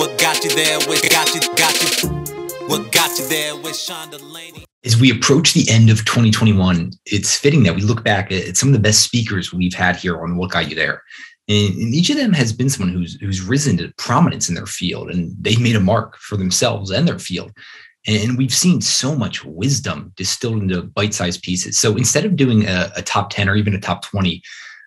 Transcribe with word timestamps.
What 0.00 0.18
got 0.18 0.42
you 0.42 0.48
there? 0.54 0.78
What 0.78 1.06
got 1.10 1.34
you? 1.34 1.40
Got 1.56 2.02
you? 2.02 2.08
What 2.68 2.90
got 2.90 3.18
you 3.18 3.28
there? 3.28 3.54
With 3.54 3.76
Sean. 3.76 4.10
As 4.82 4.98
we 4.98 5.10
approach 5.10 5.52
the 5.52 5.68
end 5.68 5.90
of 5.90 5.98
2021, 6.06 6.92
it's 7.04 7.36
fitting 7.36 7.64
that 7.64 7.74
we 7.74 7.82
look 7.82 8.02
back 8.02 8.32
at 8.32 8.56
some 8.56 8.70
of 8.70 8.72
the 8.72 8.78
best 8.78 9.02
speakers 9.02 9.52
we've 9.52 9.74
had 9.74 9.96
here 9.96 10.22
on 10.22 10.38
What 10.38 10.52
Got 10.52 10.70
You 10.70 10.74
There. 10.74 11.02
And, 11.48 11.74
and 11.74 11.94
each 11.94 12.08
of 12.08 12.16
them 12.16 12.32
has 12.32 12.50
been 12.50 12.70
someone 12.70 12.94
who's 12.94 13.20
who's 13.20 13.42
risen 13.42 13.76
to 13.76 13.92
prominence 13.98 14.48
in 14.48 14.54
their 14.54 14.64
field, 14.64 15.10
and 15.10 15.36
they've 15.38 15.60
made 15.60 15.76
a 15.76 15.80
mark 15.80 16.16
for 16.16 16.38
themselves 16.38 16.90
and 16.90 17.06
their 17.06 17.18
field. 17.18 17.52
And 18.06 18.38
we've 18.38 18.54
seen 18.54 18.80
so 18.80 19.14
much 19.14 19.44
wisdom 19.44 20.14
distilled 20.16 20.62
into 20.62 20.80
bite-sized 20.80 21.42
pieces. 21.42 21.76
So 21.76 21.94
instead 21.98 22.24
of 22.24 22.36
doing 22.36 22.66
a, 22.66 22.90
a 22.96 23.02
top 23.02 23.28
10 23.28 23.50
or 23.50 23.56
even 23.56 23.74
a 23.74 23.80
top 23.80 24.06
20, 24.06 24.42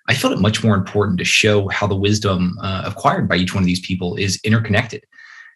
I 0.07 0.13
felt 0.13 0.33
it 0.33 0.39
much 0.39 0.63
more 0.63 0.75
important 0.75 1.17
to 1.19 1.25
show 1.25 1.67
how 1.69 1.87
the 1.87 1.95
wisdom 1.95 2.57
uh, 2.61 2.83
acquired 2.85 3.27
by 3.29 3.35
each 3.35 3.53
one 3.53 3.63
of 3.63 3.67
these 3.67 3.85
people 3.85 4.15
is 4.15 4.39
interconnected 4.43 5.03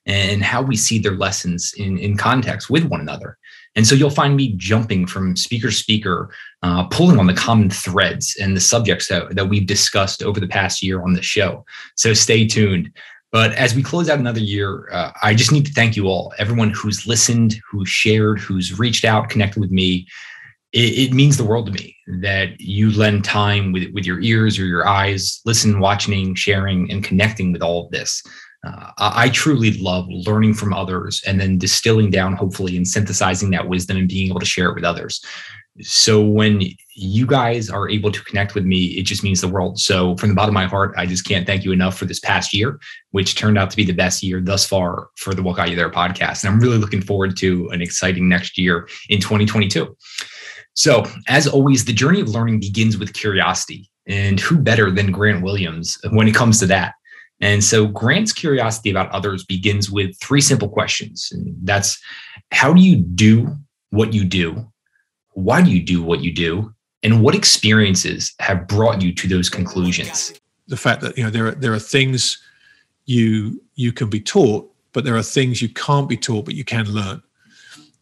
and 0.05 0.41
how 0.41 0.61
we 0.61 0.77
see 0.77 0.99
their 0.99 1.15
lessons 1.15 1.73
in, 1.77 1.97
in 1.97 2.15
context 2.15 2.69
with 2.69 2.85
one 2.85 3.01
another. 3.01 3.37
And 3.75 3.85
so 3.85 3.93
you'll 3.93 4.09
find 4.09 4.35
me 4.35 4.53
jumping 4.55 5.05
from 5.05 5.35
speaker 5.35 5.67
to 5.67 5.73
speaker, 5.73 6.33
uh, 6.63 6.85
pulling 6.87 7.19
on 7.19 7.27
the 7.27 7.33
common 7.33 7.69
threads 7.69 8.35
and 8.41 8.55
the 8.55 8.61
subjects 8.61 9.09
that, 9.09 9.35
that 9.35 9.49
we've 9.49 9.67
discussed 9.67 10.23
over 10.23 10.39
the 10.39 10.47
past 10.47 10.81
year 10.81 11.03
on 11.03 11.13
the 11.13 11.21
show. 11.21 11.65
So 11.95 12.13
stay 12.13 12.47
tuned. 12.47 12.91
But 13.31 13.51
as 13.53 13.75
we 13.75 13.83
close 13.83 14.09
out 14.09 14.19
another 14.19 14.39
year, 14.39 14.87
uh, 14.91 15.11
I 15.21 15.35
just 15.35 15.51
need 15.51 15.65
to 15.65 15.73
thank 15.73 15.97
you 15.97 16.07
all, 16.07 16.33
everyone 16.39 16.69
who's 16.71 17.05
listened, 17.05 17.59
who's 17.69 17.89
shared, 17.89 18.39
who's 18.39 18.79
reached 18.79 19.03
out, 19.03 19.29
connected 19.29 19.59
with 19.59 19.71
me. 19.71 20.07
It, 20.77 21.09
it 21.09 21.13
means 21.13 21.37
the 21.37 21.43
world 21.43 21.65
to 21.65 21.71
me 21.71 21.97
that 22.21 22.59
you 22.59 22.91
lend 22.91 23.25
time 23.25 23.71
with, 23.71 23.91
with 23.93 24.05
your 24.05 24.19
ears 24.21 24.59
or 24.59 24.65
your 24.65 24.87
eyes, 24.87 25.41
listen, 25.43 25.79
watching, 25.79 26.35
sharing, 26.35 26.91
and 26.91 27.03
connecting 27.03 27.51
with 27.51 27.63
all 27.63 27.85
of 27.85 27.91
this. 27.91 28.21
Uh, 28.63 28.91
I 28.99 29.29
truly 29.29 29.75
love 29.79 30.05
learning 30.07 30.53
from 30.53 30.73
others 30.73 31.23
and 31.25 31.39
then 31.39 31.57
distilling 31.57 32.11
down, 32.11 32.33
hopefully, 32.33 32.77
and 32.77 32.87
synthesizing 32.87 33.49
that 33.51 33.67
wisdom 33.67 33.97
and 33.97 34.07
being 34.07 34.29
able 34.29 34.39
to 34.39 34.45
share 34.45 34.69
it 34.69 34.75
with 34.75 34.83
others. 34.83 35.19
So 35.81 36.23
when 36.23 36.61
you 36.95 37.25
guys 37.25 37.71
are 37.71 37.89
able 37.89 38.11
to 38.11 38.23
connect 38.23 38.53
with 38.53 38.65
me, 38.65 38.85
it 38.97 39.03
just 39.03 39.23
means 39.23 39.41
the 39.41 39.47
world. 39.47 39.79
So 39.79 40.15
from 40.17 40.29
the 40.29 40.35
bottom 40.35 40.55
of 40.55 40.61
my 40.61 40.65
heart, 40.67 40.93
I 40.95 41.07
just 41.07 41.25
can't 41.25 41.47
thank 41.47 41.63
you 41.63 41.71
enough 41.71 41.97
for 41.97 42.05
this 42.05 42.19
past 42.19 42.53
year, 42.53 42.79
which 43.11 43.35
turned 43.35 43.57
out 43.57 43.71
to 43.71 43.77
be 43.77 43.83
the 43.83 43.93
best 43.93 44.21
year 44.21 44.41
thus 44.41 44.67
far 44.67 45.09
for 45.17 45.33
the 45.33 45.41
What 45.41 45.55
Got 45.55 45.71
You 45.71 45.75
There 45.75 45.89
podcast. 45.89 46.43
And 46.43 46.53
I'm 46.53 46.59
really 46.59 46.77
looking 46.77 47.01
forward 47.01 47.35
to 47.37 47.69
an 47.69 47.81
exciting 47.81 48.29
next 48.29 48.59
year 48.59 48.87
in 49.09 49.19
2022. 49.19 49.95
So 50.77 51.05
as 51.27 51.47
always, 51.47 51.85
the 51.85 51.93
journey 51.93 52.21
of 52.21 52.29
learning 52.29 52.59
begins 52.59 52.99
with 52.99 53.13
curiosity. 53.13 53.89
And 54.05 54.39
who 54.39 54.59
better 54.59 54.91
than 54.91 55.11
Grant 55.11 55.43
Williams 55.43 55.97
when 56.11 56.27
it 56.27 56.35
comes 56.35 56.59
to 56.59 56.67
that? 56.67 56.93
And 57.41 57.63
so 57.63 57.87
Grant's 57.87 58.31
curiosity 58.31 58.91
about 58.91 59.11
others 59.11 59.43
begins 59.43 59.89
with 59.89 60.15
three 60.19 60.39
simple 60.39 60.69
questions. 60.69 61.29
And 61.31 61.55
that's 61.63 61.99
how 62.51 62.73
do 62.73 62.81
you 62.81 62.97
do 62.97 63.57
what 63.89 64.13
you 64.13 64.23
do? 64.23 64.71
Why 65.31 65.63
do 65.63 65.71
you 65.71 65.81
do 65.81 66.03
what 66.03 66.21
you 66.21 66.31
do? 66.31 66.71
And 67.01 67.23
what 67.23 67.33
experiences 67.33 68.33
have 68.39 68.67
brought 68.67 69.01
you 69.01 69.13
to 69.15 69.27
those 69.27 69.49
conclusions? 69.49 70.39
The 70.67 70.77
fact 70.77 71.01
that 71.01 71.17
you 71.17 71.23
know 71.23 71.29
there 71.31 71.47
are 71.47 71.51
there 71.51 71.73
are 71.73 71.79
things 71.79 72.41
you 73.05 73.61
you 73.75 73.91
can 73.91 74.09
be 74.09 74.19
taught, 74.19 74.71
but 74.93 75.05
there 75.05 75.17
are 75.17 75.23
things 75.23 75.61
you 75.61 75.69
can't 75.69 76.07
be 76.07 76.17
taught, 76.17 76.45
but 76.45 76.55
you 76.55 76.63
can 76.63 76.85
learn. 76.85 77.21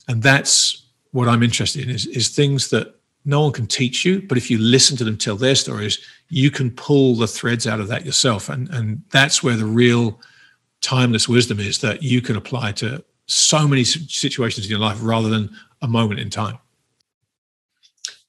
And 0.07 0.21
that's 0.21 0.84
what 1.15 1.29
I'm 1.29 1.43
interested 1.43 1.83
in 1.83 1.89
is, 1.89 2.07
is 2.07 2.27
things 2.27 2.69
that 2.71 2.93
no 3.23 3.39
one 3.39 3.53
can 3.53 3.67
teach 3.67 4.03
you, 4.03 4.21
but 4.21 4.37
if 4.37 4.51
you 4.51 4.57
listen 4.57 4.97
to 4.97 5.05
them 5.05 5.17
tell 5.17 5.37
their 5.37 5.55
stories, 5.55 5.97
you 6.27 6.51
can 6.51 6.69
pull 6.71 7.15
the 7.15 7.25
threads 7.25 7.65
out 7.65 7.79
of 7.79 7.87
that 7.87 8.05
yourself. 8.05 8.49
And, 8.49 8.69
and 8.69 9.01
that's 9.11 9.41
where 9.41 9.55
the 9.55 9.65
real 9.65 10.19
timeless 10.81 11.29
wisdom 11.29 11.61
is 11.61 11.79
that 11.79 12.03
you 12.03 12.21
can 12.21 12.35
apply 12.35 12.73
to 12.73 13.01
so 13.27 13.65
many 13.65 13.85
situations 13.85 14.65
in 14.65 14.69
your 14.69 14.79
life 14.79 14.97
rather 15.01 15.29
than 15.29 15.49
a 15.81 15.87
moment 15.87 16.19
in 16.19 16.29
time. 16.29 16.59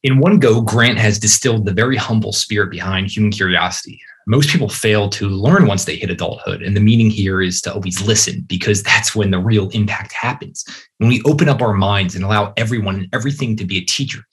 In 0.04 0.20
one 0.20 0.38
go, 0.38 0.60
Grant 0.60 0.98
has 0.98 1.18
distilled 1.18 1.64
the 1.64 1.74
very 1.74 1.96
humble 1.96 2.32
spirit 2.32 2.70
behind 2.70 3.10
human 3.10 3.32
curiosity. 3.32 4.00
Most 4.28 4.50
people 4.50 4.68
fail 4.68 5.08
to 5.10 5.28
learn 5.28 5.66
once 5.66 5.84
they 5.84 5.96
hit 5.96 6.10
adulthood. 6.10 6.60
And 6.60 6.76
the 6.76 6.80
meaning 6.80 7.10
here 7.10 7.40
is 7.40 7.60
to 7.62 7.72
always 7.72 8.02
listen 8.02 8.44
because 8.48 8.82
that's 8.82 9.14
when 9.14 9.30
the 9.30 9.38
real 9.38 9.68
impact 9.70 10.12
happens. 10.12 10.64
When 10.98 11.08
we 11.08 11.22
open 11.24 11.48
up 11.48 11.62
our 11.62 11.74
minds 11.74 12.16
and 12.16 12.24
allow 12.24 12.52
everyone 12.56 12.96
and 12.96 13.08
everything 13.12 13.56
to 13.56 13.64
be 13.64 13.78
a 13.78 13.84
teacher, 13.84 14.24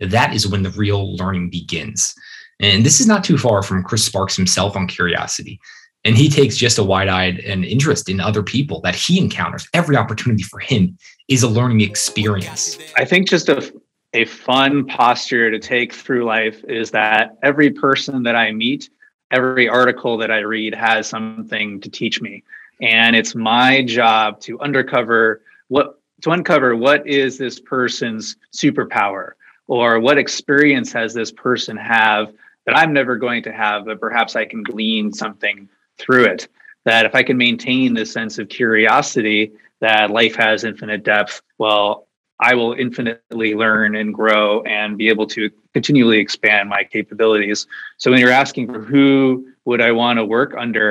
that 0.00 0.34
is 0.34 0.46
when 0.46 0.62
the 0.62 0.70
real 0.70 1.16
learning 1.16 1.48
begins. 1.48 2.14
And 2.60 2.84
this 2.84 3.00
is 3.00 3.06
not 3.06 3.24
too 3.24 3.38
far 3.38 3.62
from 3.62 3.82
Chris 3.84 4.04
Sparks 4.04 4.36
himself 4.36 4.76
on 4.76 4.86
curiosity. 4.86 5.58
And 6.04 6.16
he 6.16 6.28
takes 6.28 6.56
just 6.56 6.78
a 6.78 6.84
wide 6.84 7.08
eyed 7.08 7.40
and 7.40 7.64
interest 7.64 8.08
in 8.08 8.20
other 8.20 8.42
people 8.42 8.80
that 8.82 8.94
he 8.94 9.18
encounters. 9.18 9.66
Every 9.72 9.96
opportunity 9.96 10.42
for 10.42 10.58
him 10.58 10.96
is 11.28 11.42
a 11.42 11.48
learning 11.48 11.80
experience. 11.80 12.78
I 12.96 13.04
think 13.04 13.28
just 13.28 13.48
a, 13.48 13.72
a 14.12 14.24
fun 14.26 14.86
posture 14.86 15.50
to 15.50 15.58
take 15.58 15.92
through 15.92 16.24
life 16.24 16.62
is 16.68 16.90
that 16.92 17.36
every 17.42 17.70
person 17.70 18.22
that 18.24 18.36
I 18.36 18.52
meet, 18.52 18.88
every 19.30 19.68
article 19.68 20.16
that 20.18 20.30
I 20.30 20.38
read 20.38 20.74
has 20.74 21.08
something 21.08 21.80
to 21.80 21.90
teach 21.90 22.20
me. 22.20 22.42
And 22.80 23.16
it's 23.16 23.34
my 23.34 23.82
job 23.82 24.40
to 24.40 24.58
uncover 24.58 25.42
what 25.68 25.98
to 26.22 26.30
uncover 26.30 26.74
what 26.74 27.06
is 27.06 27.38
this 27.38 27.60
person's 27.60 28.36
superpower 28.52 29.32
or 29.68 30.00
what 30.00 30.18
experience 30.18 30.92
has 30.92 31.14
this 31.14 31.30
person 31.30 31.76
have 31.76 32.32
that 32.66 32.76
I'm 32.76 32.92
never 32.92 33.16
going 33.16 33.42
to 33.44 33.52
have, 33.52 33.84
but 33.84 34.00
perhaps 34.00 34.34
I 34.36 34.44
can 34.44 34.62
glean 34.62 35.12
something 35.12 35.68
through 35.96 36.24
it. 36.24 36.48
That 36.84 37.06
if 37.06 37.14
I 37.14 37.22
can 37.22 37.36
maintain 37.36 37.94
this 37.94 38.12
sense 38.12 38.38
of 38.38 38.48
curiosity 38.48 39.52
that 39.80 40.10
life 40.10 40.34
has 40.36 40.64
infinite 40.64 41.04
depth, 41.04 41.42
well, 41.58 42.08
I 42.40 42.54
will 42.54 42.72
infinitely 42.72 43.54
learn 43.54 43.96
and 43.96 44.14
grow 44.14 44.62
and 44.62 44.96
be 44.96 45.08
able 45.08 45.26
to 45.28 45.50
continually 45.78 46.18
expand 46.18 46.68
my 46.68 46.82
capabilities. 46.82 47.68
So 47.98 48.10
when 48.10 48.18
you're 48.20 48.40
asking 48.44 48.66
for 48.72 48.80
who 48.80 49.46
would 49.64 49.80
I 49.80 49.92
want 49.92 50.18
to 50.18 50.24
work 50.24 50.50
under, 50.58 50.88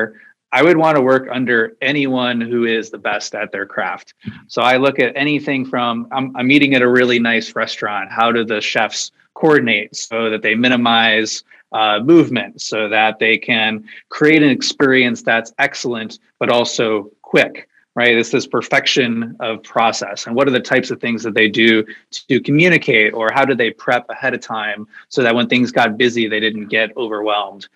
I 0.54 0.64
would 0.64 0.78
want 0.78 0.96
to 0.96 1.02
work 1.02 1.28
under 1.30 1.76
anyone 1.82 2.40
who 2.40 2.64
is 2.64 2.90
the 2.90 2.98
best 2.98 3.36
at 3.36 3.52
their 3.52 3.66
craft. 3.66 4.14
So 4.48 4.62
I 4.62 4.78
look 4.78 4.98
at 4.98 5.12
anything 5.26 5.66
from 5.66 6.08
I'm, 6.16 6.34
I'm 6.38 6.50
eating 6.56 6.74
at 6.74 6.82
a 6.82 6.88
really 7.00 7.20
nice 7.20 7.54
restaurant. 7.54 8.10
How 8.20 8.32
do 8.32 8.46
the 8.46 8.62
chefs 8.62 9.12
coordinate 9.34 9.94
so 9.94 10.30
that 10.30 10.42
they 10.42 10.56
minimize 10.56 11.44
uh, 11.74 12.00
movement, 12.00 12.62
so 12.62 12.88
that 12.88 13.20
they 13.20 13.38
can 13.38 13.84
create 14.08 14.42
an 14.42 14.52
experience 14.60 15.22
that's 15.22 15.52
excellent 15.60 16.20
but 16.40 16.50
also 16.50 17.12
quick? 17.24 17.68
Right, 17.98 18.16
it's 18.16 18.30
this 18.30 18.46
perfection 18.46 19.36
of 19.40 19.64
process, 19.64 20.28
and 20.28 20.36
what 20.36 20.48
are 20.48 20.52
the 20.52 20.60
types 20.60 20.92
of 20.92 21.02
things 21.02 21.24
that 21.24 21.34
they 21.34 21.50
do 21.50 21.84
to 22.30 22.40
communicate, 22.40 23.12
or 23.16 23.32
how 23.34 23.44
do 23.44 23.56
they 23.56 23.72
prep 23.72 24.08
ahead 24.08 24.36
of 24.36 24.40
time 24.40 24.88
so 25.10 25.24
that 25.24 25.34
when 25.34 25.48
things 25.48 25.72
got 25.72 25.98
busy, 25.98 26.28
they 26.28 26.40
didn't 26.40 26.68
get 26.68 26.96
overwhelmed? 26.96 27.68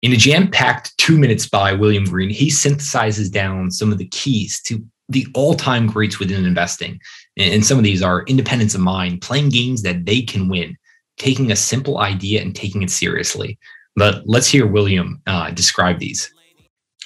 In 0.00 0.12
a 0.12 0.16
jam 0.16 0.50
packed 0.50 0.96
two 0.96 1.18
minutes 1.18 1.46
by 1.46 1.74
William 1.74 2.04
Green, 2.04 2.30
he 2.30 2.48
synthesizes 2.48 3.30
down 3.30 3.70
some 3.70 3.92
of 3.92 3.98
the 3.98 4.08
keys 4.08 4.62
to 4.62 4.82
the 5.10 5.26
all 5.34 5.52
time 5.52 5.86
greats 5.86 6.18
within 6.18 6.46
investing. 6.46 6.98
And 7.36 7.66
some 7.66 7.76
of 7.76 7.84
these 7.84 8.02
are 8.02 8.22
independence 8.22 8.74
of 8.74 8.80
mind, 8.80 9.20
playing 9.20 9.50
games 9.50 9.82
that 9.82 10.06
they 10.06 10.22
can 10.22 10.48
win, 10.48 10.78
taking 11.18 11.52
a 11.52 11.56
simple 11.56 11.98
idea 11.98 12.40
and 12.40 12.56
taking 12.56 12.82
it 12.82 12.90
seriously. 12.90 13.58
But 13.96 14.22
let's 14.24 14.48
hear 14.48 14.66
William 14.66 15.20
uh, 15.26 15.50
describe 15.50 15.98
these. 15.98 16.32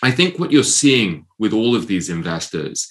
I 0.03 0.11
think 0.11 0.39
what 0.39 0.53
you're 0.53 0.65
seeing 0.65 1.27
with 1.39 1.53
all 1.53 1.75
of 1.75 1.87
these 1.87 2.11
investors 2.11 2.91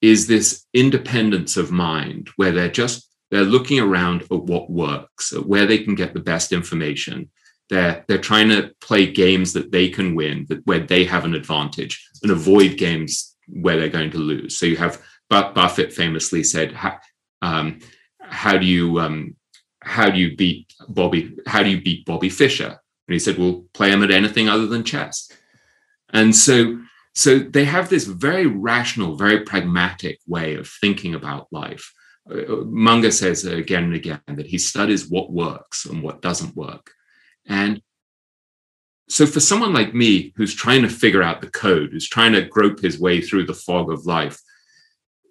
is 0.00 0.26
this 0.26 0.66
independence 0.74 1.56
of 1.56 1.70
mind 1.70 2.28
where 2.36 2.52
they're 2.52 2.68
just 2.68 3.08
they're 3.30 3.42
looking 3.44 3.80
around 3.80 4.22
at 4.22 4.30
what 4.30 4.70
works, 4.70 5.32
at 5.32 5.46
where 5.46 5.64
they 5.64 5.78
can 5.78 5.94
get 5.94 6.12
the 6.12 6.20
best 6.20 6.52
information, 6.52 7.30
they're 7.70 8.04
they're 8.06 8.18
trying 8.18 8.50
to 8.50 8.74
play 8.80 9.10
games 9.10 9.54
that 9.54 9.72
they 9.72 9.88
can 9.88 10.14
win, 10.14 10.44
that 10.48 10.66
where 10.66 10.80
they 10.80 11.04
have 11.04 11.24
an 11.24 11.34
advantage, 11.34 12.06
and 12.22 12.30
avoid 12.30 12.76
games 12.76 13.34
where 13.48 13.78
they're 13.78 13.88
going 13.88 14.10
to 14.10 14.18
lose. 14.18 14.58
So 14.58 14.66
you 14.66 14.76
have 14.76 15.00
Buffett 15.30 15.92
famously 15.92 16.44
said, 16.44 16.76
um, 17.40 17.78
"How 18.20 18.58
do 18.58 18.66
you 18.66 19.00
um, 19.00 19.36
how 19.80 20.10
do 20.10 20.18
you 20.18 20.36
beat 20.36 20.72
Bobby? 20.88 21.36
How 21.46 21.62
do 21.62 21.70
you 21.70 21.80
beat 21.80 22.04
Bobby 22.04 22.28
Fischer?" 22.28 22.68
And 23.08 23.12
he 23.12 23.18
said, 23.18 23.38
"Well, 23.38 23.64
play 23.72 23.90
him 23.90 24.02
at 24.02 24.10
anything 24.10 24.48
other 24.48 24.66
than 24.66 24.84
chess." 24.84 25.30
And 26.12 26.34
so 26.34 26.78
so 27.14 27.38
they 27.38 27.64
have 27.64 27.88
this 27.88 28.04
very 28.04 28.46
rational, 28.46 29.16
very 29.16 29.40
pragmatic 29.40 30.20
way 30.26 30.54
of 30.54 30.68
thinking 30.68 31.14
about 31.14 31.52
life. 31.52 31.92
Uh, 32.30 32.64
Munger 32.64 33.10
says 33.10 33.44
again 33.44 33.84
and 33.84 33.94
again 33.94 34.20
that 34.26 34.46
he 34.46 34.58
studies 34.58 35.08
what 35.08 35.30
works 35.30 35.84
and 35.84 36.02
what 36.02 36.22
doesn't 36.22 36.56
work. 36.56 36.90
And 37.46 37.82
so 39.08 39.26
for 39.26 39.40
someone 39.40 39.74
like 39.74 39.94
me 39.94 40.32
who's 40.36 40.54
trying 40.54 40.82
to 40.82 40.88
figure 40.88 41.22
out 41.22 41.42
the 41.42 41.50
code, 41.50 41.90
who's 41.92 42.08
trying 42.08 42.32
to 42.32 42.46
grope 42.46 42.80
his 42.80 42.98
way 42.98 43.20
through 43.20 43.44
the 43.44 43.54
fog 43.54 43.92
of 43.92 44.06
life, 44.06 44.40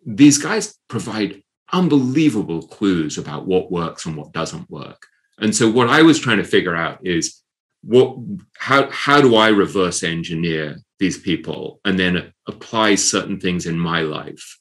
these 0.06 0.38
guys 0.38 0.78
provide 0.88 1.42
unbelievable 1.74 2.62
clues 2.68 3.18
about 3.18 3.48
what 3.48 3.72
works 3.72 4.06
and 4.06 4.16
what 4.16 4.34
doesn't 4.34 4.70
work. 4.70 5.08
And 5.40 5.56
so 5.56 5.72
what 5.72 5.90
I 5.90 6.04
was 6.04 6.20
trying 6.20 6.38
to 6.38 6.44
figure 6.44 6.76
out 6.76 7.00
is 7.06 7.41
what 7.84 8.16
how 8.58 8.90
how 8.92 9.22
do 9.22 9.36
I 9.36 9.50
reverse 9.50 10.04
engineer 10.04 10.78
these 11.00 11.20
people 11.20 11.80
and 11.84 11.98
then 11.98 12.32
apply 12.48 12.96
certain 12.96 13.40
things 13.40 13.66
in 13.66 13.80
my 13.80 14.02
life? 14.02 14.60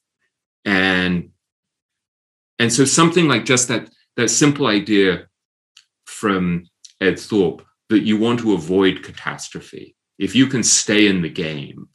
And 0.64 1.30
and 2.58 2.72
so 2.72 2.84
something 2.84 3.28
like 3.28 3.44
just 3.44 3.68
that 3.68 3.88
that 4.16 4.28
simple 4.28 4.66
idea 4.66 5.26
from 6.06 6.64
ed 7.00 7.18
Thorp 7.18 7.62
that 7.88 8.02
you 8.02 8.16
want 8.16 8.40
to 8.40 8.54
avoid 8.54 9.02
catastrophe. 9.02 9.96
If 10.18 10.34
you 10.34 10.46
can 10.46 10.62
stay 10.62 11.06
in 11.06 11.22
the 11.22 11.30
game 11.30 11.88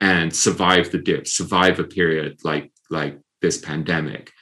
and 0.00 0.34
survive 0.34 0.90
the 0.90 0.98
dip 0.98 1.26
survive 1.26 1.78
a 1.78 1.84
period 1.84 2.38
like 2.44 2.72
like 2.90 3.18
this 3.40 3.58
pandemic 3.58 4.32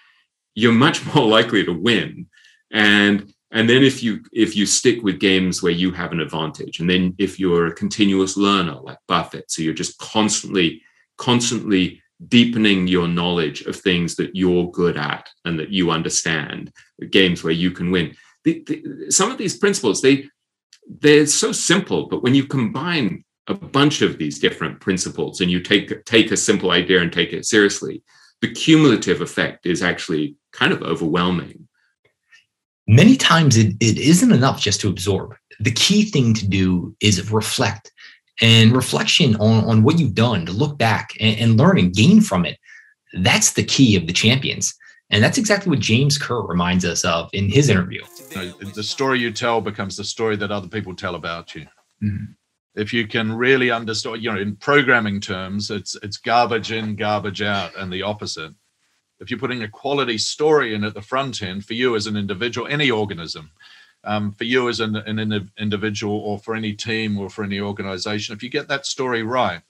you're 0.54 0.72
much 0.72 1.04
more 1.14 1.26
likely 1.26 1.64
to 1.64 1.72
win. 1.72 2.26
And 2.70 3.32
and 3.52 3.68
then 3.68 3.82
if 3.82 4.02
you 4.02 4.20
if 4.32 4.56
you 4.56 4.66
stick 4.66 5.02
with 5.02 5.20
games 5.20 5.62
where 5.62 5.72
you 5.72 5.92
have 5.92 6.12
an 6.12 6.20
advantage 6.20 6.80
and 6.80 6.88
then 6.88 7.14
if 7.18 7.38
you're 7.38 7.66
a 7.66 7.74
continuous 7.74 8.36
learner 8.36 8.76
like 8.82 8.98
buffett 9.06 9.50
so 9.50 9.62
you're 9.62 9.74
just 9.74 9.98
constantly 9.98 10.82
constantly 11.18 12.02
deepening 12.28 12.86
your 12.86 13.08
knowledge 13.08 13.62
of 13.62 13.76
things 13.76 14.16
that 14.16 14.34
you're 14.34 14.70
good 14.70 14.96
at 14.96 15.28
and 15.44 15.58
that 15.58 15.70
you 15.70 15.90
understand 15.90 16.72
games 17.10 17.42
where 17.42 17.52
you 17.52 17.70
can 17.70 17.90
win. 17.90 18.14
The, 18.44 18.62
the, 18.66 19.10
some 19.10 19.30
of 19.30 19.38
these 19.38 19.56
principles 19.56 20.02
they 20.02 20.28
they're 20.98 21.26
so 21.26 21.52
simple 21.52 22.08
but 22.08 22.22
when 22.24 22.34
you 22.34 22.44
combine 22.44 23.24
a 23.46 23.54
bunch 23.54 24.02
of 24.02 24.18
these 24.18 24.40
different 24.40 24.80
principles 24.80 25.40
and 25.40 25.50
you 25.50 25.60
take 25.60 26.04
take 26.04 26.32
a 26.32 26.36
simple 26.36 26.72
idea 26.72 27.00
and 27.00 27.12
take 27.12 27.32
it 27.32 27.46
seriously 27.46 28.02
the 28.40 28.52
cumulative 28.52 29.20
effect 29.20 29.64
is 29.64 29.80
actually 29.80 30.34
kind 30.52 30.72
of 30.72 30.82
overwhelming 30.82 31.68
many 32.86 33.16
times 33.16 33.56
it, 33.56 33.74
it 33.80 33.98
isn't 33.98 34.32
enough 34.32 34.60
just 34.60 34.80
to 34.80 34.88
absorb. 34.88 35.34
The 35.60 35.72
key 35.72 36.04
thing 36.04 36.34
to 36.34 36.46
do 36.46 36.94
is 37.00 37.30
reflect 37.30 37.92
and 38.40 38.74
reflection 38.74 39.36
on, 39.36 39.64
on 39.64 39.82
what 39.82 39.98
you've 39.98 40.14
done 40.14 40.46
to 40.46 40.52
look 40.52 40.78
back 40.78 41.10
and, 41.20 41.38
and 41.38 41.56
learn 41.58 41.78
and 41.78 41.94
gain 41.94 42.20
from 42.20 42.44
it. 42.44 42.58
That's 43.14 43.52
the 43.52 43.64
key 43.64 43.96
of 43.96 44.06
the 44.06 44.12
champions. 44.12 44.74
And 45.10 45.22
that's 45.22 45.36
exactly 45.36 45.68
what 45.68 45.80
James 45.80 46.16
Kerr 46.16 46.40
reminds 46.40 46.86
us 46.86 47.04
of 47.04 47.28
in 47.34 47.50
his 47.50 47.68
interview. 47.68 48.02
the 48.74 48.82
story 48.82 49.20
you 49.20 49.30
tell 49.30 49.60
becomes 49.60 49.96
the 49.96 50.04
story 50.04 50.36
that 50.36 50.50
other 50.50 50.68
people 50.68 50.96
tell 50.96 51.14
about 51.14 51.54
you. 51.54 51.66
Mm-hmm. 52.02 52.32
If 52.74 52.94
you 52.94 53.06
can 53.06 53.30
really 53.30 53.70
understand, 53.70 54.22
you 54.22 54.32
know, 54.32 54.38
in 54.38 54.56
programming 54.56 55.20
terms, 55.20 55.70
it's 55.70 55.94
it's 56.02 56.16
garbage 56.16 56.72
in, 56.72 56.96
garbage 56.96 57.42
out, 57.42 57.76
and 57.76 57.92
the 57.92 58.00
opposite 58.00 58.54
if 59.22 59.30
you're 59.30 59.38
putting 59.38 59.62
a 59.62 59.68
quality 59.68 60.18
story 60.18 60.74
in 60.74 60.84
at 60.84 60.94
the 60.94 61.00
front 61.00 61.42
end 61.42 61.64
for 61.64 61.74
you 61.74 61.96
as 61.96 62.06
an 62.06 62.16
individual, 62.16 62.66
any 62.66 62.90
organism, 62.90 63.50
um, 64.04 64.32
for 64.32 64.44
you 64.44 64.68
as 64.68 64.80
an, 64.80 64.96
an 64.96 65.50
individual 65.58 66.16
or 66.16 66.38
for 66.38 66.54
any 66.54 66.74
team 66.74 67.18
or 67.18 67.30
for 67.30 67.44
any 67.44 67.60
organization, 67.60 68.34
if 68.34 68.42
you 68.42 68.50
get 68.50 68.68
that 68.68 68.84
story 68.84 69.22
right, 69.22 69.62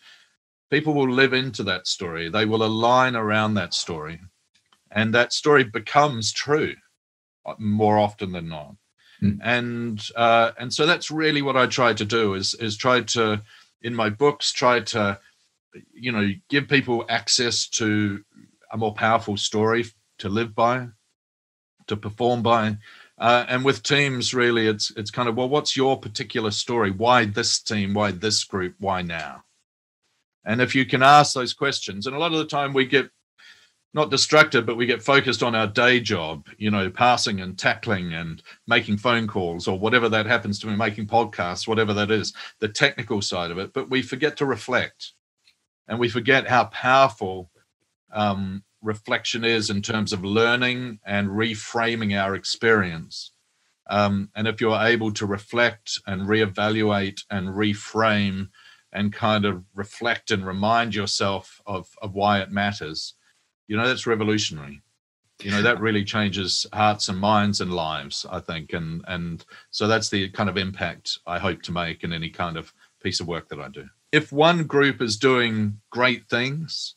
people 0.71 0.95
will 0.95 1.11
live 1.11 1.35
into 1.35 1.63
that 1.65 1.87
story. 1.87 2.31
They 2.31 2.47
will 2.47 2.65
align 2.65 3.15
around 3.15 3.55
that 3.55 3.75
story. 3.75 4.21
And 4.91 5.15
that 5.15 5.33
story 5.33 5.65
becomes 5.65 6.33
true 6.33 6.75
uh, 7.45 7.55
more 7.59 7.99
often 7.99 8.33
than 8.33 8.49
not. 8.49 8.75
Mm. 9.23 9.39
And 9.43 10.09
uh, 10.17 10.53
and 10.59 10.73
so 10.73 10.87
that's 10.87 11.11
really 11.11 11.43
what 11.43 11.57
I 11.57 11.67
try 11.67 11.93
to 11.95 12.05
do 12.05 12.35
is 12.35 12.55
is 12.55 12.77
try 12.77 13.03
to 13.03 13.43
in 13.83 13.95
my 13.95 14.11
books 14.11 14.53
try 14.53 14.81
to 14.81 15.19
you 15.93 16.13
know 16.13 16.29
give 16.49 16.69
people 16.69 17.05
access 17.09 17.69
to 17.69 18.25
a 18.73 18.77
more 18.77 18.95
powerful 18.95 19.37
story 19.37 19.85
to 20.19 20.29
live 20.29 20.55
by, 20.55 20.89
to 21.87 21.97
perform 21.97 22.43
by. 22.43 22.79
Uh, 23.19 23.45
and 23.49 23.65
with 23.65 23.83
teams, 23.83 24.35
really, 24.35 24.67
it's 24.67 24.91
it's 24.97 25.11
kind 25.11 25.29
of 25.29 25.37
well, 25.37 25.49
what's 25.49 25.77
your 25.77 25.99
particular 26.01 26.51
story? 26.51 26.91
Why 26.91 27.27
this 27.27 27.61
team? 27.61 27.95
Why 27.95 28.11
this 28.11 28.43
group? 28.45 28.75
Why 28.79 29.03
now? 29.03 29.45
And 30.45 30.61
if 30.61 30.75
you 30.75 30.85
can 30.85 31.03
ask 31.03 31.35
those 31.35 31.53
questions, 31.53 32.07
and 32.07 32.17
a 32.17 32.19
lot 32.19 32.33
of 32.33 32.39
the 32.39 32.47
time 32.47 32.73
we 32.73 32.87
get 32.87 33.11
not 33.95 34.11
distracted, 34.11 34.65
but 34.65 34.77
we 34.77 34.87
get 34.87 35.03
focused 35.03 35.43
on 35.43 35.55
our 35.55 35.67
day 35.67 36.01
job, 36.01 36.49
you 36.57 36.71
know, 36.71 36.89
passing 36.89 37.41
and 37.41 37.59
tackling 37.59 38.15
and 38.15 38.43
making 38.67 38.97
phone 38.97 39.27
calls 39.27 39.69
or 39.69 39.79
whatever 39.79 40.09
that 40.09 40.25
happens 40.25 40.59
to 40.59 40.67
be, 40.67 40.75
making 40.75 41.07
podcasts, 41.07 41.69
whatever 41.69 41.93
that 41.93 42.11
is, 42.11 42.33
the 42.59 42.69
technical 42.69 43.21
side 43.21 43.51
of 43.51 43.59
it. 43.59 43.73
But 43.75 43.91
we 43.91 44.01
forget 44.01 44.37
to 44.39 44.47
reflect 44.47 45.13
and 45.89 45.99
we 45.99 46.09
forget 46.09 46.49
how 46.49 46.65
powerful 46.67 47.51
um, 48.12 48.64
reflection 48.82 49.44
is 49.44 49.70
in 49.70 49.82
terms 49.82 50.12
of 50.12 50.25
learning 50.25 50.99
and 51.06 51.29
reframing 51.29 52.19
our 52.19 52.35
experience. 52.35 53.32
Um, 53.88 54.31
and 54.35 54.47
if 54.47 54.61
you're 54.61 54.81
able 54.81 55.12
to 55.12 55.26
reflect 55.26 55.99
and 56.06 56.23
reevaluate 56.23 57.23
and 57.31 57.49
reframe 57.49 58.49
and 58.93 59.12
kind 59.12 59.44
of 59.44 59.64
reflect 59.75 60.31
and 60.31 60.47
remind 60.47 60.94
yourself 60.94 61.61
of, 61.67 61.88
of 62.00 62.14
why 62.14 62.41
it 62.41 62.50
matters, 62.50 63.14
you 63.67 63.76
know, 63.76 63.87
that's 63.87 64.06
revolutionary. 64.06 64.82
You 65.43 65.50
know, 65.50 65.62
that 65.62 65.81
really 65.81 66.05
changes 66.05 66.67
hearts 66.73 67.08
and 67.08 67.19
minds 67.19 67.61
and 67.61 67.73
lives, 67.73 68.25
I 68.31 68.38
think. 68.38 68.73
And 68.75 69.03
and 69.08 69.44
so 69.70 69.88
that's 69.88 70.08
the 70.08 70.29
kind 70.31 70.49
of 70.49 70.56
impact 70.56 71.19
I 71.26 71.41
hope 71.41 71.62
to 71.62 71.73
make 71.73 72.05
in 72.05 72.12
any 72.12 72.31
kind 72.31 72.56
of 72.56 72.73
piece 73.03 73.19
of 73.19 73.26
work 73.26 73.49
that 73.49 73.58
I 73.58 73.69
do. 73.69 73.88
If 74.12 74.31
one 74.31 74.65
group 74.65 75.03
is 75.03 75.17
doing 75.17 75.81
great 75.91 76.29
things, 76.29 76.94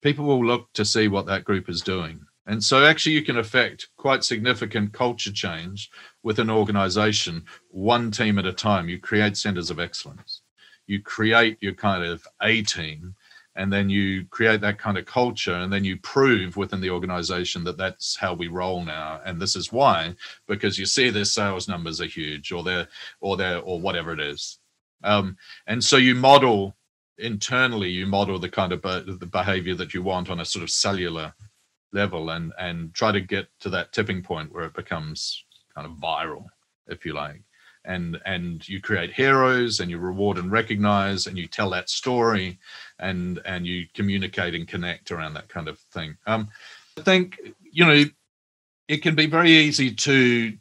people 0.00 0.24
will 0.24 0.44
look 0.44 0.72
to 0.74 0.84
see 0.84 1.08
what 1.08 1.26
that 1.26 1.44
group 1.44 1.68
is 1.68 1.80
doing. 1.82 2.20
And 2.46 2.62
so, 2.64 2.84
actually, 2.84 3.12
you 3.12 3.22
can 3.22 3.38
affect 3.38 3.88
quite 3.96 4.24
significant 4.24 4.92
culture 4.92 5.32
change 5.32 5.90
with 6.22 6.38
an 6.38 6.50
organization, 6.50 7.44
one 7.68 8.10
team 8.10 8.38
at 8.38 8.46
a 8.46 8.52
time. 8.52 8.88
You 8.88 8.98
create 8.98 9.36
centers 9.36 9.70
of 9.70 9.78
excellence. 9.78 10.42
You 10.86 11.00
create 11.00 11.58
your 11.60 11.74
kind 11.74 12.04
of 12.04 12.26
A 12.42 12.62
team, 12.62 13.14
and 13.54 13.72
then 13.72 13.88
you 13.88 14.24
create 14.30 14.60
that 14.62 14.78
kind 14.78 14.98
of 14.98 15.06
culture, 15.06 15.54
and 15.54 15.72
then 15.72 15.84
you 15.84 15.98
prove 15.98 16.56
within 16.56 16.80
the 16.80 16.90
organization 16.90 17.62
that 17.64 17.76
that's 17.76 18.16
how 18.16 18.34
we 18.34 18.48
roll 18.48 18.82
now. 18.82 19.20
And 19.24 19.40
this 19.40 19.54
is 19.54 19.70
why, 19.70 20.16
because 20.48 20.78
you 20.78 20.86
see 20.86 21.10
their 21.10 21.26
sales 21.26 21.68
numbers 21.68 22.00
are 22.00 22.06
huge, 22.06 22.50
or 22.50 22.64
their, 22.64 22.88
or 23.20 23.36
their, 23.36 23.58
or 23.60 23.80
whatever 23.80 24.12
it 24.12 24.20
is. 24.20 24.58
Um, 25.04 25.36
and 25.66 25.84
so 25.84 25.98
you 25.98 26.14
model 26.14 26.74
internally 27.20 27.90
you 27.90 28.06
model 28.06 28.38
the 28.38 28.48
kind 28.48 28.72
of 28.72 28.82
be- 28.82 29.16
the 29.18 29.26
behavior 29.26 29.74
that 29.74 29.94
you 29.94 30.02
want 30.02 30.30
on 30.30 30.40
a 30.40 30.44
sort 30.44 30.62
of 30.62 30.70
cellular 30.70 31.32
level 31.92 32.30
and 32.30 32.52
and 32.58 32.94
try 32.94 33.12
to 33.12 33.20
get 33.20 33.48
to 33.60 33.68
that 33.70 33.92
tipping 33.92 34.22
point 34.22 34.52
where 34.52 34.64
it 34.64 34.74
becomes 34.74 35.44
kind 35.74 35.86
of 35.86 35.92
viral 35.98 36.46
if 36.86 37.04
you 37.04 37.12
like. 37.12 37.42
And 37.84 38.20
and 38.26 38.68
you 38.68 38.80
create 38.80 39.12
heroes 39.12 39.80
and 39.80 39.90
you 39.90 39.98
reward 39.98 40.36
and 40.36 40.52
recognize 40.52 41.26
and 41.26 41.38
you 41.38 41.46
tell 41.46 41.70
that 41.70 41.88
story 41.88 42.58
and 42.98 43.40
and 43.44 43.66
you 43.66 43.86
communicate 43.94 44.54
and 44.54 44.68
connect 44.68 45.10
around 45.10 45.34
that 45.34 45.48
kind 45.48 45.68
of 45.68 45.78
thing. 45.78 46.16
Um 46.26 46.48
i 46.98 47.02
think 47.02 47.40
you 47.62 47.86
know 47.86 48.04
it 48.88 48.98
can 48.98 49.14
be 49.14 49.26
very 49.26 49.52
easy 49.52 49.92
to 49.92 50.52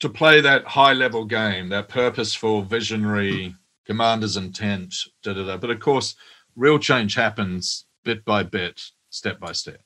to 0.00 0.08
play 0.08 0.40
that 0.40 0.64
high 0.64 0.92
level 0.92 1.24
game 1.24 1.68
that 1.68 1.88
purposeful 1.88 2.62
visionary 2.62 3.54
commander's 3.86 4.36
intent, 4.36 4.94
da 5.22 5.32
da 5.32 5.44
da. 5.44 5.56
But 5.56 5.70
of 5.70 5.80
course, 5.80 6.14
real 6.56 6.78
change 6.78 7.14
happens 7.14 7.86
bit 8.04 8.24
by 8.24 8.42
bit, 8.42 8.82
step 9.10 9.40
by 9.40 9.52
step. 9.52 9.80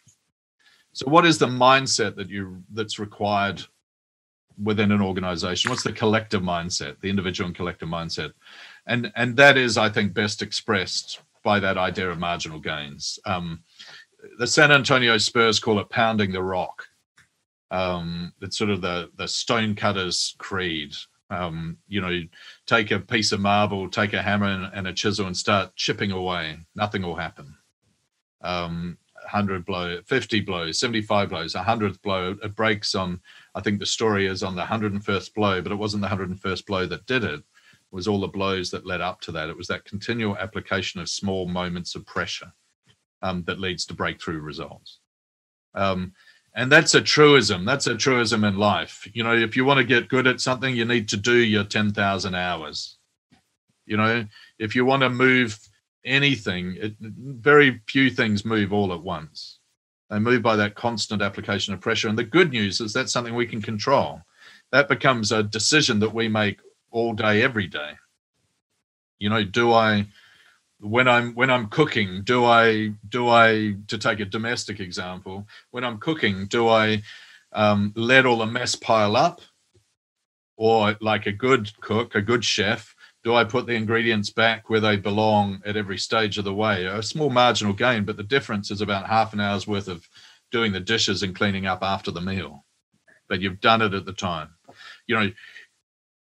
So, 0.93 1.11
what 1.11 1.27
is 1.27 1.39
the 1.39 1.47
mindset 1.47 2.17
that 2.17 2.31
you 2.31 2.63
that's 2.73 2.99
required 2.99 3.63
within 4.63 4.93
an 4.93 5.01
organization? 5.01 5.71
What's 5.71 5.83
the 5.83 5.93
collective 5.93 6.43
mindset, 6.43 7.01
the 7.01 7.11
individual 7.11 7.49
and 7.49 7.57
collective 7.57 7.89
mindset? 7.89 8.33
And 8.87 9.13
and 9.17 9.37
that 9.37 9.57
is, 9.57 9.77
I 9.77 9.89
think, 9.89 10.15
best 10.15 10.43
expressed 10.43 11.21
by 11.43 11.61
that 11.61 11.77
idea 11.77 12.11
of 12.11 12.19
marginal 12.19 12.61
gains. 12.61 13.19
Um, 13.27 13.63
the 14.39 14.47
San 14.47 14.71
Antonio 14.71 15.19
Spurs 15.19 15.61
call 15.61 15.81
it 15.81 15.91
pounding 15.91 16.33
the 16.33 16.43
rock. 16.43 16.87
Um, 17.71 18.33
it's 18.41 18.57
sort 18.57 18.71
of 18.71 18.81
the 18.81 19.11
the 19.17 19.29
stonecutters 19.29 20.35
creed 20.39 20.95
um, 21.31 21.79
you 21.89 22.01
know, 22.01 22.23
take 22.67 22.91
a 22.91 23.01
piece 23.01 23.33
of 23.33 23.41
marble, 23.41 23.89
take 23.89 24.13
a 24.13 24.23
hammer 24.23 24.47
and, 24.47 24.71
and, 24.75 24.87
a 24.87 24.93
chisel 24.93 25.27
and 25.27 25.37
start 25.37 25.75
chipping 25.75 26.11
away. 26.11 26.59
Nothing 26.75 27.03
will 27.03 27.17
happen. 27.17 27.57
Um, 28.43 28.99
100 29.23 29.65
blow, 29.65 30.01
50 30.03 30.41
blows, 30.41 30.79
75 30.79 31.31
blows, 31.31 31.55
100th 31.55 32.01
blow, 32.03 32.37
it 32.43 32.55
breaks 32.55 32.95
on, 32.95 33.21
I 33.55 33.61
think 33.61 33.79
the 33.79 33.87
story 33.87 34.27
is 34.27 34.43
on 34.43 34.55
the 34.55 34.63
101st 34.63 35.35
blow, 35.35 35.63
but 35.63 35.73
it 35.73 35.77
wasn't 35.77 36.03
the 36.03 36.09
101st 36.09 36.67
blow 36.67 36.87
that 36.87 37.07
did 37.07 37.25
it. 37.25 37.41
It 37.41 37.43
was 37.91 38.07
all 38.07 38.21
the 38.21 38.29
blows 38.29 38.71
that 38.71 38.87
led 38.87 39.01
up 39.01 39.21
to 39.23 39.33
that. 39.33 39.49
It 39.49 39.57
was 39.57 39.69
that 39.69 39.85
continual 39.87 40.37
application 40.37 41.01
of 41.01 41.09
small 41.09 41.49
moments 41.49 41.95
of 41.95 42.05
pressure 42.07 42.53
um, 43.23 43.45
that 43.45 43.59
leads 43.59 43.87
to 43.87 43.95
breakthrough 43.95 44.41
results. 44.41 44.99
Um, 45.75 46.13
and 46.55 46.71
that's 46.71 46.95
a 46.95 47.01
truism. 47.01 47.65
That's 47.65 47.87
a 47.87 47.97
truism 47.97 48.45
in 48.45 48.57
life. 48.57 49.09
You 49.13 49.25
know 49.25 49.35
if 49.35 49.57
you 49.57 49.65
want 49.65 49.79
to 49.79 49.85
get 49.85 50.09
good 50.09 50.27
at 50.27 50.41
something 50.41 50.75
you 50.75 50.85
need 50.85 51.09
to 51.09 51.17
do 51.17 51.37
your 51.37 51.65
10,000 51.65 52.35
hours. 52.35 52.99
You 53.87 53.97
know 53.97 54.25
if 54.59 54.75
you 54.75 54.85
want 54.85 55.03
to 55.03 55.11
move 55.11 55.59
anything 56.05 56.77
it, 56.79 56.95
very 57.01 57.81
few 57.89 58.11
things 58.11 58.45
move 58.45 58.73
all 58.73 58.93
at 58.93 59.03
once. 59.03 59.59
They 60.11 60.19
move 60.19 60.43
by 60.43 60.57
that 60.57 60.75
constant 60.75 61.23
application 61.23 61.75
of 61.75 61.81
pressure. 61.81 62.09
And 62.09 62.19
the 62.19 62.25
good 62.25 62.53
news 62.53 62.81
is 62.81 62.93
that's 62.93 63.13
something 63.13 63.35
we 63.35 63.47
can 63.47 63.63
control. 63.63 64.21
That 64.71 64.89
becomes 64.89 65.33
a 65.33 65.43
decision 65.43 65.99
that 66.01 66.15
we 66.15 66.29
make 66.29 66.61
all 66.91 67.15
day 67.15 67.43
every 67.43 67.67
day. 67.67 67.93
You 69.19 69.31
know 69.31 69.43
do 69.43 69.73
i 69.73 70.07
when 70.81 71.09
i'm 71.09 71.35
when 71.35 71.51
i'm 71.51 71.69
cooking 71.69 72.23
do 72.25 72.45
i 72.45 72.89
do 73.09 73.29
i 73.29 73.75
to 73.87 73.97
take 73.97 74.21
a 74.21 74.25
domestic 74.25 74.81
example 74.81 75.47
when 75.71 75.85
i'm 75.85 75.99
cooking 75.99 76.47
do 76.47 76.69
i 76.69 77.01
um, 77.55 77.93
let 77.97 78.27
all 78.27 78.39
the 78.39 78.47
mess 78.47 78.75
pile 78.75 79.17
up? 79.17 79.41
Or 80.57 80.97
like 81.01 81.27
a 81.27 81.33
good 81.33 81.71
cook 81.81 82.15
a 82.15 82.23
good 82.23 82.45
chef 82.45 82.95
do 83.25 83.35
i 83.35 83.43
put 83.43 83.67
the 83.67 83.73
ingredients 83.75 84.31
back 84.31 84.69
where 84.69 84.81
they 84.81 84.97
belong 84.97 85.61
at 85.65 85.77
every 85.77 85.99
stage 85.99 86.39
of 86.39 86.45
the 86.45 86.55
way? 86.55 86.85
A 86.85 87.03
small 87.03 87.29
marginal 87.29 87.73
gain 87.73 88.05
but 88.05 88.17
the 88.17 88.23
difference 88.23 88.71
is 88.71 88.81
about 88.81 89.09
half 89.09 89.33
an 89.33 89.41
hour's 89.41 89.67
worth 89.67 89.89
of 89.89 90.09
doing 90.53 90.71
the 90.71 90.79
dishes 90.79 91.25
and 91.25 91.35
cleaning 91.35 91.67
up 91.67 91.83
after 91.83 92.13
the 92.13 92.21
meal. 92.21 92.65
But 93.29 93.41
you've 93.41 93.61
done 93.61 93.83
it 93.83 93.95
at 93.95 94.05
the 94.05 94.13
time. 94.13 94.51
You 95.09 95.17
know 95.17 95.31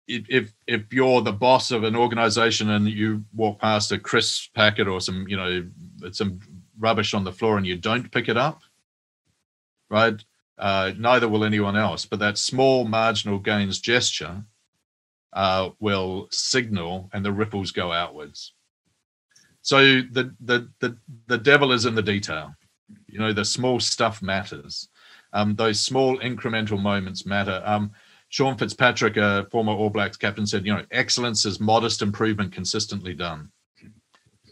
if 0.07 0.53
if 0.67 0.93
you're 0.93 1.21
the 1.21 1.33
boss 1.33 1.71
of 1.71 1.83
an 1.83 1.95
organization 1.95 2.69
and 2.69 2.87
you 2.87 3.23
walk 3.33 3.59
past 3.59 3.91
a 3.91 3.99
crisp 3.99 4.53
packet 4.53 4.87
or 4.87 5.01
some 5.01 5.27
you 5.27 5.37
know 5.37 5.65
some 6.11 6.39
rubbish 6.79 7.13
on 7.13 7.23
the 7.23 7.31
floor 7.31 7.57
and 7.57 7.67
you 7.67 7.75
don't 7.75 8.11
pick 8.11 8.29
it 8.29 8.37
up 8.37 8.61
right 9.89 10.23
uh, 10.57 10.91
neither 10.97 11.27
will 11.27 11.43
anyone 11.43 11.75
else. 11.75 12.05
But 12.05 12.19
that 12.19 12.37
small 12.37 12.85
marginal 12.85 13.39
gains 13.39 13.79
gesture 13.79 14.43
uh, 15.33 15.69
will 15.79 16.27
signal 16.31 17.09
and 17.13 17.23
the 17.23 17.31
ripples 17.31 17.71
go 17.71 17.91
outwards. 17.91 18.53
So 19.61 20.01
the, 20.01 20.33
the 20.39 20.69
the 20.79 20.97
the 21.27 21.37
devil 21.37 21.73
is 21.73 21.85
in 21.85 21.93
the 21.93 22.01
detail. 22.01 22.55
You 23.07 23.19
know 23.19 23.33
the 23.33 23.45
small 23.45 23.79
stuff 23.79 24.21
matters. 24.21 24.87
Um, 25.33 25.55
those 25.55 25.81
small 25.81 26.17
incremental 26.19 26.81
moments 26.81 27.25
matter. 27.25 27.61
Um, 27.65 27.91
Sean 28.29 28.57
Fitzpatrick, 28.57 29.17
a 29.17 29.47
former 29.51 29.71
All 29.71 29.89
Blacks 29.89 30.17
captain, 30.17 30.45
said, 30.45 30.65
you 30.65 30.73
know, 30.73 30.83
excellence 30.91 31.45
is 31.45 31.59
modest 31.59 32.01
improvement 32.01 32.51
consistently 32.51 33.13
done. 33.13 33.51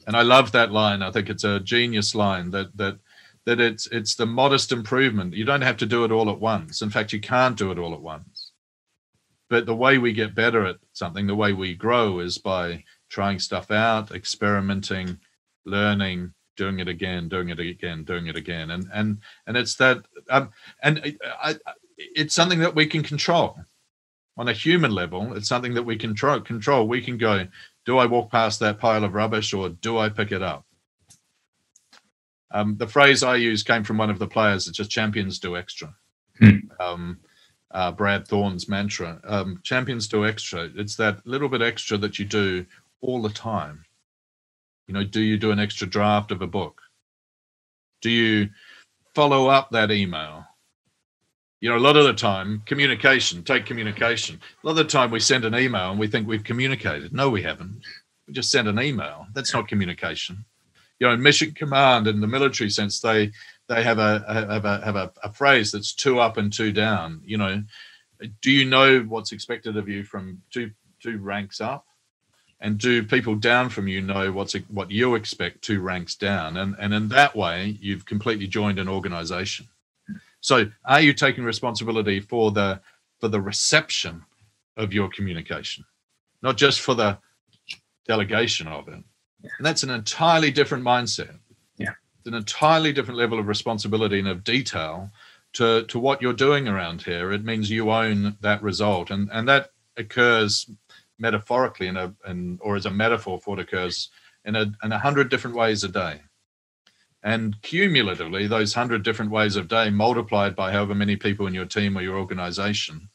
And 0.08 0.16
I 0.16 0.22
love 0.22 0.52
that 0.52 0.72
line. 0.72 1.02
I 1.02 1.12
think 1.12 1.30
it's 1.30 1.44
a 1.44 1.60
genius 1.60 2.14
line 2.14 2.52
that 2.52 2.76
that 2.78 3.00
that 3.46 3.60
it's 3.60 3.88
it's 3.88 4.16
the 4.16 4.26
modest 4.26 4.72
improvement. 4.72 5.34
You 5.34 5.46
don't 5.46 5.62
have 5.62 5.78
to 5.78 5.86
do 5.86 6.04
it 6.04 6.12
all 6.12 6.30
at 6.30 6.40
once. 6.40 6.82
In 6.82 6.90
fact, 6.90 7.12
you 7.12 7.20
can't 7.20 7.58
do 7.58 7.72
it 7.72 7.80
all 7.80 7.94
at 7.94 8.02
once. 8.02 8.52
But 9.50 9.66
the 9.66 9.76
way 9.76 9.98
we 9.98 10.14
get 10.14 10.36
better 10.36 10.66
at 10.66 10.78
something, 10.94 11.28
the 11.28 11.36
way 11.36 11.54
we 11.54 11.76
grow 11.76 12.20
is 12.20 12.38
by 12.38 12.84
trying 13.10 13.40
stuff 13.40 13.72
out, 13.72 14.12
experimenting, 14.12 15.20
learning, 15.66 16.34
doing 16.58 16.80
it 16.80 16.88
again, 16.88 17.30
doing 17.30 17.50
it 17.50 17.60
again, 17.60 18.04
doing 18.04 18.28
it 18.28 18.36
again. 18.36 18.72
And 18.72 18.88
and 18.94 19.20
and 19.48 19.58
it's 19.58 19.76
that 19.76 20.06
um, 20.30 20.50
and 20.82 21.18
I, 21.42 21.52
I 21.66 21.74
it's 21.98 22.34
something 22.34 22.60
that 22.60 22.76
we 22.76 22.86
can 22.86 23.04
control 23.04 23.58
on 24.38 24.48
a 24.48 24.54
human 24.54 24.92
level. 24.92 25.34
It's 25.36 25.48
something 25.48 25.74
that 25.76 25.84
we 25.84 25.96
can 25.96 26.14
try, 26.14 26.40
control. 26.40 26.88
We 26.88 27.02
can 27.02 27.18
go, 27.18 27.48
do 27.86 27.98
I 27.98 28.06
walk 28.06 28.32
past 28.32 28.60
that 28.60 28.80
pile 28.80 29.04
of 29.04 29.14
rubbish 29.14 29.54
or 29.54 29.70
do 29.70 29.98
I 29.98 30.10
pick 30.10 30.32
it 30.32 30.42
up? 30.42 30.66
Um, 32.52 32.78
the 32.78 32.88
phrase 32.88 33.24
I 33.24 33.36
use 33.36 33.64
came 33.64 33.84
from 33.84 33.98
one 33.98 34.10
of 34.10 34.20
the 34.20 34.28
players. 34.28 34.68
It's 34.68 34.78
just 34.78 34.92
champions 34.92 35.40
do 35.40 35.58
extra. 35.58 35.94
Hmm. 36.40 36.58
Um, 36.80 37.20
uh, 37.72 37.92
Brad 37.92 38.28
Thorn's 38.28 38.70
mantra. 38.70 39.20
Um, 39.26 39.60
champions 39.64 40.08
do 40.08 40.26
extra. 40.26 40.70
It's 40.76 40.96
that 40.96 41.26
little 41.26 41.50
bit 41.50 41.62
extra 41.62 41.98
that 41.98 42.20
you 42.20 42.26
do 42.26 42.66
all 43.02 43.22
the 43.22 43.30
time. 43.30 43.84
You 44.88 44.94
know, 44.94 45.04
do 45.04 45.22
you 45.22 45.38
do 45.38 45.52
an 45.52 45.60
extra 45.60 45.88
draft 45.88 46.32
of 46.32 46.42
a 46.42 46.48
book? 46.48 46.82
Do 48.02 48.10
you 48.10 48.50
follow 49.14 49.48
up 49.48 49.72
that 49.72 49.92
email? 49.92 50.46
You 51.66 51.72
know, 51.72 51.78
a 51.78 51.80
lot 51.80 51.98
of 51.98 52.06
the 52.06 52.14
time, 52.14 52.62
communication, 52.68 53.42
take 53.42 53.66
communication. 53.66 54.40
A 54.64 54.68
lot 54.68 54.74
of 54.74 54.78
the 54.78 54.84
time 54.84 55.10
we 55.10 55.20
send 55.20 55.46
an 55.46 55.56
email 55.56 55.90
and 55.90 56.00
we 56.00 56.06
think 56.06 56.28
we've 56.28 56.44
communicated. 56.44 57.12
No, 57.12 57.28
we 57.32 57.42
haven't. 57.42 57.82
We 58.28 58.36
just 58.36 58.52
sent 58.52 58.68
an 58.68 58.80
email. 58.80 59.26
That's 59.34 59.52
not 59.52 59.68
communication. 59.68 60.46
You 61.00 61.08
know, 61.08 61.18
mission 61.18 61.54
command 61.54 62.06
in 62.06 62.22
the 62.22 62.28
military 62.28 62.70
sense, 62.70 63.00
they 63.00 63.32
they 63.68 63.82
have 63.82 63.98
a 63.98 64.24
have 64.28 64.66
a 64.66 64.86
have 64.86 64.96
a, 64.96 65.12
a 65.24 65.34
phrase 65.34 65.72
that's 65.72 65.96
two 65.96 66.20
up 66.20 66.38
and 66.38 66.54
two 66.54 66.72
down. 66.72 67.22
You 67.26 67.38
know, 67.40 67.64
do 68.44 68.52
you 68.52 68.66
know 68.66 69.00
what's 69.00 69.32
expected 69.32 69.76
of 69.76 69.90
you 69.90 70.04
from 70.04 70.44
two 70.52 70.70
two 71.02 71.18
ranks 71.18 71.62
up? 71.62 71.88
and 72.62 72.78
do 72.78 73.04
people 73.04 73.36
down 73.36 73.70
from 73.70 73.86
you 73.86 74.02
know 74.02 74.32
what's 74.32 74.54
what 74.70 74.90
you 74.90 75.16
expect 75.16 75.62
two 75.62 75.82
ranks 75.82 76.16
down 76.16 76.56
and 76.56 76.74
and 76.80 76.94
in 76.94 77.10
that 77.10 77.36
way 77.36 77.78
you've 77.82 78.06
completely 78.06 78.48
joined 78.48 78.80
an 78.80 78.88
organization 78.88 79.68
so, 80.46 80.70
are 80.86 81.02
you 81.02 81.12
taking 81.12 81.44
responsibility 81.44 82.20
for 82.20 82.52
the 82.52 82.80
for 83.20 83.30
the 83.30 83.42
reception 83.42 84.24
of 84.78 84.94
your 84.94 85.10
communication, 85.10 85.84
not 86.44 86.56
just 86.56 86.82
for 86.82 86.94
the 86.94 87.18
delegation 88.08 88.68
of 88.68 88.88
it? 88.88 89.04
Yeah. 89.42 89.50
And 89.58 89.66
that's 89.66 89.82
an 89.82 89.90
entirely 89.90 90.52
different 90.52 90.84
mindset. 90.84 91.40
Yeah, 91.78 91.94
it's 92.20 92.28
an 92.28 92.36
entirely 92.36 92.94
different 92.94 93.18
level 93.18 93.40
of 93.40 93.48
responsibility 93.48 94.20
and 94.20 94.28
of 94.28 94.44
detail 94.44 95.10
to 95.54 95.84
to 95.86 95.98
what 95.98 96.22
you're 96.22 96.32
doing 96.32 96.68
around 96.68 97.02
here. 97.02 97.32
It 97.32 97.44
means 97.44 97.72
you 97.72 97.90
own 97.90 98.38
that 98.42 98.62
result, 98.62 99.10
and 99.10 99.28
and 99.32 99.50
that 99.50 99.72
occurs 99.98 100.70
metaphorically 101.18 101.88
in 101.88 101.98
a 101.98 102.14
in, 102.28 102.60
or 102.62 102.76
as 102.76 102.86
a 102.86 102.92
metaphor 102.92 103.42
for 103.42 103.56
what 103.56 103.60
occurs 103.60 104.12
in 104.44 104.56
a 104.56 104.72
in 104.84 104.92
a 104.92 105.00
hundred 105.00 105.30
different 105.30 105.56
ways 105.56 105.84
a 105.84 105.88
day. 105.90 106.22
And 107.26 107.60
cumulatively, 107.64 108.46
those 108.46 108.76
100 108.76 109.02
different 109.02 109.32
ways 109.32 109.56
of 109.56 109.68
day 109.68 109.90
multiplied 109.90 110.56
by 110.56 110.72
however 110.72 110.94
many 110.94 111.16
people 111.16 111.48
in 111.48 111.56
your 111.56 111.66
team 111.66 111.98
or 111.98 112.04
your 112.04 112.20
organization, 112.20 113.10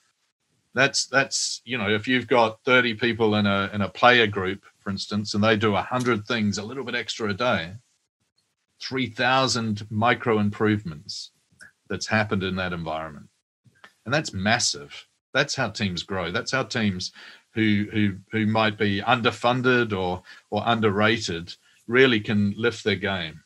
that's, 0.75 1.07
that's 1.07 1.62
you 1.64 1.79
know, 1.79 1.88
if 1.88 2.09
you've 2.09 2.26
got 2.26 2.59
30 2.64 2.95
people 2.95 3.37
in 3.37 3.47
a, 3.47 3.71
in 3.73 3.83
a 3.83 3.88
player 3.88 4.26
group, 4.26 4.64
for 4.81 4.90
instance, 4.90 5.35
and 5.35 5.45
they 5.45 5.55
do 5.57 5.73
100 5.73 6.26
things 6.26 6.59
a 6.59 6.64
little 6.64 6.83
bit 6.83 6.97
extra 6.97 7.31
a 7.31 7.35
day, 7.35 7.75
3,000 8.83 9.87
micro 9.90 10.40
improvements 10.40 11.31
that's 11.88 12.09
happened 12.09 12.43
in 12.43 12.57
that 12.57 12.73
environment. 12.73 13.29
And 14.05 14.12
that's 14.12 14.33
massive. 14.33 15.07
That's 15.33 15.55
how 15.55 15.71
teams 15.71 16.02
grow. 16.02 16.33
That's 16.33 16.50
how 16.50 16.64
teams 16.64 17.12
who 17.55 17.87
who 17.93 18.17
who 18.33 18.47
might 18.47 18.76
be 18.79 19.02
underfunded 19.02 19.97
or 19.97 20.23
or 20.50 20.62
underrated 20.67 21.55
really 21.87 22.21
can 22.21 22.55
lift 22.57 22.83
their 22.83 22.97
game 22.97 23.43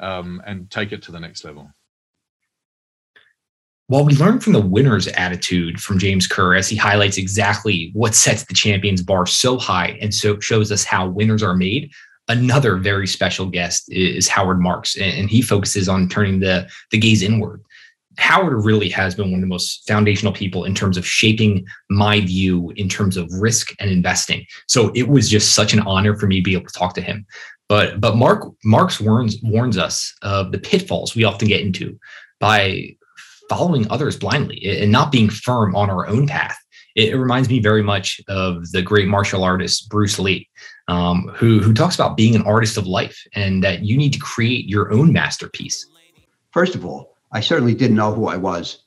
um, 0.00 0.42
and 0.46 0.70
take 0.70 0.92
it 0.92 1.02
to 1.02 1.12
the 1.12 1.20
next 1.20 1.44
level. 1.44 1.70
While 3.88 4.04
we 4.04 4.14
learn 4.16 4.38
from 4.38 4.52
the 4.52 4.60
winner's 4.60 5.08
attitude 5.08 5.80
from 5.80 5.98
James 5.98 6.26
Kerr, 6.26 6.54
as 6.54 6.68
he 6.68 6.76
highlights 6.76 7.16
exactly 7.16 7.90
what 7.94 8.14
sets 8.14 8.44
the 8.44 8.52
champions 8.52 9.02
bar 9.02 9.24
so 9.24 9.56
high 9.56 9.98
and 10.02 10.12
so 10.12 10.38
shows 10.40 10.70
us 10.70 10.84
how 10.84 11.08
winners 11.08 11.42
are 11.42 11.56
made, 11.56 11.90
another 12.28 12.76
very 12.76 13.06
special 13.06 13.46
guest 13.46 13.90
is 13.90 14.28
Howard 14.28 14.60
Marks, 14.60 14.94
and 14.96 15.30
he 15.30 15.40
focuses 15.40 15.88
on 15.88 16.06
turning 16.06 16.40
the, 16.40 16.68
the 16.90 16.98
gaze 16.98 17.22
inward. 17.22 17.62
Howard 18.18 18.64
really 18.64 18.88
has 18.88 19.14
been 19.14 19.30
one 19.30 19.38
of 19.38 19.42
the 19.42 19.46
most 19.46 19.86
foundational 19.86 20.32
people 20.32 20.64
in 20.64 20.74
terms 20.74 20.96
of 20.96 21.06
shaping 21.06 21.64
my 21.88 22.20
view 22.20 22.72
in 22.74 22.88
terms 22.88 23.16
of 23.16 23.32
risk 23.32 23.72
and 23.78 23.90
investing. 23.90 24.44
So 24.66 24.90
it 24.94 25.08
was 25.08 25.30
just 25.30 25.54
such 25.54 25.72
an 25.72 25.80
honor 25.80 26.16
for 26.16 26.26
me 26.26 26.36
to 26.36 26.42
be 26.42 26.54
able 26.54 26.66
to 26.66 26.78
talk 26.78 26.94
to 26.94 27.00
him. 27.00 27.24
But 27.68 28.00
but 28.00 28.16
Mark 28.16 28.44
Marks 28.64 29.00
warns 29.00 29.36
warns 29.42 29.78
us 29.78 30.12
of 30.22 30.50
the 30.50 30.58
pitfalls 30.58 31.14
we 31.14 31.24
often 31.24 31.46
get 31.46 31.60
into 31.60 31.96
by 32.40 32.96
following 33.48 33.88
others 33.88 34.16
blindly 34.16 34.62
and 34.64 34.90
not 34.90 35.12
being 35.12 35.30
firm 35.30 35.76
on 35.76 35.88
our 35.88 36.06
own 36.08 36.26
path. 36.26 36.58
It, 36.96 37.16
reminds 37.16 37.48
me 37.48 37.60
very 37.60 37.82
much 37.84 38.20
of 38.26 38.68
the 38.72 38.82
great 38.82 39.06
martial 39.06 39.44
artist 39.44 39.88
Bruce 39.88 40.18
Lee, 40.18 40.48
um, 40.88 41.30
who 41.36 41.60
who 41.60 41.72
talks 41.72 41.94
about 41.94 42.16
being 42.16 42.34
an 42.34 42.42
artist 42.42 42.76
of 42.76 42.88
life 42.88 43.22
and 43.34 43.62
that 43.62 43.84
you 43.84 43.96
need 43.96 44.12
to 44.14 44.18
create 44.18 44.68
your 44.68 44.92
own 44.92 45.12
masterpiece. 45.12 45.86
First 46.50 46.74
of 46.74 46.84
all, 46.84 47.17
I 47.30 47.40
certainly 47.40 47.74
didn't 47.74 47.96
know 47.96 48.12
who 48.14 48.26
I 48.26 48.36
was 48.36 48.84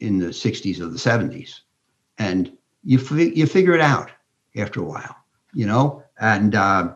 in 0.00 0.18
the 0.18 0.28
60s 0.28 0.80
or 0.80 0.86
the 0.86 0.98
70s, 0.98 1.60
and 2.18 2.52
you 2.82 2.98
you 3.16 3.46
figure 3.46 3.74
it 3.74 3.80
out 3.80 4.10
after 4.56 4.80
a 4.80 4.84
while, 4.84 5.16
you 5.52 5.66
know, 5.66 6.02
and. 6.18 6.54
Uh, 6.54 6.94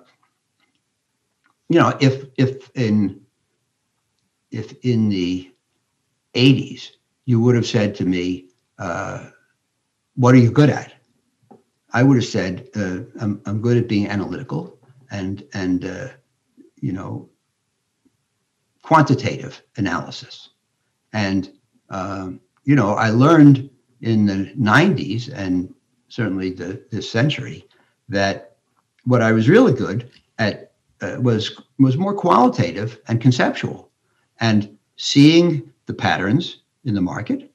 you 1.68 1.78
know, 1.78 1.96
if 2.00 2.24
if 2.36 2.70
in 2.74 3.20
if 4.50 4.74
in 4.82 5.08
the 5.08 5.52
80s 6.34 6.90
you 7.26 7.40
would 7.40 7.54
have 7.54 7.66
said 7.66 7.94
to 7.96 8.04
me, 8.04 8.48
uh, 8.78 9.28
"What 10.14 10.34
are 10.34 10.38
you 10.38 10.50
good 10.50 10.70
at?" 10.70 10.94
I 11.92 12.02
would 12.02 12.16
have 12.16 12.24
said, 12.24 12.68
uh, 12.74 13.00
I'm, 13.20 13.40
"I'm 13.46 13.60
good 13.60 13.76
at 13.76 13.88
being 13.88 14.08
analytical 14.08 14.78
and 15.10 15.44
and 15.52 15.84
uh, 15.84 16.08
you 16.80 16.92
know 16.92 17.28
quantitative 18.82 19.62
analysis." 19.76 20.48
And 21.12 21.50
um, 21.90 22.40
you 22.64 22.74
know, 22.74 22.94
I 22.94 23.10
learned 23.10 23.70
in 24.00 24.26
the 24.26 24.52
90s 24.58 25.32
and 25.32 25.74
certainly 26.08 26.50
the 26.50 26.82
this 26.90 27.10
century 27.10 27.64
that 28.08 28.56
what 29.04 29.22
I 29.22 29.32
was 29.32 29.48
really 29.48 29.72
good 29.72 30.10
at 30.38 30.72
uh, 31.00 31.16
was 31.20 31.60
was 31.78 31.96
more 31.96 32.14
qualitative 32.14 33.00
and 33.08 33.20
conceptual, 33.20 33.90
and 34.40 34.76
seeing 34.96 35.72
the 35.86 35.94
patterns 35.94 36.58
in 36.84 36.94
the 36.94 37.00
market, 37.00 37.50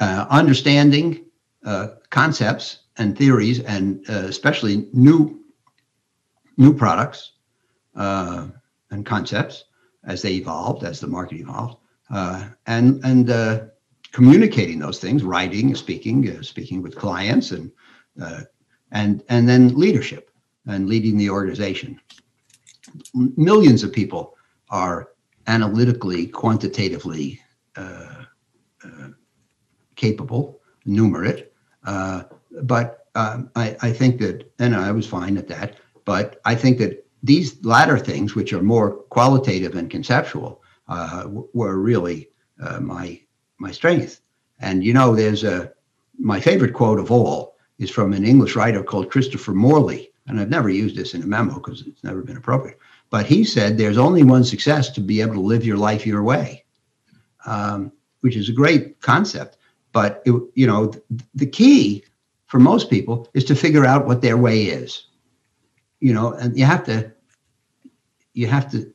uh, 0.00 0.26
understanding 0.28 1.24
uh, 1.64 1.88
concepts 2.10 2.80
and 2.96 3.16
theories, 3.16 3.60
and 3.60 4.04
uh, 4.08 4.24
especially 4.26 4.88
new 4.92 5.40
new 6.56 6.74
products 6.74 7.32
uh, 7.96 8.48
and 8.90 9.06
concepts 9.06 9.64
as 10.06 10.22
they 10.22 10.34
evolved, 10.34 10.84
as 10.84 11.00
the 11.00 11.06
market 11.06 11.38
evolved, 11.38 11.76
uh, 12.10 12.48
and 12.66 13.04
and 13.04 13.30
uh, 13.30 13.60
communicating 14.12 14.78
those 14.78 14.98
things, 14.98 15.22
writing, 15.22 15.74
speaking, 15.74 16.28
uh, 16.30 16.42
speaking 16.42 16.82
with 16.82 16.96
clients, 16.96 17.50
and 17.52 17.70
uh, 18.20 18.42
and 18.92 19.22
and 19.28 19.48
then 19.48 19.78
leadership 19.78 20.30
and 20.66 20.88
leading 20.88 21.16
the 21.16 21.30
organization. 21.30 22.00
Millions 23.14 23.82
of 23.82 23.92
people 23.92 24.34
are 24.70 25.10
analytically, 25.46 26.26
quantitatively 26.26 27.40
uh, 27.76 28.24
capable, 29.96 30.60
numerate, 30.86 31.48
but 32.62 33.04
um, 33.14 33.50
I, 33.54 33.76
I 33.80 33.92
think 33.92 34.20
that, 34.20 34.52
and 34.58 34.74
I 34.74 34.90
was 34.90 35.06
fine 35.06 35.36
at 35.36 35.48
that, 35.48 35.76
but 36.04 36.40
I 36.44 36.54
think 36.54 36.78
that 36.78 37.03
these 37.24 37.64
latter 37.64 37.98
things, 37.98 38.34
which 38.34 38.52
are 38.52 38.62
more 38.62 38.96
qualitative 39.08 39.74
and 39.74 39.90
conceptual, 39.90 40.62
uh, 40.88 41.24
were 41.26 41.78
really 41.78 42.28
uh, 42.60 42.80
my 42.80 43.20
my 43.58 43.72
strength. 43.72 44.20
And 44.60 44.84
you 44.84 44.92
know, 44.92 45.16
there's 45.16 45.42
a 45.42 45.72
my 46.18 46.38
favorite 46.38 46.74
quote 46.74 47.00
of 47.00 47.10
all 47.10 47.56
is 47.78 47.90
from 47.90 48.12
an 48.12 48.24
English 48.24 48.54
writer 48.54 48.82
called 48.82 49.10
Christopher 49.10 49.52
Morley, 49.52 50.12
and 50.26 50.38
I've 50.38 50.50
never 50.50 50.68
used 50.68 50.96
this 50.96 51.14
in 51.14 51.22
a 51.22 51.26
memo 51.26 51.54
because 51.54 51.80
it's 51.86 52.04
never 52.04 52.22
been 52.22 52.36
appropriate. 52.36 52.78
But 53.08 53.24
he 53.24 53.42
said, 53.42 53.78
"There's 53.78 53.98
only 53.98 54.22
one 54.22 54.44
success 54.44 54.90
to 54.90 55.00
be 55.00 55.22
able 55.22 55.34
to 55.34 55.40
live 55.40 55.64
your 55.64 55.78
life 55.78 56.06
your 56.06 56.22
way," 56.22 56.64
um, 57.46 57.90
which 58.20 58.36
is 58.36 58.50
a 58.50 58.52
great 58.60 59.00
concept. 59.00 59.56
But 59.92 60.22
it, 60.26 60.34
you 60.54 60.66
know, 60.66 60.92
the 61.34 61.46
key 61.46 62.04
for 62.48 62.58
most 62.58 62.90
people 62.90 63.30
is 63.32 63.44
to 63.44 63.56
figure 63.56 63.86
out 63.86 64.06
what 64.06 64.20
their 64.20 64.36
way 64.36 64.64
is. 64.64 65.06
You 66.00 66.12
know, 66.12 66.34
and 66.34 66.58
you 66.58 66.66
have 66.66 66.84
to 66.84 67.13
you 68.34 68.46
have 68.48 68.70
to 68.72 68.92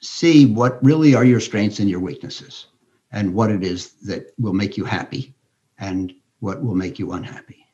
see 0.00 0.46
what 0.46 0.82
really 0.82 1.14
are 1.14 1.24
your 1.24 1.40
strengths 1.40 1.80
and 1.80 1.90
your 1.90 2.00
weaknesses 2.00 2.66
and 3.12 3.34
what 3.34 3.50
it 3.50 3.62
is 3.62 3.92
that 4.02 4.32
will 4.38 4.52
make 4.52 4.76
you 4.76 4.84
happy 4.84 5.34
and 5.78 6.14
what 6.40 6.62
will 6.62 6.74
make 6.74 6.98
you 6.98 7.12
unhappy. 7.12 7.66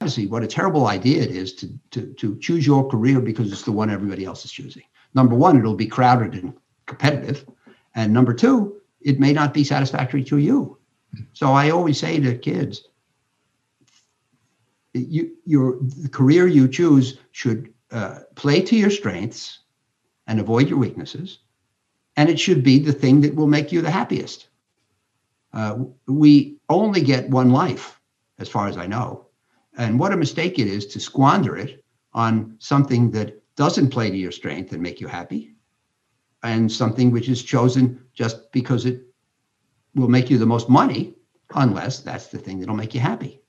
Obviously, 0.00 0.26
what 0.26 0.44
a 0.44 0.46
terrible 0.46 0.86
idea 0.86 1.22
it 1.22 1.30
is 1.30 1.52
to, 1.54 1.68
to, 1.90 2.12
to 2.14 2.38
choose 2.38 2.66
your 2.66 2.88
career 2.88 3.20
because 3.20 3.52
it's 3.52 3.62
the 3.62 3.72
one 3.72 3.90
everybody 3.90 4.24
else 4.24 4.44
is 4.44 4.52
choosing. 4.52 4.84
Number 5.14 5.34
one, 5.34 5.58
it'll 5.58 5.74
be 5.74 5.86
crowded 5.86 6.34
and 6.34 6.54
competitive. 6.86 7.44
And 7.94 8.12
number 8.12 8.32
two, 8.32 8.80
it 9.00 9.18
may 9.18 9.32
not 9.32 9.52
be 9.52 9.64
satisfactory 9.64 10.22
to 10.24 10.38
you. 10.38 10.78
So 11.32 11.52
I 11.52 11.70
always 11.70 11.98
say 11.98 12.20
to 12.20 12.36
kids, 12.36 12.84
you, 14.94 15.36
your 15.44 15.78
the 15.80 16.08
career 16.08 16.46
you 16.46 16.68
choose 16.68 17.18
should 17.32 17.72
uh, 17.90 18.20
play 18.34 18.60
to 18.62 18.76
your 18.76 18.90
strengths 18.90 19.60
and 20.28 20.38
avoid 20.38 20.68
your 20.68 20.78
weaknesses. 20.78 21.40
And 22.16 22.28
it 22.28 22.38
should 22.38 22.62
be 22.62 22.78
the 22.78 22.92
thing 22.92 23.22
that 23.22 23.34
will 23.34 23.46
make 23.46 23.72
you 23.72 23.82
the 23.82 23.90
happiest. 23.90 24.48
Uh, 25.52 25.78
we 26.06 26.58
only 26.68 27.00
get 27.00 27.30
one 27.30 27.50
life, 27.50 28.00
as 28.38 28.48
far 28.48 28.68
as 28.68 28.76
I 28.76 28.86
know. 28.86 29.26
And 29.76 29.98
what 29.98 30.12
a 30.12 30.16
mistake 30.16 30.58
it 30.58 30.66
is 30.66 30.86
to 30.88 31.00
squander 31.00 31.56
it 31.56 31.84
on 32.12 32.56
something 32.58 33.10
that 33.12 33.42
doesn't 33.56 33.90
play 33.90 34.10
to 34.10 34.16
your 34.16 34.32
strength 34.32 34.72
and 34.72 34.82
make 34.82 35.00
you 35.00 35.08
happy, 35.08 35.54
and 36.42 36.70
something 36.70 37.10
which 37.10 37.28
is 37.28 37.42
chosen 37.42 38.00
just 38.12 38.52
because 38.52 38.86
it 38.86 39.02
will 39.94 40.08
make 40.08 40.30
you 40.30 40.38
the 40.38 40.46
most 40.46 40.68
money, 40.68 41.14
unless 41.54 42.00
that's 42.00 42.28
the 42.28 42.38
thing 42.38 42.60
that'll 42.60 42.76
make 42.76 42.94
you 42.94 43.00
happy. 43.00 43.40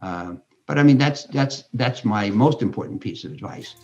Uh, 0.00 0.34
but 0.66 0.78
I 0.78 0.82
mean, 0.82 0.98
that's 0.98 1.24
that's 1.24 1.64
that's 1.74 2.04
my 2.04 2.30
most 2.30 2.62
important 2.62 3.00
piece 3.00 3.24
of 3.24 3.32
advice. 3.32 3.74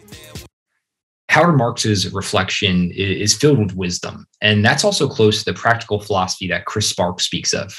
Howard 1.30 1.56
Marks's 1.56 2.12
reflection 2.12 2.90
is 2.92 3.37
filled 3.37 3.60
with 3.60 3.76
wisdom. 3.76 4.26
And 4.40 4.64
that's 4.64 4.82
also 4.82 5.08
close 5.08 5.38
to 5.38 5.45
the 5.45 5.56
practical 5.56 6.00
philosophy 6.00 6.49
that 6.49 6.64
Chris 6.64 6.88
Sparks 6.88 7.25
speaks 7.25 7.52
of, 7.52 7.73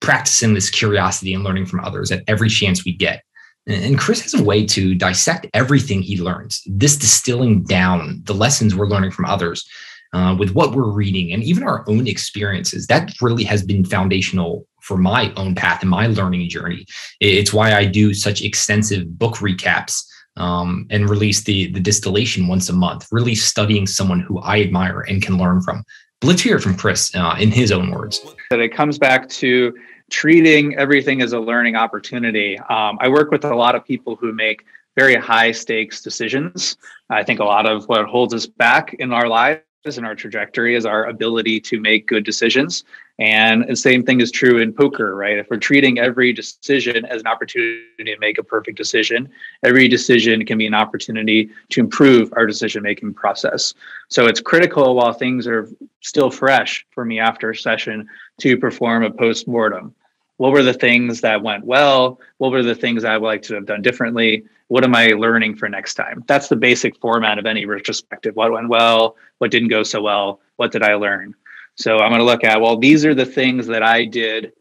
practicing 0.00 0.52
this 0.52 0.68
curiosity 0.68 1.32
and 1.32 1.42
learning 1.42 1.64
from 1.64 1.80
others 1.80 2.12
at 2.12 2.22
every 2.28 2.50
chance 2.50 2.84
we 2.84 2.92
get. 2.92 3.22
And 3.66 3.98
Chris 3.98 4.20
has 4.20 4.34
a 4.34 4.44
way 4.44 4.66
to 4.66 4.94
dissect 4.94 5.46
everything 5.54 6.02
he 6.02 6.20
learns, 6.20 6.62
this 6.66 6.94
distilling 6.94 7.62
down 7.62 8.20
the 8.24 8.34
lessons 8.34 8.74
we're 8.74 8.86
learning 8.86 9.12
from 9.12 9.24
others 9.24 9.66
uh, 10.12 10.36
with 10.38 10.50
what 10.50 10.72
we're 10.72 10.92
reading 10.92 11.32
and 11.32 11.42
even 11.42 11.62
our 11.62 11.88
own 11.88 12.06
experiences. 12.06 12.86
That 12.88 13.14
really 13.22 13.44
has 13.44 13.62
been 13.62 13.82
foundational 13.82 14.66
for 14.82 14.98
my 14.98 15.32
own 15.38 15.54
path 15.54 15.80
and 15.80 15.90
my 15.90 16.06
learning 16.08 16.50
journey. 16.50 16.84
It's 17.18 17.54
why 17.54 17.72
I 17.72 17.86
do 17.86 18.12
such 18.12 18.42
extensive 18.42 19.18
book 19.18 19.36
recaps 19.36 20.02
um, 20.40 20.86
and 20.90 21.08
release 21.08 21.42
the 21.42 21.70
the 21.72 21.80
distillation 21.80 22.48
once 22.48 22.68
a 22.68 22.72
month. 22.72 23.06
Really 23.12 23.34
studying 23.34 23.86
someone 23.86 24.20
who 24.20 24.38
I 24.40 24.60
admire 24.60 25.00
and 25.00 25.22
can 25.22 25.38
learn 25.38 25.60
from. 25.60 25.84
But 26.20 26.28
let's 26.28 26.42
hear 26.42 26.56
it 26.56 26.62
from 26.62 26.76
Chris 26.76 27.14
uh, 27.14 27.36
in 27.38 27.50
his 27.50 27.70
own 27.70 27.90
words. 27.90 28.24
That 28.50 28.60
it 28.60 28.74
comes 28.74 28.98
back 28.98 29.28
to 29.40 29.74
treating 30.10 30.76
everything 30.76 31.22
as 31.22 31.32
a 31.32 31.38
learning 31.38 31.76
opportunity. 31.76 32.58
Um, 32.58 32.98
I 33.00 33.08
work 33.08 33.30
with 33.30 33.44
a 33.44 33.54
lot 33.54 33.74
of 33.74 33.84
people 33.84 34.16
who 34.16 34.32
make 34.32 34.64
very 34.98 35.14
high 35.14 35.52
stakes 35.52 36.02
decisions. 36.02 36.76
I 37.08 37.22
think 37.22 37.40
a 37.40 37.44
lot 37.44 37.66
of 37.66 37.84
what 37.88 38.04
holds 38.06 38.34
us 38.34 38.46
back 38.46 38.94
in 38.94 39.12
our 39.12 39.28
lives 39.28 39.62
and 39.84 40.04
our 40.04 40.14
trajectory 40.14 40.74
is 40.74 40.84
our 40.84 41.06
ability 41.06 41.58
to 41.58 41.80
make 41.80 42.06
good 42.06 42.22
decisions. 42.22 42.84
And 43.18 43.66
the 43.66 43.76
same 43.76 44.02
thing 44.02 44.20
is 44.20 44.30
true 44.30 44.58
in 44.58 44.74
poker, 44.74 45.16
right? 45.16 45.38
If 45.38 45.48
we're 45.50 45.56
treating 45.56 45.98
every 45.98 46.34
decision 46.34 47.06
as 47.06 47.22
an 47.22 47.26
opportunity 47.26 47.86
to 48.04 48.18
make 48.18 48.36
a 48.36 48.42
perfect 48.42 48.76
decision, 48.76 49.30
every 49.62 49.88
decision 49.88 50.44
can 50.44 50.58
be 50.58 50.66
an 50.66 50.74
opportunity 50.74 51.50
to 51.70 51.80
improve 51.80 52.30
our 52.36 52.46
decision 52.46 52.82
making 52.82 53.14
process. 53.14 53.72
So 54.08 54.26
it's 54.26 54.40
critical 54.40 54.94
while 54.96 55.14
things 55.14 55.46
are 55.46 55.68
still 56.02 56.30
fresh 56.30 56.86
for 56.90 57.04
me 57.04 57.18
after 57.18 57.50
a 57.50 57.56
session 57.56 58.06
to 58.40 58.58
perform 58.58 59.04
a 59.04 59.10
post 59.10 59.48
mortem. 59.48 59.94
What 60.40 60.52
were 60.52 60.62
the 60.62 60.72
things 60.72 61.20
that 61.20 61.42
went 61.42 61.66
well? 61.66 62.18
What 62.38 62.50
were 62.50 62.62
the 62.62 62.74
things 62.74 63.04
I 63.04 63.18
would 63.18 63.26
like 63.26 63.42
to 63.42 63.54
have 63.56 63.66
done 63.66 63.82
differently? 63.82 64.46
What 64.68 64.84
am 64.84 64.94
I 64.94 65.08
learning 65.08 65.56
for 65.56 65.68
next 65.68 65.96
time? 65.96 66.24
That's 66.26 66.48
the 66.48 66.56
basic 66.56 66.98
format 66.98 67.38
of 67.38 67.44
any 67.44 67.66
retrospective. 67.66 68.36
What 68.36 68.50
went 68.50 68.70
well? 68.70 69.16
What 69.36 69.50
didn't 69.50 69.68
go 69.68 69.82
so 69.82 70.00
well? 70.00 70.40
What 70.56 70.72
did 70.72 70.82
I 70.82 70.94
learn? 70.94 71.34
So 71.74 71.98
I'm 71.98 72.10
going 72.10 72.20
to 72.20 72.24
look 72.24 72.42
at, 72.42 72.58
well, 72.58 72.78
these 72.78 73.04
are 73.04 73.14
the 73.14 73.26
things 73.26 73.66
that 73.66 73.82
I 73.82 74.06
did 74.06 74.54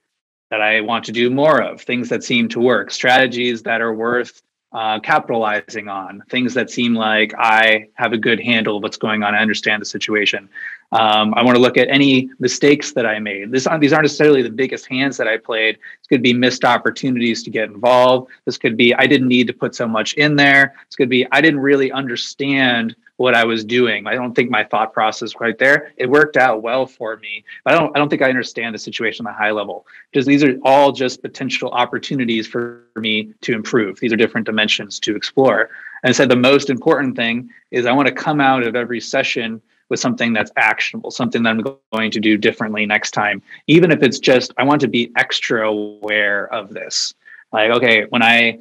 that 0.49 0.59
I 0.59 0.81
want 0.81 1.05
to 1.05 1.13
do 1.13 1.29
more 1.29 1.61
of, 1.61 1.79
things 1.81 2.09
that 2.09 2.25
seem 2.25 2.49
to 2.49 2.59
work, 2.59 2.91
strategies 2.91 3.63
that 3.63 3.79
are 3.79 3.93
worth 3.93 4.41
uh, 4.71 4.99
capitalizing 4.99 5.87
on, 5.87 6.23
things 6.29 6.53
that 6.53 6.69
seem 6.69 6.93
like 6.93 7.33
I 7.37 7.87
have 7.95 8.13
a 8.13 8.17
good 8.17 8.39
handle 8.39 8.77
of 8.77 8.83
what's 8.83 8.97
going 8.97 9.23
on. 9.23 9.33
I 9.33 9.39
understand 9.39 9.81
the 9.81 9.85
situation. 9.85 10.47
Um, 10.91 11.33
I 11.35 11.43
want 11.43 11.55
to 11.55 11.61
look 11.61 11.77
at 11.77 11.87
any 11.89 12.29
mistakes 12.39 12.93
that 12.93 13.05
I 13.05 13.19
made. 13.19 13.51
This, 13.51 13.67
these 13.79 13.93
aren't 13.93 14.03
necessarily 14.03 14.41
the 14.41 14.49
biggest 14.49 14.87
hands 14.87 15.17
that 15.17 15.27
I 15.27 15.37
played. 15.37 15.75
This 15.75 16.07
could 16.07 16.23
be 16.23 16.33
missed 16.33 16.65
opportunities 16.65 17.43
to 17.43 17.49
get 17.49 17.69
involved. 17.69 18.31
This 18.45 18.57
could 18.57 18.77
be 18.77 18.93
I 18.95 19.07
didn't 19.07 19.27
need 19.27 19.47
to 19.47 19.53
put 19.53 19.75
so 19.75 19.87
much 19.87 20.13
in 20.13 20.35
there. 20.35 20.75
This 20.87 20.95
could 20.95 21.09
be 21.09 21.27
I 21.31 21.41
didn't 21.41 21.59
really 21.59 21.91
understand 21.91 22.95
what 23.19 23.35
I 23.35 23.43
was 23.43 23.65
doing. 23.65 24.07
I 24.07 24.15
don't 24.15 24.33
think 24.33 24.49
my 24.49 24.63
thought 24.63 24.93
process 24.93 25.33
right 25.41 25.57
there. 25.57 25.91
It 25.97 26.09
worked 26.09 26.37
out 26.37 26.61
well 26.61 26.85
for 26.85 27.17
me, 27.17 27.43
but 27.65 27.73
I 27.73 27.77
don't. 27.77 27.93
I 27.93 27.99
don't 27.99 28.07
think 28.07 28.21
I 28.21 28.29
understand 28.29 28.73
the 28.73 28.79
situation 28.79 29.27
at 29.27 29.31
a 29.31 29.33
high 29.33 29.51
level 29.51 29.85
because 30.09 30.25
these 30.25 30.41
are 30.41 30.57
all 30.63 30.93
just 30.93 31.21
potential 31.21 31.69
opportunities 31.71 32.47
for 32.47 32.85
me 32.95 33.33
to 33.41 33.53
improve. 33.53 33.99
These 33.99 34.13
are 34.13 34.15
different 34.15 34.45
dimensions 34.45 35.01
to 35.01 35.17
explore. 35.17 35.69
And 36.03 36.15
so 36.15 36.25
the 36.25 36.37
most 36.37 36.69
important 36.69 37.17
thing 37.17 37.49
is 37.71 37.85
I 37.85 37.91
want 37.91 38.07
to 38.07 38.13
come 38.13 38.39
out 38.39 38.63
of 38.63 38.77
every 38.77 39.01
session 39.01 39.61
with 39.89 39.99
something 39.99 40.31
that's 40.31 40.51
actionable, 40.55 41.11
something 41.11 41.43
that 41.43 41.49
I'm 41.49 41.79
going 41.91 42.11
to 42.11 42.21
do 42.21 42.37
differently 42.37 42.85
next 42.85 43.11
time. 43.11 43.41
Even 43.67 43.91
if 43.91 44.01
it's 44.01 44.19
just 44.19 44.53
I 44.57 44.63
want 44.63 44.79
to 44.79 44.87
be 44.87 45.11
extra 45.17 45.69
aware 45.69 46.47
of 46.53 46.69
this. 46.73 47.13
Like, 47.51 47.71
okay, 47.71 48.05
when 48.09 48.23
I 48.23 48.59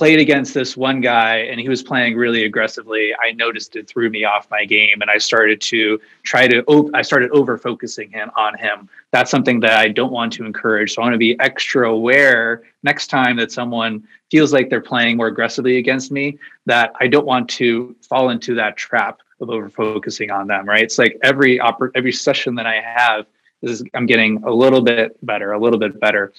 played 0.00 0.18
against 0.18 0.54
this 0.54 0.78
one 0.78 1.02
guy 1.02 1.40
and 1.40 1.60
he 1.60 1.68
was 1.68 1.82
playing 1.82 2.16
really 2.16 2.44
aggressively 2.44 3.14
i 3.22 3.32
noticed 3.32 3.76
it 3.76 3.86
threw 3.86 4.08
me 4.08 4.24
off 4.24 4.50
my 4.50 4.64
game 4.64 5.02
and 5.02 5.10
i 5.10 5.18
started 5.18 5.60
to 5.60 6.00
try 6.22 6.48
to 6.48 6.64
op- 6.68 6.88
i 6.94 7.02
started 7.02 7.30
over 7.32 7.58
focusing 7.58 8.10
him 8.10 8.30
on 8.34 8.56
him. 8.56 8.88
That's 9.10 9.30
something 9.30 9.60
that 9.60 9.78
i 9.78 9.88
don't 9.88 10.10
want 10.10 10.32
to 10.32 10.46
encourage 10.46 10.94
so 10.94 11.02
i 11.02 11.04
want 11.04 11.12
to 11.12 11.18
be 11.18 11.38
extra 11.38 11.90
aware 11.90 12.62
next 12.82 13.08
time 13.08 13.36
that 13.36 13.52
someone 13.52 14.02
feels 14.30 14.54
like 14.54 14.70
they're 14.70 14.80
playing 14.80 15.18
more 15.18 15.26
aggressively 15.26 15.76
against 15.76 16.10
me 16.10 16.38
that 16.64 16.94
i 16.98 17.06
don't 17.06 17.26
want 17.26 17.46
to 17.50 17.94
fall 18.00 18.30
into 18.30 18.54
that 18.54 18.78
trap 18.78 19.20
of 19.42 19.50
over 19.50 19.68
focusing 19.68 20.30
on 20.30 20.46
them 20.46 20.66
right? 20.66 20.82
It's 20.82 20.96
like 20.96 21.18
every 21.22 21.58
oper- 21.58 21.92
every 21.94 22.12
session 22.12 22.54
that 22.54 22.64
i 22.64 22.80
have 22.80 23.26
is 23.60 23.84
i'm 23.92 24.06
getting 24.06 24.42
a 24.44 24.50
little 24.50 24.80
bit 24.80 25.14
better 25.26 25.52
a 25.52 25.60
little 25.60 25.78
bit 25.78 26.00
better 26.00 26.32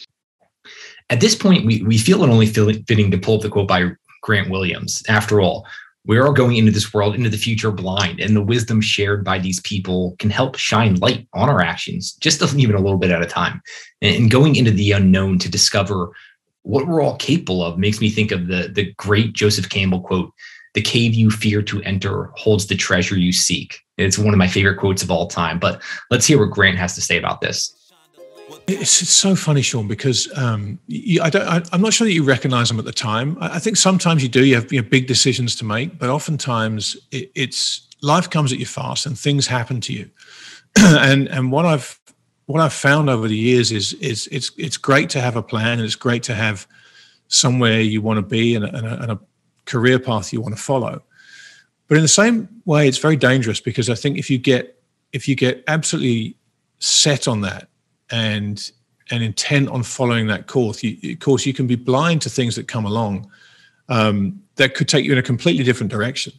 at 1.09 1.19
this 1.19 1.35
point, 1.35 1.65
we, 1.65 1.83
we 1.83 1.97
feel 1.97 2.23
it 2.23 2.29
only 2.29 2.45
fitting 2.45 3.11
to 3.11 3.17
pull 3.17 3.35
up 3.35 3.41
the 3.41 3.49
quote 3.49 3.67
by 3.67 3.91
Grant 4.21 4.49
Williams. 4.49 5.03
After 5.09 5.41
all, 5.41 5.65
we 6.05 6.17
are 6.17 6.33
going 6.33 6.57
into 6.57 6.71
this 6.71 6.93
world, 6.93 7.15
into 7.15 7.29
the 7.29 7.37
future 7.37 7.71
blind, 7.71 8.19
and 8.19 8.35
the 8.35 8.41
wisdom 8.41 8.81
shared 8.81 9.23
by 9.23 9.37
these 9.37 9.59
people 9.61 10.15
can 10.17 10.31
help 10.31 10.55
shine 10.55 10.95
light 10.95 11.27
on 11.33 11.47
our 11.47 11.61
actions, 11.61 12.13
just 12.13 12.41
even 12.55 12.75
a 12.75 12.79
little 12.79 12.97
bit 12.97 13.11
at 13.11 13.21
a 13.21 13.27
time. 13.27 13.61
And 14.01 14.31
going 14.31 14.55
into 14.55 14.71
the 14.71 14.93
unknown 14.93 15.37
to 15.39 15.49
discover 15.49 16.11
what 16.63 16.87
we're 16.87 17.01
all 17.01 17.17
capable 17.17 17.63
of 17.63 17.77
makes 17.77 18.01
me 18.01 18.09
think 18.09 18.31
of 18.31 18.47
the, 18.47 18.71
the 18.73 18.93
great 18.93 19.33
Joseph 19.33 19.69
Campbell 19.69 20.01
quote 20.01 20.31
The 20.73 20.81
cave 20.81 21.13
you 21.13 21.29
fear 21.29 21.61
to 21.63 21.83
enter 21.83 22.31
holds 22.35 22.67
the 22.67 22.75
treasure 22.75 23.17
you 23.17 23.31
seek. 23.31 23.79
It's 23.97 24.17
one 24.17 24.33
of 24.33 24.39
my 24.39 24.47
favorite 24.47 24.77
quotes 24.77 25.03
of 25.03 25.11
all 25.11 25.27
time. 25.27 25.59
But 25.59 25.81
let's 26.09 26.25
hear 26.25 26.39
what 26.39 26.53
Grant 26.53 26.77
has 26.77 26.95
to 26.95 27.01
say 27.01 27.17
about 27.17 27.41
this. 27.41 27.75
It's, 28.79 28.91
so 28.91 29.35
funny, 29.35 29.61
Sean, 29.61 29.87
because 29.87 30.29
um, 30.37 30.79
you, 30.87 31.21
I 31.21 31.29
don't, 31.29 31.47
I, 31.47 31.75
am 31.75 31.81
not 31.81 31.93
sure 31.93 32.05
that 32.05 32.13
you 32.13 32.23
recognize 32.23 32.69
them 32.69 32.79
at 32.79 32.85
the 32.85 32.91
time. 32.91 33.37
I, 33.41 33.55
I 33.55 33.59
think 33.59 33.77
sometimes 33.77 34.23
you 34.23 34.29
do. 34.29 34.45
You 34.45 34.55
have, 34.55 34.71
you 34.71 34.81
big 34.83 35.07
decisions 35.07 35.55
to 35.57 35.65
make, 35.65 35.97
but 35.97 36.09
oftentimes 36.09 36.97
it, 37.11 37.31
it's 37.35 37.87
life 38.01 38.29
comes 38.29 38.51
at 38.51 38.59
you 38.59 38.65
fast 38.65 39.05
and 39.05 39.17
things 39.17 39.47
happen 39.47 39.81
to 39.81 39.93
you. 39.93 40.09
and 40.77 41.27
and 41.27 41.51
what 41.51 41.65
I've 41.65 41.99
what 42.45 42.61
I've 42.61 42.73
found 42.73 43.09
over 43.09 43.27
the 43.27 43.37
years 43.37 43.71
is 43.71 43.93
is 43.93 44.27
it's 44.31 44.51
it's 44.57 44.77
great 44.77 45.09
to 45.11 45.21
have 45.21 45.35
a 45.35 45.43
plan 45.43 45.73
and 45.73 45.81
it's 45.81 45.95
great 45.95 46.23
to 46.23 46.35
have 46.35 46.67
somewhere 47.27 47.79
you 47.79 48.01
want 48.01 48.17
to 48.17 48.21
be 48.21 48.55
and 48.55 48.65
a, 48.65 48.75
and 48.75 48.85
a, 48.85 49.01
and 49.01 49.11
a 49.11 49.19
career 49.65 49.99
path 49.99 50.33
you 50.33 50.41
want 50.41 50.55
to 50.55 50.61
follow. 50.61 51.01
But 51.87 51.97
in 51.97 52.03
the 52.03 52.09
same 52.09 52.47
way, 52.65 52.87
it's 52.87 52.97
very 52.97 53.15
dangerous 53.15 53.59
because 53.59 53.89
I 53.89 53.95
think 53.95 54.17
if 54.17 54.29
you 54.29 54.37
get 54.37 54.81
if 55.13 55.27
you 55.27 55.35
get 55.35 55.63
absolutely 55.67 56.35
set 56.79 57.27
on 57.27 57.41
that 57.41 57.67
and 58.11 58.71
and 59.09 59.23
intent 59.23 59.69
on 59.69 59.83
following 59.83 60.27
that 60.27 60.47
course, 60.47 60.83
you, 60.83 61.13
of 61.13 61.19
course, 61.19 61.45
you 61.45 61.53
can 61.53 61.67
be 61.67 61.75
blind 61.75 62.21
to 62.21 62.29
things 62.29 62.55
that 62.55 62.67
come 62.67 62.85
along 62.85 63.29
um, 63.89 64.41
that 64.55 64.73
could 64.73 64.87
take 64.87 65.05
you 65.05 65.11
in 65.11 65.17
a 65.17 65.23
completely 65.23 65.63
different 65.63 65.91
direction. 65.91 66.33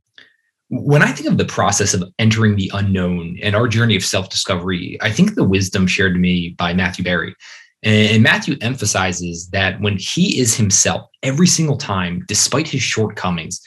When 0.68 1.02
I 1.02 1.12
think 1.12 1.28
of 1.28 1.36
the 1.36 1.44
process 1.44 1.92
of 1.92 2.02
entering 2.18 2.56
the 2.56 2.70
unknown 2.72 3.38
and 3.42 3.54
our 3.54 3.68
journey 3.68 3.94
of 3.94 4.04
self 4.04 4.30
discovery, 4.30 4.96
I 5.02 5.10
think 5.10 5.34
the 5.34 5.44
wisdom 5.44 5.86
shared 5.86 6.14
to 6.14 6.18
me 6.18 6.50
by 6.50 6.72
Matthew 6.72 7.04
Berry. 7.04 7.34
And 7.82 8.22
Matthew 8.22 8.56
emphasizes 8.60 9.50
that 9.50 9.80
when 9.80 9.98
he 9.98 10.40
is 10.40 10.54
himself 10.54 11.10
every 11.22 11.48
single 11.48 11.76
time, 11.76 12.24
despite 12.28 12.68
his 12.68 12.80
shortcomings, 12.80 13.60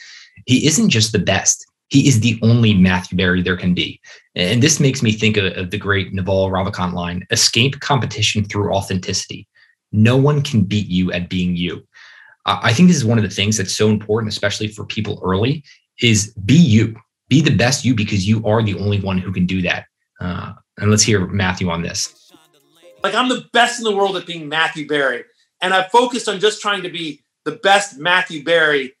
he 0.46 0.66
isn't 0.66 0.88
just 0.88 1.12
the 1.12 1.18
best, 1.18 1.66
he 1.88 2.08
is 2.08 2.20
the 2.20 2.38
only 2.42 2.74
Matthew 2.74 3.16
Berry 3.16 3.42
there 3.42 3.56
can 3.56 3.74
be. 3.74 4.00
And 4.34 4.62
this 4.62 4.80
makes 4.80 5.02
me 5.02 5.12
think 5.12 5.36
of, 5.36 5.56
of 5.56 5.70
the 5.70 5.78
great 5.78 6.12
Naval 6.12 6.50
Ravikant 6.50 6.94
line 6.94 7.26
escape 7.30 7.80
competition 7.80 8.44
through 8.44 8.72
authenticity. 8.72 9.46
No 9.92 10.16
one 10.16 10.42
can 10.42 10.62
beat 10.62 10.88
you 10.88 11.12
at 11.12 11.28
being 11.28 11.56
you. 11.56 11.86
I 12.44 12.72
think 12.72 12.88
this 12.88 12.96
is 12.96 13.04
one 13.04 13.18
of 13.18 13.24
the 13.24 13.30
things 13.30 13.56
that's 13.56 13.74
so 13.74 13.88
important, 13.88 14.32
especially 14.32 14.68
for 14.68 14.84
people 14.84 15.20
early, 15.24 15.64
is 16.00 16.32
be 16.44 16.54
you, 16.54 16.94
be 17.28 17.40
the 17.40 17.54
best 17.54 17.84
you 17.84 17.94
because 17.94 18.26
you 18.26 18.44
are 18.46 18.62
the 18.62 18.78
only 18.78 19.00
one 19.00 19.18
who 19.18 19.32
can 19.32 19.46
do 19.46 19.62
that. 19.62 19.86
Uh, 20.20 20.52
and 20.78 20.90
let's 20.90 21.02
hear 21.02 21.26
Matthew 21.26 21.70
on 21.70 21.82
this. 21.82 22.30
Like 23.02 23.14
I'm 23.14 23.28
the 23.28 23.46
best 23.52 23.78
in 23.78 23.84
the 23.84 23.94
world 23.94 24.16
at 24.16 24.26
being 24.26 24.48
Matthew 24.48 24.86
Berry, 24.86 25.24
and 25.60 25.74
I 25.74 25.88
focused 25.88 26.28
on 26.28 26.40
just 26.40 26.60
trying 26.60 26.82
to 26.82 26.88
be 26.88 27.22
the 27.44 27.52
best 27.52 27.98
Matthew 27.98 28.42
Berry 28.42 28.95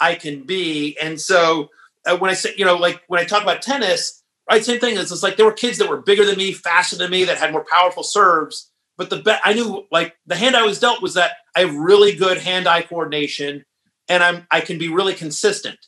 I 0.00 0.14
can 0.14 0.42
be. 0.42 0.96
And 1.00 1.20
so 1.20 1.70
uh, 2.06 2.16
when 2.16 2.30
I 2.30 2.34
say, 2.34 2.54
you 2.56 2.64
know, 2.64 2.76
like 2.76 3.02
when 3.08 3.20
I 3.20 3.24
talk 3.24 3.42
about 3.42 3.62
tennis, 3.62 4.22
right, 4.50 4.64
same 4.64 4.80
thing. 4.80 4.96
It's, 4.96 5.12
it's 5.12 5.22
like 5.22 5.36
there 5.36 5.46
were 5.46 5.52
kids 5.52 5.78
that 5.78 5.88
were 5.88 6.00
bigger 6.00 6.24
than 6.24 6.36
me, 6.36 6.52
faster 6.52 6.96
than 6.96 7.10
me, 7.10 7.24
that 7.24 7.38
had 7.38 7.52
more 7.52 7.66
powerful 7.70 8.02
serves. 8.02 8.70
But 8.96 9.10
the 9.10 9.18
bet 9.18 9.40
I 9.44 9.52
knew, 9.52 9.86
like 9.92 10.16
the 10.26 10.36
hand 10.36 10.56
I 10.56 10.64
was 10.64 10.80
dealt 10.80 11.02
was 11.02 11.14
that 11.14 11.32
I 11.54 11.60
have 11.60 11.74
really 11.74 12.14
good 12.14 12.38
hand-eye 12.38 12.82
coordination, 12.82 13.64
and 14.08 14.24
I'm 14.24 14.46
I 14.50 14.60
can 14.60 14.76
be 14.76 14.88
really 14.88 15.14
consistent. 15.14 15.78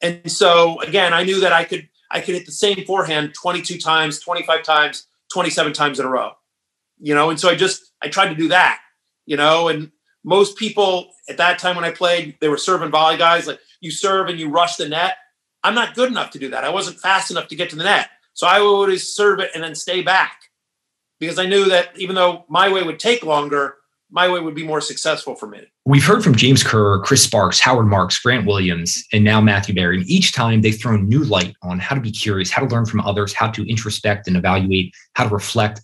And 0.00 0.30
so 0.30 0.80
again, 0.80 1.12
I 1.12 1.24
knew 1.24 1.40
that 1.40 1.52
I 1.52 1.64
could 1.64 1.88
I 2.10 2.20
could 2.20 2.36
hit 2.36 2.46
the 2.46 2.52
same 2.52 2.84
forehand 2.84 3.34
22 3.34 3.78
times, 3.78 4.20
25 4.20 4.62
times, 4.62 5.06
27 5.32 5.72
times 5.72 5.98
in 5.98 6.06
a 6.06 6.08
row. 6.08 6.32
You 7.00 7.14
know, 7.14 7.30
and 7.30 7.40
so 7.40 7.48
I 7.48 7.56
just 7.56 7.92
I 8.00 8.08
tried 8.08 8.28
to 8.28 8.36
do 8.36 8.48
that. 8.48 8.80
You 9.26 9.36
know, 9.36 9.68
and 9.68 9.90
most 10.24 10.56
people 10.56 11.12
at 11.28 11.36
that 11.36 11.58
time 11.58 11.76
when 11.76 11.84
I 11.84 11.90
played, 11.90 12.36
they 12.40 12.48
were 12.48 12.56
serving 12.56 12.90
volley 12.90 13.18
guys. 13.18 13.46
Like 13.46 13.60
you 13.80 13.90
serve 13.90 14.28
and 14.28 14.40
you 14.40 14.48
rush 14.48 14.76
the 14.76 14.88
net. 14.88 15.16
I'm 15.62 15.74
not 15.74 15.94
good 15.94 16.10
enough 16.10 16.30
to 16.30 16.38
do 16.38 16.50
that. 16.50 16.64
I 16.64 16.70
wasn't 16.70 16.98
fast 16.98 17.30
enough 17.30 17.48
to 17.48 17.56
get 17.56 17.70
to 17.70 17.76
the 17.76 17.84
net. 17.84 18.08
So 18.32 18.46
I 18.46 18.60
would 18.60 18.66
always 18.66 19.08
serve 19.08 19.38
it 19.40 19.50
and 19.54 19.62
then 19.62 19.74
stay 19.74 20.02
back 20.02 20.40
because 21.20 21.38
I 21.38 21.46
knew 21.46 21.66
that 21.66 21.90
even 21.96 22.16
though 22.16 22.44
my 22.48 22.72
way 22.72 22.82
would 22.82 22.98
take 22.98 23.24
longer, 23.24 23.76
my 24.10 24.28
way 24.28 24.40
would 24.40 24.54
be 24.54 24.66
more 24.66 24.80
successful 24.80 25.34
for 25.34 25.46
me. 25.46 25.60
We've 25.84 26.04
heard 26.04 26.22
from 26.22 26.34
James 26.34 26.62
Kerr, 26.62 27.00
Chris 27.00 27.22
Sparks, 27.22 27.60
Howard 27.60 27.86
Marks, 27.86 28.18
Grant 28.18 28.46
Williams, 28.46 29.04
and 29.12 29.24
now 29.24 29.40
Matthew 29.40 29.74
Berry. 29.74 29.98
And 29.98 30.08
each 30.08 30.32
time 30.32 30.60
they've 30.60 30.78
thrown 30.78 31.08
new 31.08 31.24
light 31.24 31.54
on 31.62 31.78
how 31.78 31.94
to 31.94 32.00
be 32.00 32.10
curious, 32.10 32.50
how 32.50 32.62
to 32.64 32.74
learn 32.74 32.86
from 32.86 33.00
others, 33.00 33.32
how 33.32 33.50
to 33.50 33.68
introspect 33.68 34.26
and 34.26 34.36
evaluate, 34.36 34.94
how 35.14 35.24
to 35.24 35.34
reflect. 35.34 35.80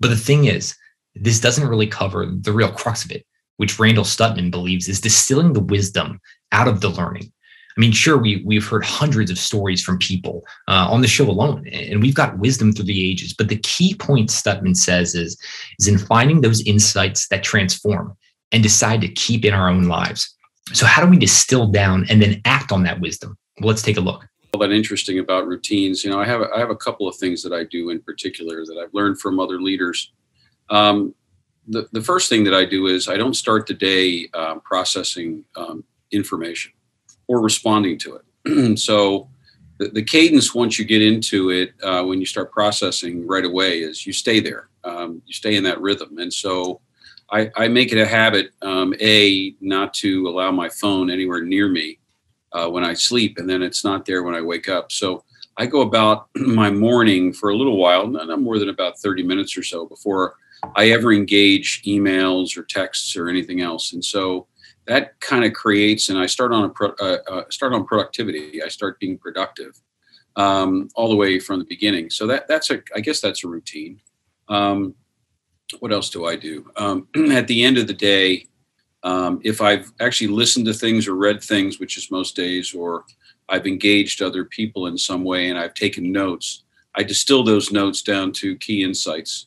But 0.00 0.08
the 0.08 0.16
thing 0.16 0.46
is, 0.46 0.74
this 1.14 1.40
doesn't 1.40 1.68
really 1.68 1.86
cover 1.86 2.26
the 2.26 2.52
real 2.52 2.70
crux 2.70 3.04
of 3.04 3.12
it 3.12 3.24
which 3.56 3.78
Randall 3.78 4.04
Stutman 4.04 4.50
believes 4.50 4.88
is 4.88 5.00
distilling 5.00 5.52
the 5.52 5.60
wisdom 5.60 6.20
out 6.52 6.68
of 6.68 6.80
the 6.80 6.88
learning. 6.88 7.32
I 7.76 7.80
mean, 7.80 7.92
sure, 7.92 8.16
we 8.16 8.42
we've 8.46 8.66
heard 8.66 8.84
hundreds 8.84 9.30
of 9.30 9.38
stories 9.38 9.82
from 9.82 9.98
people 9.98 10.44
uh, 10.68 10.86
on 10.88 11.00
the 11.00 11.08
show 11.08 11.28
alone, 11.28 11.66
and 11.68 12.00
we've 12.00 12.14
got 12.14 12.38
wisdom 12.38 12.72
through 12.72 12.84
the 12.84 13.10
ages. 13.10 13.34
But 13.34 13.48
the 13.48 13.58
key 13.58 13.94
point 13.94 14.30
Stutman 14.30 14.76
says 14.76 15.14
is 15.14 15.36
is 15.80 15.88
in 15.88 15.98
finding 15.98 16.40
those 16.40 16.62
insights 16.62 17.26
that 17.28 17.42
transform 17.42 18.16
and 18.52 18.62
decide 18.62 19.00
to 19.00 19.08
keep 19.08 19.44
in 19.44 19.52
our 19.52 19.68
own 19.68 19.84
lives. 19.84 20.32
So, 20.72 20.86
how 20.86 21.04
do 21.04 21.10
we 21.10 21.18
distill 21.18 21.66
down 21.66 22.06
and 22.08 22.22
then 22.22 22.40
act 22.44 22.70
on 22.70 22.84
that 22.84 23.00
wisdom? 23.00 23.36
Well, 23.60 23.68
let's 23.68 23.82
take 23.82 23.96
a 23.96 24.00
look. 24.00 24.24
That 24.58 24.70
interesting 24.70 25.18
about 25.18 25.48
routines, 25.48 26.04
you 26.04 26.10
know, 26.12 26.20
I 26.20 26.26
have 26.26 26.42
I 26.54 26.60
have 26.60 26.70
a 26.70 26.76
couple 26.76 27.08
of 27.08 27.16
things 27.16 27.42
that 27.42 27.52
I 27.52 27.64
do 27.64 27.90
in 27.90 28.00
particular 28.00 28.64
that 28.64 28.78
I've 28.80 28.94
learned 28.94 29.20
from 29.20 29.40
other 29.40 29.60
leaders. 29.60 30.12
Um, 30.70 31.12
the, 31.68 31.88
the 31.92 32.02
first 32.02 32.28
thing 32.28 32.44
that 32.44 32.54
I 32.54 32.64
do 32.64 32.86
is 32.86 33.08
I 33.08 33.16
don't 33.16 33.34
start 33.34 33.66
the 33.66 33.74
day 33.74 34.28
um, 34.34 34.60
processing 34.60 35.44
um, 35.56 35.84
information 36.10 36.72
or 37.26 37.40
responding 37.40 37.98
to 37.98 38.20
it. 38.44 38.78
so 38.78 39.28
the, 39.78 39.88
the, 39.88 40.02
cadence 40.02 40.54
once 40.54 40.78
you 40.78 40.84
get 40.84 41.02
into 41.02 41.50
it, 41.50 41.72
uh, 41.82 42.04
when 42.04 42.20
you 42.20 42.26
start 42.26 42.52
processing 42.52 43.26
right 43.26 43.44
away, 43.44 43.80
is 43.80 44.06
you 44.06 44.12
stay 44.12 44.40
there. 44.40 44.68
Um, 44.84 45.22
you 45.26 45.32
stay 45.32 45.56
in 45.56 45.64
that 45.64 45.80
rhythm. 45.80 46.18
And 46.18 46.32
so 46.32 46.80
I, 47.30 47.50
I 47.56 47.68
make 47.68 47.92
it 47.92 47.98
a 47.98 48.06
habit, 48.06 48.50
um, 48.62 48.94
A, 49.00 49.54
not 49.60 49.94
to 49.94 50.28
allow 50.28 50.50
my 50.50 50.68
phone 50.68 51.10
anywhere 51.10 51.42
near 51.42 51.68
me 51.68 51.98
uh, 52.52 52.68
when 52.68 52.84
I 52.84 52.94
sleep, 52.94 53.38
and 53.38 53.48
then 53.48 53.62
it's 53.62 53.84
not 53.84 54.04
there 54.04 54.22
when 54.22 54.34
I 54.34 54.42
wake 54.42 54.68
up. 54.68 54.92
So 54.92 55.24
I 55.56 55.66
go 55.66 55.80
about 55.80 56.28
my 56.36 56.70
morning 56.70 57.32
for 57.32 57.48
a 57.48 57.56
little 57.56 57.78
while, 57.78 58.06
not 58.06 58.40
more 58.40 58.58
than 58.58 58.68
about 58.68 58.98
30 58.98 59.22
minutes 59.22 59.56
or 59.56 59.62
so 59.62 59.86
before 59.86 60.36
I 60.76 60.90
ever 60.90 61.12
engage 61.12 61.82
emails 61.84 62.56
or 62.56 62.62
texts 62.64 63.16
or 63.16 63.28
anything 63.28 63.60
else. 63.60 63.92
And 63.92 64.04
so 64.04 64.46
that 64.86 65.18
kind 65.20 65.44
of 65.44 65.52
creates, 65.52 66.08
and 66.08 66.18
I 66.18 66.26
start 66.26 66.52
on 66.52 66.64
a 66.64 66.68
pro, 66.68 66.90
uh, 67.00 67.18
uh, 67.28 67.42
start 67.50 67.72
on 67.72 67.86
productivity. 67.86 68.62
I 68.62 68.68
start 68.68 69.00
being 69.00 69.18
productive 69.18 69.80
um, 70.36 70.88
all 70.94 71.08
the 71.08 71.16
way 71.16 71.38
from 71.38 71.58
the 71.58 71.64
beginning. 71.64 72.10
So 72.10 72.26
that 72.26 72.46
that's 72.48 72.70
a, 72.70 72.82
I 72.94 73.00
guess 73.00 73.20
that's 73.20 73.44
a 73.44 73.48
routine. 73.48 74.00
Um, 74.48 74.94
what 75.80 75.92
else 75.92 76.10
do 76.10 76.26
I 76.26 76.36
do? 76.36 76.70
Um, 76.76 77.08
at 77.32 77.48
the 77.48 77.64
end 77.64 77.78
of 77.78 77.86
the 77.86 77.94
day, 77.94 78.46
um, 79.02 79.40
if 79.42 79.60
I've 79.60 79.92
actually 80.00 80.28
listened 80.28 80.66
to 80.66 80.74
things 80.74 81.06
or 81.08 81.14
read 81.14 81.42
things, 81.42 81.78
which 81.78 81.96
is 81.96 82.10
most 82.10 82.36
days, 82.36 82.74
or 82.74 83.04
I've 83.48 83.66
engaged 83.66 84.22
other 84.22 84.44
people 84.44 84.86
in 84.86 84.96
some 84.96 85.24
way 85.24 85.48
and 85.48 85.58
I've 85.58 85.74
taken 85.74 86.12
notes, 86.12 86.64
I 86.94 87.02
distill 87.02 87.42
those 87.42 87.72
notes 87.72 88.02
down 88.02 88.32
to 88.32 88.56
key 88.56 88.82
insights 88.82 89.46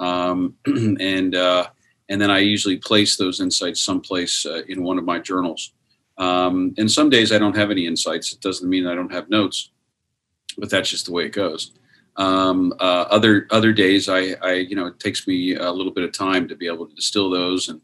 um, 0.00 0.56
and 0.66 1.34
uh, 1.36 1.68
and 2.08 2.20
then 2.20 2.30
I 2.30 2.38
usually 2.38 2.76
place 2.76 3.16
those 3.16 3.40
insights 3.40 3.80
someplace 3.80 4.44
uh, 4.44 4.62
in 4.68 4.82
one 4.82 4.98
of 4.98 5.04
my 5.04 5.20
journals. 5.20 5.72
Um, 6.18 6.74
and 6.76 6.90
some 6.90 7.08
days 7.08 7.30
I 7.32 7.38
don't 7.38 7.56
have 7.56 7.70
any 7.70 7.86
insights. 7.86 8.32
It 8.32 8.40
doesn't 8.40 8.68
mean 8.68 8.86
I 8.86 8.94
don't 8.94 9.12
have 9.12 9.30
notes, 9.30 9.70
but 10.58 10.68
that's 10.68 10.90
just 10.90 11.06
the 11.06 11.12
way 11.12 11.24
it 11.24 11.32
goes. 11.32 11.72
Um, 12.16 12.74
uh, 12.80 13.06
other 13.08 13.46
other 13.50 13.72
days 13.72 14.08
I, 14.08 14.34
I 14.42 14.52
you 14.54 14.74
know 14.74 14.86
it 14.86 14.98
takes 14.98 15.28
me 15.28 15.54
a 15.54 15.70
little 15.70 15.92
bit 15.92 16.04
of 16.04 16.12
time 16.12 16.48
to 16.48 16.56
be 16.56 16.66
able 16.66 16.86
to 16.86 16.94
distill 16.94 17.30
those 17.30 17.68
and 17.68 17.80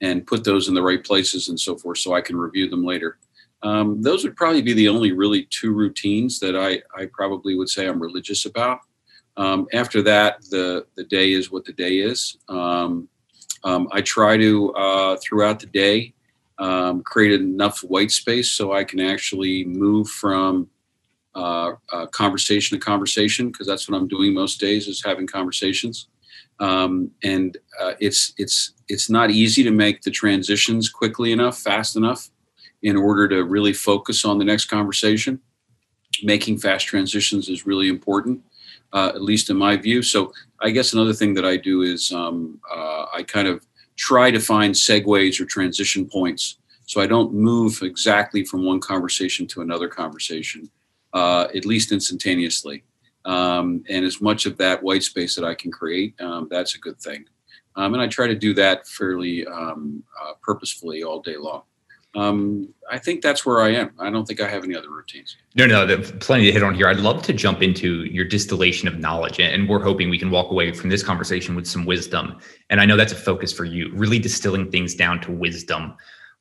and 0.00 0.26
put 0.26 0.44
those 0.44 0.68
in 0.68 0.74
the 0.74 0.82
right 0.82 1.02
places 1.02 1.48
and 1.48 1.58
so 1.58 1.76
forth 1.76 1.98
so 1.98 2.14
I 2.14 2.20
can 2.20 2.36
review 2.36 2.68
them 2.68 2.84
later. 2.84 3.18
Um, 3.62 4.02
those 4.02 4.22
would 4.24 4.36
probably 4.36 4.62
be 4.62 4.72
the 4.72 4.88
only 4.88 5.12
really 5.12 5.48
two 5.50 5.72
routines 5.72 6.38
that 6.40 6.56
I, 6.56 6.82
I 6.96 7.06
probably 7.12 7.56
would 7.56 7.68
say 7.68 7.86
I'm 7.86 8.00
religious 8.00 8.46
about. 8.46 8.80
Um, 9.38 9.68
after 9.72 10.02
that, 10.02 10.42
the 10.50 10.84
the 10.96 11.04
day 11.04 11.32
is 11.32 11.50
what 11.50 11.64
the 11.64 11.72
day 11.72 11.98
is. 11.98 12.36
Um, 12.48 13.08
um, 13.64 13.88
I 13.92 14.02
try 14.02 14.36
to 14.36 14.72
uh, 14.74 15.16
throughout 15.22 15.60
the 15.60 15.66
day 15.66 16.12
um, 16.58 17.02
create 17.02 17.40
enough 17.40 17.80
white 17.80 18.10
space 18.10 18.50
so 18.50 18.72
I 18.72 18.82
can 18.84 19.00
actually 19.00 19.64
move 19.64 20.08
from 20.08 20.68
uh, 21.36 21.72
uh, 21.92 22.06
conversation 22.06 22.78
to 22.78 22.84
conversation 22.84 23.48
because 23.48 23.66
that's 23.66 23.88
what 23.88 23.96
I'm 23.96 24.08
doing 24.08 24.34
most 24.34 24.60
days 24.60 24.88
is 24.88 25.02
having 25.04 25.26
conversations. 25.26 26.08
Um, 26.58 27.12
and 27.22 27.56
uh, 27.80 27.92
it's 28.00 28.32
it's 28.38 28.72
it's 28.88 29.08
not 29.08 29.30
easy 29.30 29.62
to 29.62 29.70
make 29.70 30.02
the 30.02 30.10
transitions 30.10 30.88
quickly 30.88 31.30
enough, 31.30 31.58
fast 31.58 31.94
enough, 31.94 32.28
in 32.82 32.96
order 32.96 33.28
to 33.28 33.44
really 33.44 33.72
focus 33.72 34.24
on 34.24 34.38
the 34.38 34.44
next 34.44 34.64
conversation. 34.64 35.40
Making 36.24 36.58
fast 36.58 36.86
transitions 36.86 37.48
is 37.48 37.66
really 37.66 37.88
important 37.88 38.42
uh, 38.92 39.12
at 39.14 39.22
least 39.22 39.50
in 39.50 39.56
my 39.56 39.76
view. 39.76 40.02
So 40.02 40.32
I 40.60 40.70
guess 40.70 40.92
another 40.92 41.12
thing 41.12 41.34
that 41.34 41.44
I 41.44 41.56
do 41.56 41.82
is 41.82 42.12
um, 42.12 42.60
uh, 42.70 43.06
I 43.14 43.22
kind 43.22 43.48
of 43.48 43.66
try 43.96 44.30
to 44.30 44.40
find 44.40 44.74
segues 44.74 45.40
or 45.40 45.44
transition 45.44 46.06
points 46.06 46.58
so 46.88 47.02
I 47.02 47.06
don't 47.06 47.34
move 47.34 47.82
exactly 47.82 48.44
from 48.44 48.64
one 48.64 48.80
conversation 48.80 49.46
to 49.48 49.60
another 49.60 49.88
conversation, 49.88 50.70
uh, 51.12 51.48
at 51.54 51.66
least 51.66 51.92
instantaneously. 51.92 52.82
Um, 53.26 53.84
and 53.90 54.06
as 54.06 54.22
much 54.22 54.46
of 54.46 54.56
that 54.56 54.82
white 54.82 55.02
space 55.02 55.34
that 55.34 55.44
I 55.44 55.54
can 55.54 55.70
create, 55.70 56.18
um, 56.18 56.48
that's 56.50 56.76
a 56.76 56.78
good 56.78 56.98
thing. 56.98 57.26
Um, 57.76 57.92
and 57.92 58.02
I 58.02 58.06
try 58.06 58.26
to 58.26 58.34
do 58.34 58.54
that 58.54 58.88
fairly 58.88 59.46
um, 59.46 60.02
uh, 60.18 60.32
purposefully 60.42 61.02
all 61.02 61.20
day 61.20 61.36
long. 61.36 61.64
Um, 62.14 62.72
I 62.90 62.98
think 62.98 63.22
that's 63.22 63.44
where 63.44 63.60
I 63.60 63.70
am. 63.70 63.90
I 63.98 64.10
don't 64.10 64.26
think 64.26 64.40
I 64.40 64.48
have 64.48 64.64
any 64.64 64.74
other 64.74 64.90
routines. 64.90 65.36
No, 65.54 65.66
no, 65.66 65.86
there's 65.86 66.10
plenty 66.12 66.46
to 66.46 66.52
hit 66.52 66.62
on 66.62 66.74
here. 66.74 66.88
I'd 66.88 67.00
love 67.00 67.22
to 67.22 67.32
jump 67.32 67.62
into 67.62 68.04
your 68.04 68.24
distillation 68.24 68.88
of 68.88 68.98
knowledge, 68.98 69.38
and 69.38 69.68
we're 69.68 69.82
hoping 69.82 70.08
we 70.08 70.18
can 70.18 70.30
walk 70.30 70.50
away 70.50 70.72
from 70.72 70.88
this 70.88 71.02
conversation 71.02 71.54
with 71.54 71.66
some 71.66 71.84
wisdom. 71.84 72.38
And 72.70 72.80
I 72.80 72.86
know 72.86 72.96
that's 72.96 73.12
a 73.12 73.16
focus 73.16 73.52
for 73.52 73.64
you, 73.64 73.92
really 73.94 74.18
distilling 74.18 74.70
things 74.70 74.94
down 74.94 75.20
to 75.22 75.32
wisdom. 75.32 75.94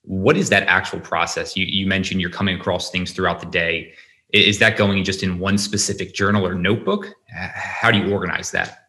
What 0.04 0.38
is 0.38 0.50
that 0.50 0.64
actual 0.64 1.02
process? 1.02 1.58
You, 1.58 1.66
you 1.66 1.86
mentioned 1.86 2.22
you're 2.22 2.30
coming 2.30 2.56
across 2.58 2.90
things 2.90 3.12
throughout 3.12 3.42
the 3.42 3.48
day. 3.48 3.94
Is 4.32 4.60
that 4.60 4.78
going 4.78 5.04
just 5.04 5.22
in 5.22 5.38
one 5.38 5.58
specific 5.58 6.14
journal 6.14 6.46
or 6.46 6.56
notebook? 6.56 7.08
How 7.30 7.92
do 7.92 7.98
you 7.98 8.12
organize 8.14 8.52
that? 8.52 8.87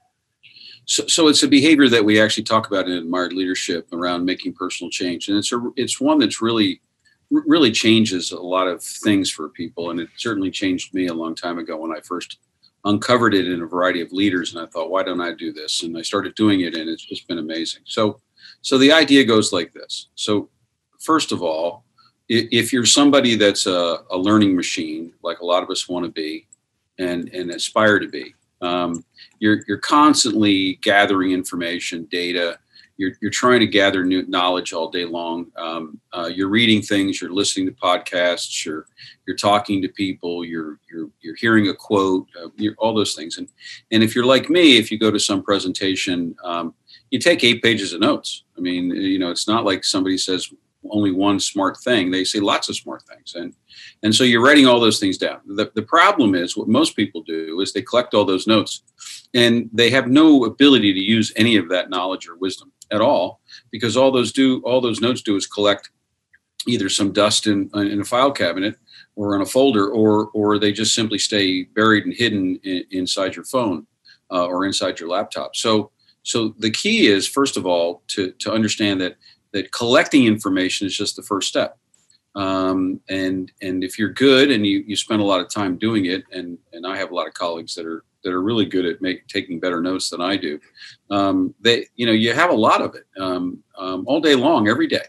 So, 0.89 1.07
so 1.07 1.29
it's 1.29 1.43
a 1.43 1.49
behavior 1.49 1.87
that 1.91 2.05
we 2.05 2.19
actually 2.19 2.45
talk 2.45 2.67
about 2.67 2.87
in 2.87 2.93
admired 2.93 3.35
leadership 3.35 3.87
around 3.93 4.25
making 4.25 4.55
personal 4.55 4.91
change, 4.91 5.29
and 5.29 5.37
it's 5.37 5.53
a 5.53 5.61
it's 5.77 6.01
one 6.01 6.19
that's 6.19 6.41
really 6.41 6.81
really 7.31 7.71
changes 7.71 8.33
a 8.33 8.41
lot 8.41 8.67
of 8.67 8.83
things 8.83 9.31
for 9.31 9.51
people, 9.51 9.91
and 9.91 10.01
it 10.01 10.09
certainly 10.17 10.51
changed 10.51 10.95
me 10.95 11.09
a 11.09 11.15
long 11.15 11.35
time 11.35 11.59
ago 11.59 11.77
when 11.77 11.93
I 11.93 12.01
first 12.01 12.39
uncovered 12.87 13.35
it 13.35 13.47
in 13.47 13.61
a 13.61 13.67
variety 13.67 14.01
of 14.01 14.13
leaders, 14.13 14.55
and 14.55 14.63
I 14.63 14.67
thought, 14.71 14.91
why 14.91 15.03
don't 15.03 15.21
I 15.21 15.35
do 15.35 15.53
this? 15.53 15.83
And 15.83 15.97
I 15.99 16.01
started 16.01 16.35
doing 16.37 16.63
it, 16.63 16.75
and 16.75 16.89
it's 16.89 17.05
just 17.05 17.29
been 17.29 17.39
amazing. 17.39 17.83
So, 17.85 18.23
so 18.63 18.79
the 18.79 18.91
idea 18.91 19.25
goes 19.25 19.53
like 19.53 19.75
this. 19.75 20.09
So, 20.15 20.49
first 21.01 21.33
of 21.33 21.43
all, 21.43 21.85
if 22.31 22.73
you're 22.73 22.87
somebody 22.87 23.35
that's 23.35 23.67
a, 23.67 23.99
a 24.11 24.17
learning 24.17 24.57
machine, 24.57 25.13
like 25.23 25.41
a 25.41 25.45
lot 25.45 25.63
of 25.63 25.69
us 25.69 25.87
want 25.87 26.07
to 26.07 26.11
be, 26.11 26.49
and 26.99 27.29
and 27.35 27.51
aspire 27.51 27.99
to 27.99 28.09
be, 28.09 28.35
um, 28.63 29.05
you're 29.39 29.61
you're 29.67 29.79
constantly 29.79 30.77
gathering 30.83 31.33
information, 31.33 32.07
data. 32.11 32.59
You're, 32.97 33.13
you're 33.23 33.31
trying 33.31 33.61
to 33.61 33.67
gather 33.69 34.05
new 34.05 34.27
knowledge 34.27 34.73
all 34.73 34.91
day 34.91 35.05
long. 35.05 35.53
Um, 35.57 36.01
uh, 36.13 36.29
you're 36.35 36.49
reading 36.49 36.83
things. 36.83 37.21
You're 37.21 37.31
listening 37.33 37.67
to 37.67 37.73
podcasts. 37.73 38.65
You're 38.65 38.87
you're 39.27 39.37
talking 39.37 39.81
to 39.83 39.89
people. 39.89 40.45
You're 40.45 40.81
you're 40.91 41.09
you're 41.21 41.37
hearing 41.37 41.69
a 41.69 41.75
quote. 41.75 42.27
Uh, 42.37 42.49
all 42.79 42.95
those 42.95 43.15
things. 43.15 43.39
And 43.39 43.49
and 43.93 44.03
if 44.03 44.17
you're 44.17 44.27
like 44.27 44.51
me, 44.51 44.79
if 44.79 44.91
you 44.91 44.99
go 44.99 45.13
to 45.13 45.21
some 45.21 45.45
presentation, 45.45 46.35
um, 46.43 46.75
you 47.11 47.21
take 47.21 47.45
eight 47.45 47.63
pages 47.63 47.93
of 47.93 48.01
notes. 48.01 48.43
I 48.57 48.61
mean, 48.61 48.91
you 48.91 49.21
know, 49.21 49.31
it's 49.31 49.47
not 49.47 49.65
like 49.65 49.85
somebody 49.85 50.19
says 50.19 50.53
only 50.91 51.13
one 51.13 51.41
smart 51.41 51.79
thing. 51.79 52.11
They 52.11 52.25
say 52.25 52.41
lots 52.41 52.69
of 52.69 52.77
smart 52.77 53.03
things, 53.03 53.35
and 53.35 53.55
and 54.03 54.15
so 54.15 54.25
you're 54.25 54.45
writing 54.45 54.67
all 54.67 54.81
those 54.81 55.01
things 55.01 55.19
down. 55.19 55.41
The, 55.47 55.71
the 55.75 55.83
problem 55.83 56.35
is 56.35 56.57
what 56.57 56.69
most 56.69 56.97
people 56.97 57.23
do 57.23 57.61
is 57.61 57.73
they 57.73 57.83
collect 57.83 58.15
all 58.15 58.25
those 58.25 58.47
notes 58.47 58.83
and 59.35 59.69
they 59.73 59.91
have 59.91 60.09
no 60.09 60.45
ability 60.45 60.93
to 60.93 61.01
use 61.01 61.33
any 61.37 61.57
of 61.57 61.69
that 61.69 61.91
knowledge 61.91 62.29
or 62.29 62.37
wisdom 62.37 62.73
at 62.91 63.01
all 63.01 63.41
because 63.71 63.97
all 63.97 64.11
those 64.11 64.33
do 64.33 64.61
all 64.63 64.81
those 64.81 65.01
notes 65.01 65.23
do 65.23 65.37
is 65.37 65.47
collect 65.47 65.91
either 66.67 66.89
some 66.89 67.13
dust 67.13 67.47
in, 67.47 67.71
in 67.75 68.01
a 68.01 68.05
file 68.05 68.33
cabinet 68.33 68.77
or 69.17 69.35
in 69.35 69.43
a 69.43 69.47
folder 69.47 69.89
or 69.91 70.29
or 70.29 70.59
they 70.59 70.73
just 70.73 70.95
simply 70.95 71.19
stay 71.19 71.65
buried 71.65 72.05
and 72.05 72.15
hidden 72.15 72.59
in, 72.63 72.85
inside 72.91 73.37
your 73.37 73.45
phone 73.45 73.87
uh, 74.31 74.47
or 74.47 74.65
inside 74.65 74.99
your 74.99 75.09
laptop 75.09 75.55
so 75.55 75.91
so 76.23 76.55
the 76.59 76.71
key 76.71 77.07
is 77.07 77.27
first 77.27 77.57
of 77.57 77.67
all 77.67 78.03
to 78.09 78.33
to 78.33 78.53
understand 78.53 79.01
that 79.01 79.17
that 79.53 79.73
collecting 79.73 80.27
information 80.27 80.87
is 80.87 80.97
just 80.97 81.17
the 81.17 81.23
first 81.23 81.49
step. 81.49 81.79
Um, 82.35 83.01
and 83.09 83.51
and 83.63 83.83
if 83.83 83.99
you're 83.99 84.13
good 84.13 84.51
and 84.51 84.67
you 84.67 84.85
you 84.87 84.97
spend 84.97 85.21
a 85.21 85.25
lot 85.25 85.41
of 85.41 85.49
time 85.49 85.77
doing 85.77 86.07
it 86.07 86.25
and 86.31 86.59
and 86.73 86.87
I 86.87 86.97
have 86.97 87.11
a 87.11 87.15
lot 87.15 87.27
of 87.27 87.35
colleagues 87.35 87.75
that 87.75 87.87
are 87.87 88.05
that 88.23 88.33
are 88.33 88.43
really 88.43 88.67
good 88.67 88.85
at 88.85 89.01
make, 89.01 89.27
taking 89.29 89.59
better 89.59 89.81
notes 89.81 90.11
than 90.11 90.21
I 90.21 90.37
do 90.37 90.61
um, 91.11 91.55
they 91.61 91.87
you 91.97 92.07
know 92.07 92.13
you 92.13 92.33
have 92.35 92.51
a 92.51 92.55
lot 92.55 92.81
of 92.83 92.95
it 92.95 93.07
um, 93.19 93.63
um 93.77 94.05
all 94.07 94.21
day 94.21 94.35
long 94.35 94.69
every 94.69 94.87
day. 94.87 95.07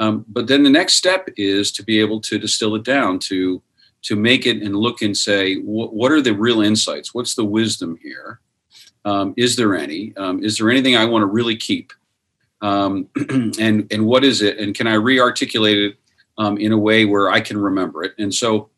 Um, 0.00 0.24
but 0.28 0.46
then 0.46 0.62
the 0.62 0.70
next 0.70 0.94
step 0.94 1.28
is 1.36 1.72
to 1.72 1.82
be 1.82 2.00
able 2.00 2.20
to 2.22 2.38
distill 2.38 2.74
it 2.74 2.84
down 2.84 3.18
to 3.20 3.62
to 4.02 4.16
make 4.16 4.46
it 4.46 4.62
and 4.62 4.76
look 4.76 5.00
and 5.00 5.16
say 5.16 5.56
what 5.56 6.12
are 6.12 6.20
the 6.20 6.34
real 6.34 6.60
insights? 6.60 7.14
What's 7.14 7.34
the 7.34 7.44
wisdom 7.44 7.98
here? 8.02 8.40
Um, 9.04 9.32
is 9.36 9.56
there 9.56 9.74
any? 9.74 10.12
Is 10.42 10.58
there 10.58 10.70
anything 10.70 10.96
I 10.96 11.04
want 11.04 11.22
to 11.22 11.26
really 11.26 11.56
keep 11.56 11.92
um, 12.60 13.08
and 13.58 13.90
and 13.92 14.06
what 14.06 14.24
is 14.24 14.42
it 14.42 14.58
and 14.58 14.74
can 14.74 14.86
i 14.86 14.94
re-articulate 14.94 15.78
it 15.78 15.98
um, 16.38 16.56
in 16.56 16.72
a 16.72 16.78
way 16.78 17.04
where 17.04 17.30
I 17.30 17.40
can 17.40 17.58
remember 17.58 18.04
it. 18.04 18.14
And 18.18 18.32
so 18.32 18.70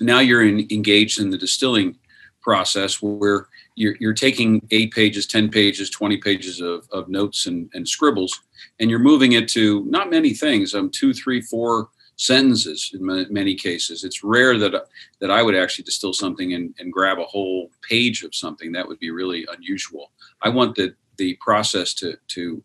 now 0.00 0.20
you're 0.20 0.46
in, 0.46 0.66
engaged 0.70 1.18
in 1.18 1.30
the 1.30 1.38
distilling 1.38 1.98
process 2.42 3.02
where 3.02 3.48
you're, 3.74 3.96
you're 3.98 4.14
taking 4.14 4.66
eight 4.70 4.92
pages, 4.92 5.26
10 5.26 5.50
pages, 5.50 5.90
20 5.90 6.18
pages 6.18 6.60
of, 6.60 6.86
of 6.92 7.08
notes 7.08 7.46
and, 7.46 7.70
and 7.74 7.88
scribbles, 7.88 8.38
and 8.78 8.90
you're 8.90 8.98
moving 8.98 9.32
it 9.32 9.48
to 9.48 9.84
not 9.86 10.10
many 10.10 10.34
things, 10.34 10.74
um, 10.74 10.90
two, 10.90 11.12
three, 11.12 11.40
four 11.40 11.88
sentences 12.16 12.90
in 12.92 13.04
many 13.32 13.54
cases. 13.54 14.04
It's 14.04 14.22
rare 14.22 14.58
that, 14.58 14.86
that 15.20 15.30
I 15.30 15.42
would 15.42 15.54
actually 15.54 15.84
distill 15.84 16.12
something 16.12 16.52
and, 16.52 16.74
and 16.78 16.92
grab 16.92 17.18
a 17.18 17.24
whole 17.24 17.70
page 17.88 18.22
of 18.22 18.34
something. 18.34 18.72
That 18.72 18.86
would 18.86 18.98
be 18.98 19.10
really 19.10 19.46
unusual. 19.50 20.12
I 20.42 20.50
want 20.50 20.76
the, 20.76 20.94
the 21.20 21.36
process 21.40 21.94
to, 21.94 22.16
to, 22.28 22.62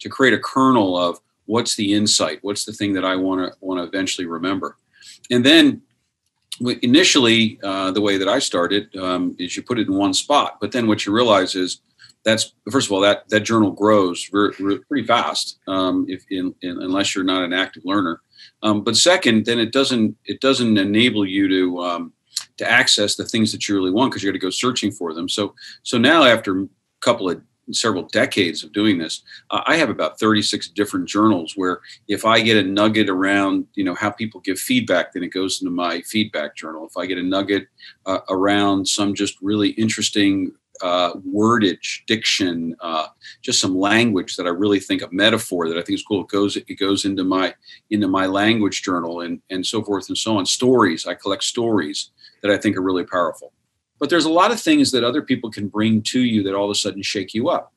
to 0.00 0.08
create 0.08 0.34
a 0.34 0.38
kernel 0.38 0.96
of 0.96 1.20
what's 1.46 1.76
the 1.76 1.92
insight 1.92 2.38
what's 2.40 2.64
the 2.64 2.72
thing 2.72 2.94
that 2.94 3.04
i 3.04 3.14
want 3.14 3.38
to 3.40 3.52
want 3.60 3.78
to 3.78 3.84
eventually 3.84 4.26
remember. 4.26 4.76
And 5.30 5.44
then 5.44 5.82
initially 6.82 7.58
uh, 7.62 7.90
the 7.90 8.00
way 8.00 8.16
that 8.16 8.28
i 8.28 8.38
started 8.38 8.94
um, 8.96 9.36
is 9.38 9.56
you 9.56 9.62
put 9.62 9.78
it 9.78 9.88
in 9.88 9.94
one 9.94 10.14
spot 10.14 10.58
but 10.60 10.72
then 10.72 10.86
what 10.86 11.04
you 11.04 11.12
realize 11.12 11.54
is 11.54 11.80
that's 12.24 12.54
first 12.70 12.86
of 12.88 12.92
all 12.92 13.00
that 13.00 13.28
that 13.28 13.40
journal 13.40 13.70
grows 13.70 14.28
very, 14.32 14.52
pretty 14.88 15.06
fast 15.06 15.58
um, 15.68 16.06
if 16.08 16.24
in, 16.30 16.54
in, 16.62 16.82
unless 16.82 17.14
you're 17.14 17.24
not 17.24 17.44
an 17.44 17.52
active 17.52 17.84
learner. 17.84 18.20
Um, 18.62 18.82
but 18.82 18.96
second 18.96 19.44
then 19.44 19.58
it 19.58 19.72
doesn't 19.72 20.16
it 20.24 20.40
doesn't 20.40 20.78
enable 20.78 21.26
you 21.26 21.48
to 21.48 21.80
um, 21.80 22.12
to 22.56 22.70
access 22.70 23.14
the 23.14 23.26
things 23.26 23.52
that 23.52 23.68
you 23.68 23.74
really 23.74 23.90
want 23.90 24.10
because 24.10 24.22
you 24.22 24.30
got 24.30 24.34
to 24.34 24.38
go 24.38 24.50
searching 24.50 24.90
for 24.90 25.12
them. 25.12 25.28
So 25.28 25.54
so 25.82 25.98
now 25.98 26.24
after 26.24 26.62
a 26.62 26.68
couple 27.00 27.28
of 27.30 27.42
several 27.72 28.04
decades 28.04 28.62
of 28.62 28.72
doing 28.72 28.98
this, 28.98 29.22
uh, 29.50 29.62
I 29.66 29.76
have 29.76 29.90
about 29.90 30.18
36 30.18 30.68
different 30.68 31.08
journals 31.08 31.54
where 31.56 31.80
if 32.08 32.24
I 32.24 32.40
get 32.40 32.56
a 32.56 32.68
nugget 32.68 33.08
around, 33.08 33.66
you 33.74 33.84
know, 33.84 33.94
how 33.94 34.10
people 34.10 34.40
give 34.40 34.58
feedback, 34.58 35.12
then 35.12 35.22
it 35.22 35.28
goes 35.28 35.60
into 35.60 35.70
my 35.70 36.00
feedback 36.02 36.56
journal. 36.56 36.86
If 36.86 36.96
I 36.96 37.06
get 37.06 37.18
a 37.18 37.22
nugget 37.22 37.68
uh, 38.06 38.20
around 38.28 38.86
some 38.86 39.14
just 39.14 39.36
really 39.40 39.70
interesting 39.70 40.52
uh, 40.82 41.14
wordage, 41.14 42.04
diction, 42.06 42.74
uh, 42.80 43.06
just 43.42 43.60
some 43.60 43.78
language 43.78 44.36
that 44.36 44.46
I 44.46 44.50
really 44.50 44.80
think 44.80 45.02
a 45.02 45.08
metaphor 45.12 45.68
that 45.68 45.78
I 45.78 45.82
think 45.82 45.98
is 45.98 46.04
cool. 46.04 46.22
It 46.22 46.28
goes 46.28 46.56
it 46.56 46.78
goes 46.78 47.04
into 47.04 47.24
my 47.24 47.54
into 47.90 48.08
my 48.08 48.26
language 48.26 48.82
journal 48.82 49.20
and 49.20 49.40
and 49.50 49.64
so 49.64 49.82
forth 49.82 50.08
and 50.08 50.18
so 50.18 50.36
on. 50.36 50.46
Stories 50.46 51.06
I 51.06 51.14
collect 51.14 51.44
stories 51.44 52.10
that 52.42 52.50
I 52.50 52.56
think 52.56 52.76
are 52.76 52.82
really 52.82 53.04
powerful. 53.04 53.52
But 54.04 54.10
there's 54.10 54.26
a 54.26 54.30
lot 54.30 54.50
of 54.50 54.60
things 54.60 54.90
that 54.90 55.02
other 55.02 55.22
people 55.22 55.50
can 55.50 55.66
bring 55.66 56.02
to 56.02 56.20
you 56.20 56.42
that 56.42 56.54
all 56.54 56.66
of 56.66 56.70
a 56.70 56.74
sudden 56.74 57.00
shake 57.00 57.32
you 57.32 57.48
up. 57.48 57.72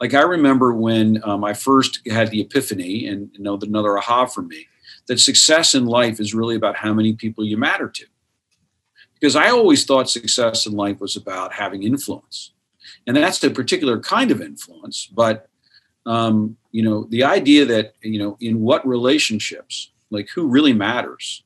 Like 0.00 0.12
I 0.12 0.22
remember 0.22 0.74
when 0.74 1.22
um, 1.22 1.44
I 1.44 1.54
first 1.54 2.00
had 2.10 2.32
the 2.32 2.40
epiphany, 2.40 3.06
and 3.06 3.30
you 3.32 3.44
know, 3.44 3.56
another 3.62 3.96
aha 3.96 4.26
for 4.26 4.42
me, 4.42 4.66
that 5.06 5.20
success 5.20 5.76
in 5.76 5.86
life 5.86 6.18
is 6.18 6.34
really 6.34 6.56
about 6.56 6.74
how 6.74 6.92
many 6.92 7.12
people 7.12 7.44
you 7.44 7.56
matter 7.56 7.88
to. 7.90 8.06
Because 9.14 9.36
I 9.36 9.50
always 9.50 9.84
thought 9.84 10.10
success 10.10 10.66
in 10.66 10.72
life 10.72 10.98
was 10.98 11.14
about 11.14 11.52
having 11.52 11.84
influence, 11.84 12.54
and 13.06 13.16
that's 13.16 13.44
a 13.44 13.48
particular 13.48 14.00
kind 14.00 14.32
of 14.32 14.42
influence. 14.42 15.06
But 15.06 15.48
um, 16.06 16.56
you 16.72 16.82
know, 16.82 17.04
the 17.04 17.22
idea 17.22 17.64
that 17.66 17.92
you 18.02 18.18
know, 18.18 18.36
in 18.40 18.62
what 18.62 18.84
relationships, 18.84 19.92
like 20.10 20.28
who 20.34 20.48
really 20.48 20.72
matters, 20.72 21.44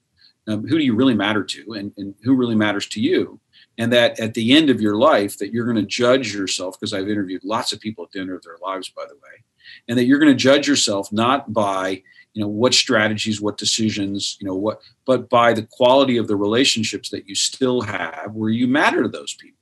um, 0.48 0.66
who 0.66 0.78
do 0.78 0.84
you 0.84 0.94
really 0.94 1.14
matter 1.14 1.44
to, 1.44 1.74
and, 1.74 1.92
and 1.98 2.14
who 2.22 2.34
really 2.34 2.56
matters 2.56 2.86
to 2.86 2.98
you, 2.98 3.38
and 3.78 3.92
that 3.92 4.18
at 4.20 4.34
the 4.34 4.52
end 4.52 4.70
of 4.70 4.80
your 4.80 4.96
life 4.96 5.38
that 5.38 5.52
you're 5.52 5.64
going 5.64 5.76
to 5.76 5.82
judge 5.82 6.34
yourself 6.34 6.78
because 6.78 6.92
i've 6.92 7.08
interviewed 7.08 7.42
lots 7.44 7.72
of 7.72 7.80
people 7.80 8.04
at 8.04 8.10
the 8.12 8.20
end 8.20 8.30
of 8.30 8.42
their 8.42 8.58
lives 8.62 8.88
by 8.88 9.04
the 9.06 9.14
way 9.14 9.42
and 9.88 9.98
that 9.98 10.04
you're 10.04 10.18
going 10.18 10.32
to 10.32 10.36
judge 10.36 10.68
yourself 10.68 11.10
not 11.12 11.52
by 11.52 12.02
you 12.34 12.40
know 12.40 12.48
what 12.48 12.74
strategies 12.74 13.40
what 13.40 13.58
decisions 13.58 14.36
you 14.40 14.46
know 14.46 14.54
what 14.54 14.80
but 15.04 15.28
by 15.28 15.52
the 15.52 15.66
quality 15.70 16.16
of 16.16 16.28
the 16.28 16.36
relationships 16.36 17.10
that 17.10 17.28
you 17.28 17.34
still 17.34 17.82
have 17.82 18.30
where 18.32 18.50
you 18.50 18.66
matter 18.66 19.02
to 19.02 19.08
those 19.08 19.34
people. 19.34 19.58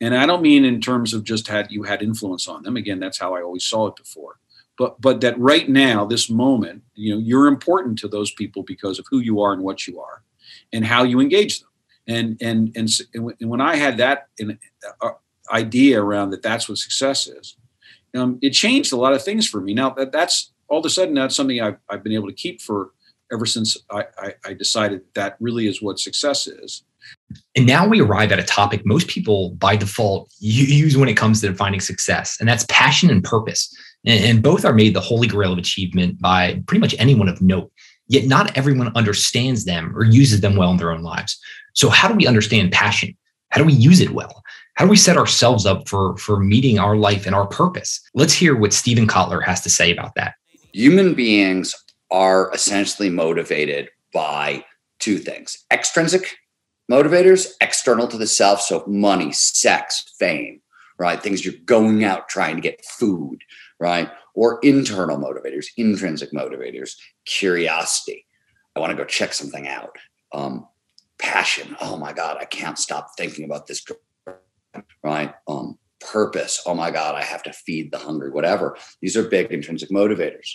And 0.00 0.16
i 0.16 0.26
don't 0.26 0.42
mean 0.42 0.64
in 0.64 0.80
terms 0.80 1.12
of 1.12 1.24
just 1.24 1.48
had 1.48 1.70
you 1.70 1.82
had 1.82 2.02
influence 2.02 2.48
on 2.48 2.62
them. 2.62 2.76
Again 2.76 3.00
that's 3.00 3.18
how 3.18 3.34
i 3.34 3.42
always 3.42 3.64
saw 3.64 3.86
it 3.88 3.96
before. 3.96 4.38
But 4.78 5.00
but 5.00 5.20
that 5.20 5.38
right 5.38 5.68
now 5.68 6.04
this 6.04 6.30
moment 6.30 6.82
you 6.94 7.12
know 7.12 7.20
you're 7.20 7.46
important 7.46 7.98
to 8.00 8.08
those 8.08 8.32
people 8.32 8.62
because 8.62 8.98
of 8.98 9.06
who 9.10 9.18
you 9.18 9.40
are 9.40 9.52
and 9.52 9.62
what 9.62 9.86
you 9.86 10.00
are 10.00 10.22
and 10.72 10.84
how 10.84 11.02
you 11.02 11.20
engage 11.20 11.60
them 11.60 11.69
and 12.10 12.36
and 12.40 12.76
and, 12.76 12.88
and 13.40 13.50
when 13.50 13.60
I 13.60 13.76
had 13.76 13.96
that 13.98 14.28
uh, 15.00 15.10
idea 15.52 16.02
around 16.02 16.30
that 16.30 16.42
that's 16.42 16.68
what 16.68 16.78
success 16.78 17.26
is, 17.26 17.56
um, 18.14 18.38
it 18.42 18.50
changed 18.50 18.92
a 18.92 18.96
lot 18.96 19.12
of 19.12 19.22
things 19.22 19.48
for 19.48 19.60
me. 19.60 19.74
Now 19.74 19.90
that 19.90 20.12
that's 20.12 20.52
all 20.68 20.80
of 20.80 20.86
a 20.86 20.90
sudden 20.90 21.14
that's 21.14 21.36
something 21.36 21.60
I've, 21.60 21.78
I've 21.88 22.02
been 22.02 22.12
able 22.12 22.28
to 22.28 22.34
keep 22.34 22.60
for 22.60 22.90
ever 23.32 23.46
since 23.46 23.76
I, 23.90 24.04
I, 24.18 24.34
I 24.44 24.54
decided 24.54 25.02
that 25.14 25.36
really 25.40 25.68
is 25.68 25.80
what 25.80 25.98
success 25.98 26.46
is. 26.46 26.84
And 27.56 27.66
now 27.66 27.86
we 27.86 28.00
arrive 28.00 28.32
at 28.32 28.38
a 28.38 28.44
topic 28.44 28.84
most 28.84 29.08
people 29.08 29.50
by 29.50 29.76
default 29.76 30.32
use 30.38 30.96
when 30.96 31.08
it 31.08 31.16
comes 31.16 31.40
to 31.40 31.48
defining 31.48 31.80
success, 31.80 32.36
and 32.40 32.48
that's 32.48 32.66
passion 32.68 33.10
and 33.10 33.22
purpose. 33.24 33.74
And, 34.04 34.42
both 34.42 34.64
are 34.64 34.72
made 34.72 34.94
the 34.94 35.00
holy 35.00 35.28
grail 35.28 35.52
of 35.52 35.58
achievement 35.58 36.20
by 36.20 36.62
pretty 36.66 36.80
much 36.80 36.94
anyone 36.98 37.28
of 37.28 37.42
note. 37.42 37.70
Yet 38.10 38.26
not 38.26 38.56
everyone 38.58 38.90
understands 38.96 39.66
them 39.66 39.96
or 39.96 40.02
uses 40.02 40.40
them 40.40 40.56
well 40.56 40.72
in 40.72 40.78
their 40.78 40.90
own 40.90 41.02
lives. 41.02 41.40
So, 41.74 41.88
how 41.88 42.08
do 42.08 42.14
we 42.14 42.26
understand 42.26 42.72
passion? 42.72 43.16
How 43.50 43.60
do 43.60 43.64
we 43.64 43.72
use 43.72 44.00
it 44.00 44.10
well? 44.10 44.42
How 44.74 44.84
do 44.84 44.90
we 44.90 44.96
set 44.96 45.16
ourselves 45.16 45.64
up 45.64 45.88
for, 45.88 46.16
for 46.16 46.40
meeting 46.40 46.80
our 46.80 46.96
life 46.96 47.24
and 47.24 47.36
our 47.36 47.46
purpose? 47.46 48.00
Let's 48.12 48.32
hear 48.32 48.56
what 48.56 48.72
Steven 48.72 49.06
Kotler 49.06 49.44
has 49.44 49.60
to 49.60 49.70
say 49.70 49.92
about 49.92 50.16
that. 50.16 50.34
Human 50.72 51.14
beings 51.14 51.72
are 52.10 52.50
essentially 52.52 53.10
motivated 53.10 53.90
by 54.12 54.64
two 54.98 55.18
things 55.18 55.64
extrinsic 55.70 56.36
motivators, 56.90 57.52
external 57.60 58.08
to 58.08 58.18
the 58.18 58.26
self. 58.26 58.60
So, 58.60 58.82
money, 58.88 59.30
sex, 59.30 60.04
fame, 60.18 60.62
right? 60.98 61.22
Things 61.22 61.44
you're 61.44 61.54
going 61.64 62.02
out 62.02 62.28
trying 62.28 62.56
to 62.56 62.62
get 62.62 62.84
food, 62.84 63.38
right? 63.78 64.10
Or 64.34 64.58
internal 64.62 65.18
motivators, 65.18 65.66
intrinsic 65.76 66.32
motivators, 66.32 66.96
curiosity. 67.24 68.26
I 68.76 68.80
want 68.80 68.90
to 68.90 68.96
go 68.96 69.04
check 69.04 69.32
something 69.32 69.66
out. 69.66 69.96
Um, 70.32 70.66
passion. 71.18 71.76
Oh 71.80 71.96
my 71.96 72.12
God, 72.12 72.38
I 72.40 72.44
can't 72.44 72.78
stop 72.78 73.10
thinking 73.16 73.44
about 73.44 73.66
this. 73.66 73.84
Right. 75.02 75.34
Um, 75.48 75.78
purpose. 76.00 76.62
Oh 76.66 76.74
my 76.74 76.90
God, 76.90 77.14
I 77.14 77.22
have 77.22 77.42
to 77.44 77.52
feed 77.52 77.92
the 77.92 77.98
hungry, 77.98 78.30
whatever. 78.30 78.76
These 79.00 79.16
are 79.16 79.28
big 79.28 79.52
intrinsic 79.52 79.90
motivators. 79.90 80.48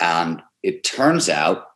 And 0.00 0.42
it 0.62 0.82
turns 0.82 1.28
out 1.28 1.66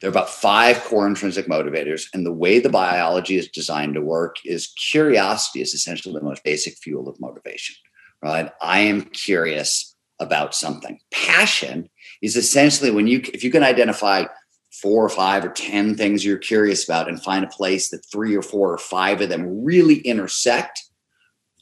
there 0.00 0.08
are 0.08 0.12
about 0.12 0.30
five 0.30 0.80
core 0.84 1.06
intrinsic 1.06 1.46
motivators. 1.46 2.06
And 2.14 2.24
the 2.24 2.32
way 2.32 2.60
the 2.60 2.68
biology 2.68 3.36
is 3.36 3.48
designed 3.48 3.94
to 3.94 4.00
work 4.00 4.36
is 4.44 4.68
curiosity 4.68 5.60
is 5.60 5.74
essentially 5.74 6.14
the 6.14 6.24
most 6.24 6.44
basic 6.44 6.76
fuel 6.76 7.08
of 7.08 7.20
motivation, 7.20 7.74
right? 8.22 8.50
I 8.62 8.80
am 8.80 9.02
curious 9.02 9.96
about 10.20 10.54
something. 10.54 11.00
Passion 11.10 11.88
is 12.22 12.36
essentially 12.36 12.90
when 12.90 13.06
you, 13.06 13.20
if 13.32 13.44
you 13.44 13.50
can 13.50 13.62
identify 13.62 14.24
four 14.70 15.04
or 15.04 15.08
five 15.08 15.44
or 15.44 15.50
10 15.50 15.96
things 15.96 16.24
you're 16.24 16.38
curious 16.38 16.84
about 16.84 17.08
and 17.08 17.22
find 17.22 17.44
a 17.44 17.48
place 17.48 17.90
that 17.90 18.04
three 18.10 18.36
or 18.36 18.42
four 18.42 18.72
or 18.72 18.78
five 18.78 19.20
of 19.20 19.28
them 19.28 19.64
really 19.64 19.98
intersect, 19.98 20.82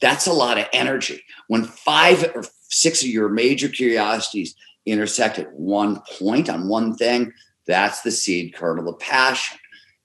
that's 0.01 0.27
a 0.27 0.33
lot 0.33 0.57
of 0.57 0.67
energy. 0.73 1.23
When 1.47 1.63
five 1.63 2.31
or 2.35 2.43
six 2.69 3.01
of 3.01 3.09
your 3.09 3.29
major 3.29 3.69
curiosities 3.69 4.55
intersect 4.85 5.39
at 5.39 5.53
one 5.53 6.01
point 6.19 6.49
on 6.49 6.67
one 6.67 6.95
thing, 6.95 7.33
that's 7.65 8.01
the 8.01 8.11
seed 8.11 8.55
kernel 8.55 8.89
of 8.89 8.99
passion. 8.99 9.57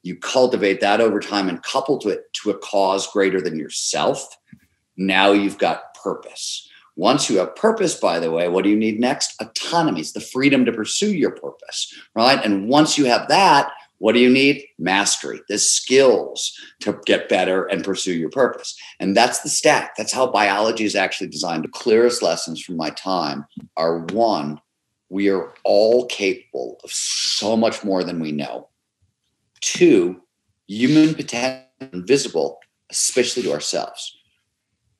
You 0.03 0.17
cultivate 0.17 0.81
that 0.81 1.01
over 1.01 1.21
time 1.21 1.49
and 1.49 1.63
couple 1.63 1.99
to 1.99 2.09
it 2.09 2.33
to 2.43 2.51
a 2.51 2.59
cause 2.59 3.07
greater 3.07 3.41
than 3.41 3.59
yourself. 3.59 4.37
Now 4.97 5.33
you've 5.33 5.59
got 5.59 5.95
purpose. 5.95 6.69
Once 6.97 7.31
you 7.31 7.39
have 7.39 7.57
purpose, 7.57 7.95
by 7.95 8.19
the 8.19 8.31
way, 8.31 8.49
what 8.49 8.65
do 8.65 8.71
you 8.71 8.77
need 8.77 9.01
next? 9.01 9.35
Autonomy. 9.41 10.01
It's 10.01 10.13
the 10.13 10.21
freedom 10.21 10.65
to 10.67 10.73
pursue 10.73 11.15
your 11.15 11.31
purpose, 11.31 11.93
right? 12.15 12.45
And 12.45 12.69
once 12.69 12.99
you 12.99 13.07
have 13.07 13.29
that, 13.29 13.73
what 13.99 14.15
do 14.15 14.19
you 14.19 14.29
need? 14.29 14.65
Mastery, 14.79 15.41
the 15.49 15.59
skills 15.59 16.53
to 16.81 16.99
get 17.07 17.29
better 17.29 17.67
and 17.67 17.85
pursue 17.85 18.15
your 18.15 18.31
purpose. 18.31 18.77
And 18.99 19.17
that's 19.17 19.43
the 19.43 19.49
stack. 19.49 19.97
That's 19.97 20.13
how 20.13 20.27
biology 20.27 20.85
is 20.85 20.97
actually 20.97 21.29
designed. 21.29 21.65
The 21.65 21.69
clearest 21.69 22.21
lessons 22.21 22.61
from 22.61 22.77
my 22.77 22.91
time 22.91 23.47
are 23.77 24.01
one, 24.07 24.61
we 25.09 25.31
are 25.31 25.55
all 25.63 26.07
capable 26.07 26.81
of 26.83 26.91
so 26.91 27.57
much 27.57 27.85
more 27.85 28.03
than 28.03 28.19
we 28.19 28.33
know. 28.33 28.71
Two, 29.61 30.21
human 30.67 31.15
potential 31.15 31.69
invisible, 31.93 32.59
especially 32.91 33.45
to 33.45 33.53
ourselves. 33.53 34.17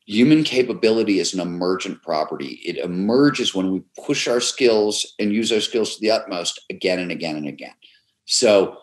Human 0.07 0.43
capability 0.43 1.21
is 1.21 1.33
an 1.33 1.41
emergent 1.41 2.03
property. 2.03 2.61
It 2.65 2.77
emerges 2.79 3.55
when 3.55 3.71
we 3.71 3.83
push 4.05 4.27
our 4.27 4.41
skills 4.41 5.15
and 5.19 5.33
use 5.33 5.53
our 5.53 5.61
skills 5.61 5.95
to 5.95 6.01
the 6.01 6.11
utmost 6.11 6.61
again 6.71 6.99
and 6.99 7.13
again 7.13 7.37
and 7.37 7.47
again. 7.47 7.75
So 8.25 8.79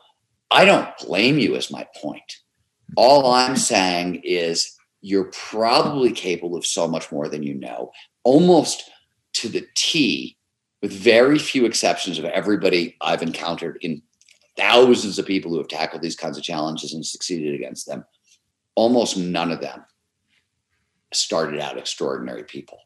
I 0.49 0.65
don't 0.65 0.89
blame 0.99 1.37
you, 1.37 1.55
is 1.55 1.71
my 1.71 1.85
point. 1.97 2.37
All 2.95 3.31
I'm 3.31 3.57
saying 3.57 4.21
is 4.23 4.77
you're 5.01 5.31
probably 5.31 6.11
capable 6.11 6.57
of 6.57 6.65
so 6.65 6.87
much 6.87 7.11
more 7.11 7.27
than 7.27 7.43
you 7.43 7.53
know, 7.53 7.91
almost 8.23 8.89
to 9.33 9.49
the 9.49 9.67
T 9.75 10.37
with 10.81 10.91
very 10.93 11.37
few 11.37 11.65
exceptions 11.65 12.17
of 12.17 12.25
everybody 12.25 12.95
I've 13.01 13.21
encountered 13.21 13.77
in 13.81 14.01
thousands 14.57 15.19
of 15.19 15.25
people 15.25 15.51
who 15.51 15.57
have 15.57 15.67
tackled 15.67 16.01
these 16.01 16.15
kinds 16.15 16.37
of 16.37 16.43
challenges 16.43 16.93
and 16.93 17.05
succeeded 17.05 17.55
against 17.55 17.85
them, 17.85 18.05
almost 18.75 19.17
none 19.17 19.51
of 19.51 19.61
them 19.61 19.83
started 21.13 21.59
out 21.59 21.77
extraordinary 21.77 22.43
people. 22.43 22.79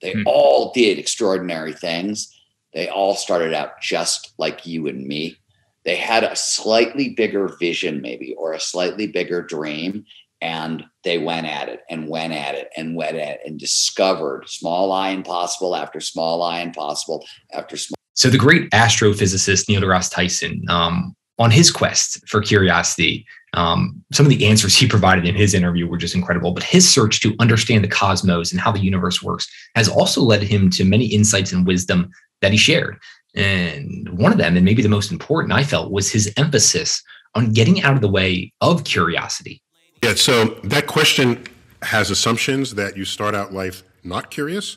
They 0.00 0.12
hmm. 0.12 0.22
all 0.26 0.72
did 0.72 0.98
extraordinary 0.98 1.72
things. 1.72 2.34
They 2.74 2.88
all 2.88 3.14
started 3.14 3.54
out 3.54 3.80
just 3.80 4.32
like 4.38 4.66
you 4.66 4.86
and 4.86 5.06
me. 5.06 5.36
They 5.84 5.96
had 5.96 6.24
a 6.24 6.36
slightly 6.36 7.10
bigger 7.10 7.48
vision, 7.58 8.00
maybe, 8.02 8.34
or 8.34 8.52
a 8.52 8.60
slightly 8.60 9.06
bigger 9.06 9.42
dream, 9.42 10.04
and 10.40 10.84
they 11.02 11.18
went 11.18 11.46
at 11.46 11.68
it 11.68 11.80
and 11.88 12.08
went 12.08 12.32
at 12.32 12.54
it 12.54 12.68
and 12.76 12.94
went 12.94 13.16
at 13.16 13.36
it 13.36 13.40
and 13.44 13.58
discovered 13.58 14.44
small 14.46 14.92
i 14.92 15.08
impossible 15.10 15.74
after 15.74 16.00
small 16.00 16.42
i 16.42 16.60
impossible 16.60 17.24
after 17.52 17.76
small. 17.76 17.96
So 18.14 18.28
the 18.28 18.38
great 18.38 18.70
astrophysicist 18.70 19.68
Neil 19.68 19.80
deGrasse 19.80 20.12
Tyson, 20.12 20.62
um, 20.68 21.14
on 21.38 21.50
his 21.50 21.70
quest 21.70 22.26
for 22.28 22.40
curiosity, 22.40 23.24
um, 23.54 24.02
some 24.12 24.26
of 24.26 24.30
the 24.30 24.46
answers 24.46 24.76
he 24.76 24.86
provided 24.86 25.26
in 25.26 25.34
his 25.34 25.54
interview 25.54 25.86
were 25.86 25.96
just 25.96 26.14
incredible. 26.14 26.52
But 26.52 26.62
his 26.62 26.88
search 26.88 27.20
to 27.20 27.34
understand 27.38 27.82
the 27.82 27.88
cosmos 27.88 28.52
and 28.52 28.60
how 28.60 28.72
the 28.72 28.80
universe 28.80 29.22
works 29.22 29.48
has 29.74 29.88
also 29.88 30.22
led 30.22 30.42
him 30.42 30.70
to 30.70 30.84
many 30.84 31.06
insights 31.06 31.52
and 31.52 31.66
wisdom 31.66 32.10
that 32.40 32.52
he 32.52 32.58
shared. 32.58 32.98
And 33.34 34.08
one 34.18 34.32
of 34.32 34.38
them, 34.38 34.56
and 34.56 34.64
maybe 34.64 34.82
the 34.82 34.88
most 34.88 35.12
important, 35.12 35.52
I 35.52 35.62
felt, 35.62 35.92
was 35.92 36.10
his 36.10 36.32
emphasis 36.36 37.02
on 37.34 37.52
getting 37.52 37.82
out 37.82 37.94
of 37.94 38.00
the 38.00 38.08
way 38.08 38.52
of 38.60 38.84
curiosity 38.84 39.62
yeah, 40.02 40.14
so 40.14 40.44
that 40.64 40.86
question 40.86 41.44
has 41.82 42.10
assumptions 42.10 42.74
that 42.76 42.96
you 42.96 43.04
start 43.04 43.34
out 43.34 43.52
life 43.52 43.82
not 44.04 44.30
curious 44.30 44.76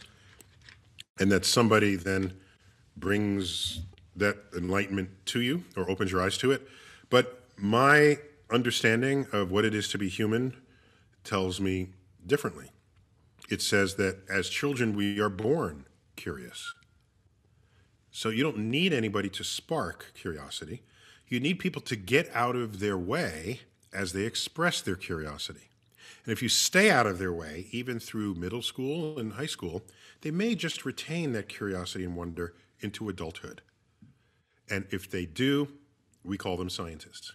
and 1.19 1.31
that 1.31 1.45
somebody 1.45 1.95
then 1.95 2.33
brings 2.97 3.81
that 4.15 4.37
enlightenment 4.55 5.09
to 5.27 5.41
you 5.41 5.63
or 5.77 5.89
opens 5.89 6.11
your 6.11 6.21
eyes 6.21 6.37
to 6.39 6.51
it. 6.51 6.67
But 7.09 7.43
my 7.57 8.17
understanding 8.51 9.27
of 9.31 9.51
what 9.51 9.65
it 9.65 9.73
is 9.73 9.87
to 9.89 9.97
be 9.97 10.09
human 10.09 10.55
tells 11.23 11.59
me 11.59 11.89
differently. 12.25 12.71
It 13.49 13.61
says 13.61 13.95
that 13.95 14.19
as 14.29 14.49
children, 14.49 14.95
we 14.95 15.19
are 15.19 15.29
born 15.29 15.85
curious. 16.15 16.73
So 18.11 18.29
you 18.29 18.43
don't 18.43 18.57
need 18.57 18.93
anybody 18.93 19.29
to 19.29 19.43
spark 19.43 20.11
curiosity. 20.13 20.83
You 21.27 21.39
need 21.39 21.59
people 21.59 21.81
to 21.83 21.95
get 21.95 22.29
out 22.33 22.55
of 22.55 22.79
their 22.79 22.97
way 22.97 23.61
as 23.93 24.13
they 24.13 24.23
express 24.23 24.81
their 24.81 24.95
curiosity. 24.95 25.69
And 26.25 26.31
if 26.31 26.43
you 26.43 26.49
stay 26.49 26.91
out 26.91 27.07
of 27.07 27.17
their 27.19 27.33
way, 27.33 27.67
even 27.71 27.99
through 27.99 28.35
middle 28.35 28.61
school 28.61 29.17
and 29.17 29.33
high 29.33 29.45
school, 29.45 29.83
they 30.21 30.31
may 30.31 30.55
just 30.55 30.85
retain 30.85 31.31
that 31.33 31.49
curiosity 31.49 32.03
and 32.03 32.15
wonder 32.15 32.53
into 32.79 33.09
adulthood. 33.09 33.61
And 34.69 34.85
if 34.91 35.09
they 35.09 35.25
do, 35.25 35.69
we 36.23 36.37
call 36.37 36.57
them 36.57 36.69
scientists. 36.69 37.33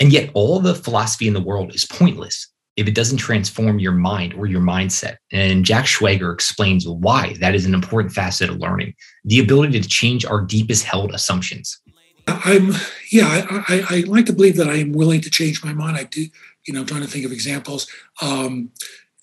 And 0.00 0.12
yet, 0.12 0.30
all 0.34 0.58
the 0.58 0.74
philosophy 0.74 1.28
in 1.28 1.34
the 1.34 1.42
world 1.42 1.74
is 1.74 1.84
pointless 1.84 2.48
if 2.76 2.88
it 2.88 2.94
doesn't 2.94 3.18
transform 3.18 3.78
your 3.78 3.92
mind 3.92 4.32
or 4.34 4.46
your 4.46 4.62
mindset. 4.62 5.16
And 5.30 5.64
Jack 5.64 5.84
Schwager 5.84 6.32
explains 6.32 6.88
why 6.88 7.34
that 7.40 7.54
is 7.54 7.66
an 7.66 7.74
important 7.74 8.14
facet 8.14 8.48
of 8.48 8.56
learning 8.56 8.94
the 9.24 9.38
ability 9.38 9.78
to 9.80 9.88
change 9.88 10.24
our 10.24 10.40
deepest 10.40 10.84
held 10.84 11.12
assumptions. 11.12 11.78
I'm, 12.26 12.72
yeah, 13.10 13.26
I, 13.26 13.64
I, 13.68 13.84
I, 13.90 14.00
like 14.06 14.26
to 14.26 14.32
believe 14.32 14.56
that 14.56 14.68
I 14.68 14.76
am 14.76 14.92
willing 14.92 15.20
to 15.22 15.30
change 15.30 15.64
my 15.64 15.72
mind. 15.72 15.96
I 15.96 16.04
do, 16.04 16.26
you 16.64 16.72
know, 16.72 16.80
I'm 16.80 16.86
trying 16.86 17.02
to 17.02 17.08
think 17.08 17.24
of 17.24 17.32
examples. 17.32 17.88
Um, 18.22 18.70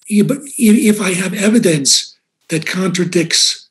yeah, 0.10 0.24
but 0.24 0.40
if 0.58 1.02
I 1.02 1.14
have 1.14 1.34
evidence 1.34 2.18
that 2.50 2.66
contradicts, 2.66 3.70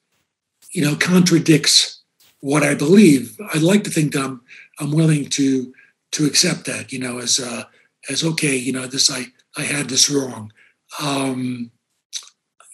you 0.73 0.83
know, 0.83 0.97
contradicts 0.97 2.03
what 2.41 2.63
I 2.63 2.75
believe, 2.75 3.39
I'd 3.53 3.63
like 3.63 3.85
to 3.85 3.91
think 3.91 4.13
that 4.13 4.23
I'm, 4.23 4.41
I'm 4.79 4.93
willing 4.93 5.29
to, 5.31 5.73
to 6.17 6.27
accept 6.27 6.65
that, 6.65 6.93
you 6.93 6.99
know, 6.99 7.19
as, 7.19 7.39
uh, 7.39 7.65
as 8.11 8.25
okay, 8.25 8.57
you 8.57 8.73
know, 8.73 8.87
this, 8.87 9.11
I, 9.11 9.27
I 9.57 9.63
had 9.63 9.89
this 9.89 10.11
wrong. 10.11 10.53
Um, 11.01 11.71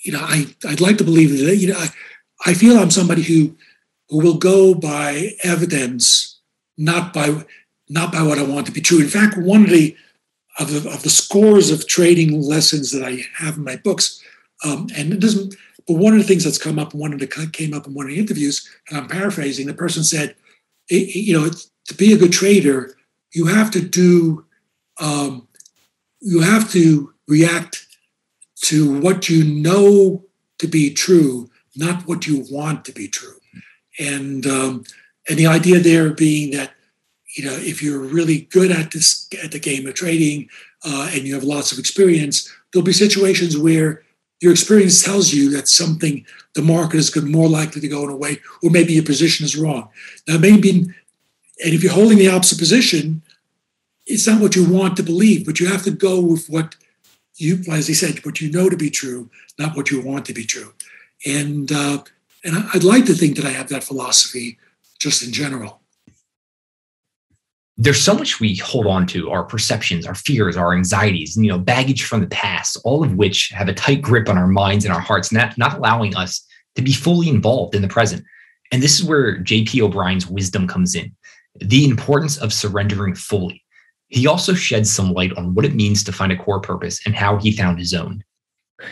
you 0.04 0.12
know, 0.12 0.20
I, 0.20 0.46
I'd 0.68 0.80
like 0.80 0.98
to 0.98 1.04
believe 1.04 1.30
that, 1.30 1.56
you 1.56 1.72
know, 1.72 1.78
I, 1.78 1.88
I 2.46 2.54
feel 2.54 2.78
I'm 2.78 2.90
somebody 2.90 3.22
who, 3.22 3.56
who 4.08 4.18
will 4.18 4.38
go 4.38 4.74
by 4.74 5.30
evidence 5.42 6.38
not 6.78 7.12
by 7.12 7.44
not 7.88 8.10
by 8.10 8.22
what 8.22 8.38
I 8.38 8.42
want 8.42 8.66
to 8.66 8.72
be 8.72 8.80
true. 8.80 9.00
In 9.00 9.08
fact, 9.08 9.36
one 9.36 9.64
of 9.64 9.70
the 9.70 9.96
of 10.58 10.70
the, 10.70 10.90
of 10.90 11.02
the 11.02 11.10
scores 11.10 11.70
of 11.70 11.86
trading 11.86 12.40
lessons 12.40 12.90
that 12.92 13.04
I 13.04 13.24
have 13.34 13.58
in 13.58 13.64
my 13.64 13.76
books, 13.76 14.22
um, 14.64 14.88
and 14.96 15.12
it 15.12 15.20
doesn't 15.20 15.54
but 15.86 15.94
one 15.94 16.12
of 16.12 16.18
the 16.18 16.24
things 16.24 16.44
that's 16.44 16.58
come 16.58 16.78
up, 16.78 16.94
one 16.94 17.12
of 17.12 17.18
the 17.18 17.26
came 17.52 17.74
up 17.74 17.86
in 17.86 17.94
one 17.94 18.06
of 18.06 18.10
the 18.10 18.18
interviews, 18.18 18.68
and 18.88 18.98
I'm 18.98 19.08
paraphrasing, 19.08 19.66
the 19.66 19.74
person 19.74 20.04
said, 20.04 20.36
you 20.88 21.38
know, 21.38 21.50
to 21.86 21.94
be 21.94 22.12
a 22.12 22.16
good 22.16 22.32
trader, 22.32 22.96
you 23.32 23.46
have 23.46 23.70
to 23.72 23.80
do, 23.80 24.44
um, 25.00 25.48
you 26.20 26.40
have 26.40 26.70
to 26.72 27.12
react 27.26 27.86
to 28.62 29.00
what 29.00 29.28
you 29.28 29.44
know 29.44 30.24
to 30.58 30.68
be 30.68 30.92
true, 30.92 31.50
not 31.74 32.06
what 32.06 32.26
you 32.26 32.44
want 32.50 32.84
to 32.84 32.92
be 32.92 33.08
true. 33.08 33.38
And 33.98 34.46
um, 34.46 34.84
and 35.28 35.38
the 35.38 35.46
idea 35.46 35.80
there 35.80 36.10
being 36.12 36.52
that 36.52 36.72
you 37.36 37.44
know 37.44 37.52
if 37.52 37.82
you're 37.82 37.98
really 37.98 38.42
good 38.42 38.70
at 38.70 38.92
this 38.92 39.28
at 39.42 39.52
the 39.52 39.58
game 39.58 39.86
of 39.86 39.94
trading 39.94 40.48
uh, 40.84 41.10
and 41.12 41.22
you 41.22 41.34
have 41.34 41.44
lots 41.44 41.72
of 41.72 41.78
experience, 41.78 42.50
there'll 42.72 42.84
be 42.84 42.92
situations 42.92 43.56
where 43.56 44.02
your 44.40 44.52
experience 44.52 45.02
tells 45.02 45.32
you 45.32 45.50
that 45.50 45.68
something 45.68 46.26
the 46.54 46.62
market 46.62 46.96
is 46.96 47.14
more 47.22 47.48
likely 47.48 47.80
to 47.80 47.88
go 47.88 48.02
in 48.02 48.10
a 48.10 48.16
way, 48.16 48.38
or 48.62 48.70
maybe 48.70 48.92
your 48.92 49.04
position 49.04 49.44
is 49.44 49.56
wrong. 49.56 49.88
Now, 50.26 50.36
maybe, 50.36 50.86
and 51.64 51.74
if 51.74 51.82
you're 51.82 51.92
holding 51.92 52.18
the 52.18 52.28
opposite 52.28 52.58
position, 52.58 53.22
it's 54.06 54.26
not 54.26 54.40
what 54.40 54.56
you 54.56 54.68
want 54.68 54.96
to 54.96 55.02
believe, 55.02 55.46
but 55.46 55.60
you 55.60 55.68
have 55.68 55.82
to 55.84 55.90
go 55.90 56.20
with 56.20 56.46
what 56.48 56.76
you, 57.36 57.62
as 57.70 57.86
he 57.86 57.94
said, 57.94 58.24
what 58.24 58.40
you 58.40 58.50
know 58.50 58.68
to 58.68 58.76
be 58.76 58.90
true, 58.90 59.30
not 59.58 59.76
what 59.76 59.90
you 59.90 60.00
want 60.00 60.24
to 60.26 60.34
be 60.34 60.44
true. 60.44 60.72
And 61.26 61.70
uh, 61.70 62.02
and 62.44 62.56
I'd 62.74 62.84
like 62.84 63.06
to 63.06 63.14
think 63.14 63.36
that 63.36 63.44
I 63.44 63.50
have 63.50 63.68
that 63.68 63.84
philosophy 63.84 64.58
just 64.98 65.22
in 65.22 65.32
general. 65.32 65.80
There's 67.76 68.00
so 68.00 68.14
much 68.14 68.38
we 68.38 68.56
hold 68.56 68.86
on 68.86 69.06
to 69.08 69.30
our 69.30 69.44
perceptions, 69.44 70.06
our 70.06 70.14
fears, 70.14 70.56
our 70.56 70.74
anxieties, 70.74 71.36
you 71.36 71.48
know, 71.48 71.58
baggage 71.58 72.04
from 72.04 72.20
the 72.20 72.26
past, 72.26 72.78
all 72.84 73.02
of 73.02 73.14
which 73.14 73.48
have 73.48 73.68
a 73.68 73.74
tight 73.74 74.02
grip 74.02 74.28
on 74.28 74.36
our 74.36 74.46
minds 74.46 74.84
and 74.84 74.92
our 74.92 75.00
hearts, 75.00 75.32
not, 75.32 75.56
not 75.56 75.78
allowing 75.78 76.14
us 76.14 76.44
to 76.76 76.82
be 76.82 76.92
fully 76.92 77.28
involved 77.28 77.74
in 77.74 77.82
the 77.82 77.88
present. 77.88 78.24
And 78.70 78.82
this 78.82 79.00
is 79.00 79.04
where 79.04 79.38
JP 79.38 79.82
O'Brien's 79.82 80.26
wisdom 80.26 80.68
comes 80.68 80.94
in 80.94 81.14
the 81.60 81.84
importance 81.84 82.38
of 82.38 82.52
surrendering 82.52 83.14
fully. 83.14 83.62
He 84.08 84.26
also 84.26 84.54
sheds 84.54 84.92
some 84.92 85.12
light 85.12 85.32
on 85.36 85.54
what 85.54 85.64
it 85.64 85.74
means 85.74 86.04
to 86.04 86.12
find 86.12 86.32
a 86.32 86.36
core 86.36 86.60
purpose 86.60 87.00
and 87.06 87.14
how 87.14 87.38
he 87.38 87.52
found 87.52 87.78
his 87.78 87.94
own. 87.94 88.22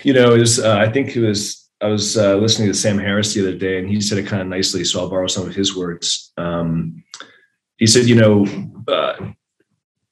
You 0.03 0.13
know, 0.13 0.35
it 0.35 0.39
was, 0.39 0.59
uh, 0.59 0.79
I 0.79 0.91
think 0.91 1.17
it 1.17 1.21
was 1.21 1.61
I 1.83 1.89
was 1.89 2.19
uh, 2.19 2.37
listening 2.37 2.69
to 2.69 2.75
Sam 2.75 2.99
Harris 2.99 3.33
the 3.33 3.41
other 3.41 3.57
day, 3.57 3.79
and 3.79 3.89
he 3.89 4.01
said 4.01 4.19
it 4.19 4.27
kind 4.27 4.43
of 4.43 4.49
nicely. 4.49 4.85
So 4.85 5.01
I'll 5.01 5.09
borrow 5.09 5.27
some 5.27 5.47
of 5.47 5.55
his 5.55 5.75
words. 5.75 6.33
Um, 6.37 7.03
he 7.79 7.87
said, 7.87 8.05
"You 8.05 8.17
know, 8.17 8.47
uh, 8.87 9.15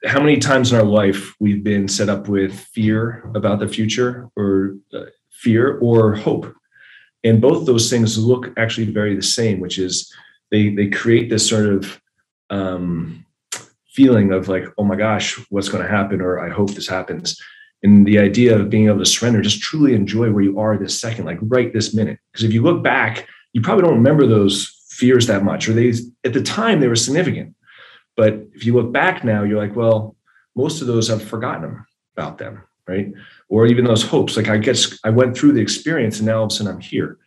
how 0.06 0.20
many 0.20 0.38
times 0.38 0.72
in 0.72 0.78
our 0.78 0.84
life 0.84 1.34
we've 1.40 1.62
been 1.62 1.86
set 1.86 2.08
up 2.08 2.26
with 2.26 2.58
fear 2.72 3.30
about 3.34 3.58
the 3.60 3.68
future, 3.68 4.30
or 4.34 4.76
uh, 4.94 5.06
fear 5.30 5.78
or 5.78 6.14
hope, 6.14 6.54
and 7.22 7.40
both 7.40 7.66
those 7.66 7.90
things 7.90 8.16
look 8.16 8.50
actually 8.56 8.90
very 8.90 9.14
the 9.14 9.22
same, 9.22 9.60
which 9.60 9.78
is 9.78 10.10
they 10.50 10.70
they 10.70 10.88
create 10.88 11.28
this 11.28 11.46
sort 11.46 11.66
of 11.66 12.00
um, 12.50 13.24
feeling 13.90 14.32
of 14.32 14.48
like, 14.48 14.64
oh 14.76 14.84
my 14.84 14.96
gosh, 14.96 15.38
what's 15.50 15.68
going 15.68 15.82
to 15.82 15.90
happen, 15.90 16.20
or 16.20 16.40
I 16.40 16.50
hope 16.50 16.70
this 16.70 16.88
happens." 16.88 17.40
and 17.82 18.06
the 18.06 18.18
idea 18.18 18.58
of 18.58 18.70
being 18.70 18.86
able 18.86 18.98
to 18.98 19.06
surrender, 19.06 19.40
just 19.40 19.60
truly 19.60 19.94
enjoy 19.94 20.30
where 20.30 20.42
you 20.42 20.58
are 20.58 20.76
this 20.76 21.00
second, 21.00 21.26
like 21.26 21.38
right 21.42 21.72
this 21.72 21.94
minute. 21.94 22.18
Because 22.32 22.44
if 22.44 22.52
you 22.52 22.62
look 22.62 22.82
back, 22.82 23.28
you 23.52 23.60
probably 23.60 23.84
don't 23.84 23.94
remember 23.94 24.26
those 24.26 24.74
fears 24.90 25.26
that 25.28 25.44
much, 25.44 25.68
or 25.68 25.72
they 25.72 25.92
at 26.24 26.32
the 26.32 26.42
time 26.42 26.80
they 26.80 26.88
were 26.88 26.96
significant. 26.96 27.54
But 28.16 28.34
if 28.52 28.66
you 28.66 28.74
look 28.74 28.92
back 28.92 29.22
now, 29.22 29.44
you're 29.44 29.58
like, 29.58 29.76
well, 29.76 30.16
most 30.56 30.80
of 30.80 30.88
those 30.88 31.08
I've 31.08 31.22
forgotten 31.22 31.84
about 32.16 32.38
them, 32.38 32.64
right? 32.88 33.12
Or 33.48 33.66
even 33.66 33.84
those 33.84 34.02
hopes. 34.02 34.36
Like 34.36 34.48
I 34.48 34.58
guess 34.58 34.98
I 35.04 35.10
went 35.10 35.36
through 35.36 35.52
the 35.52 35.60
experience 35.60 36.18
and 36.18 36.26
now 36.26 36.38
all 36.38 36.44
of 36.46 36.50
a 36.50 36.54
sudden 36.54 36.72
I'm 36.72 36.80
here. 36.80 37.18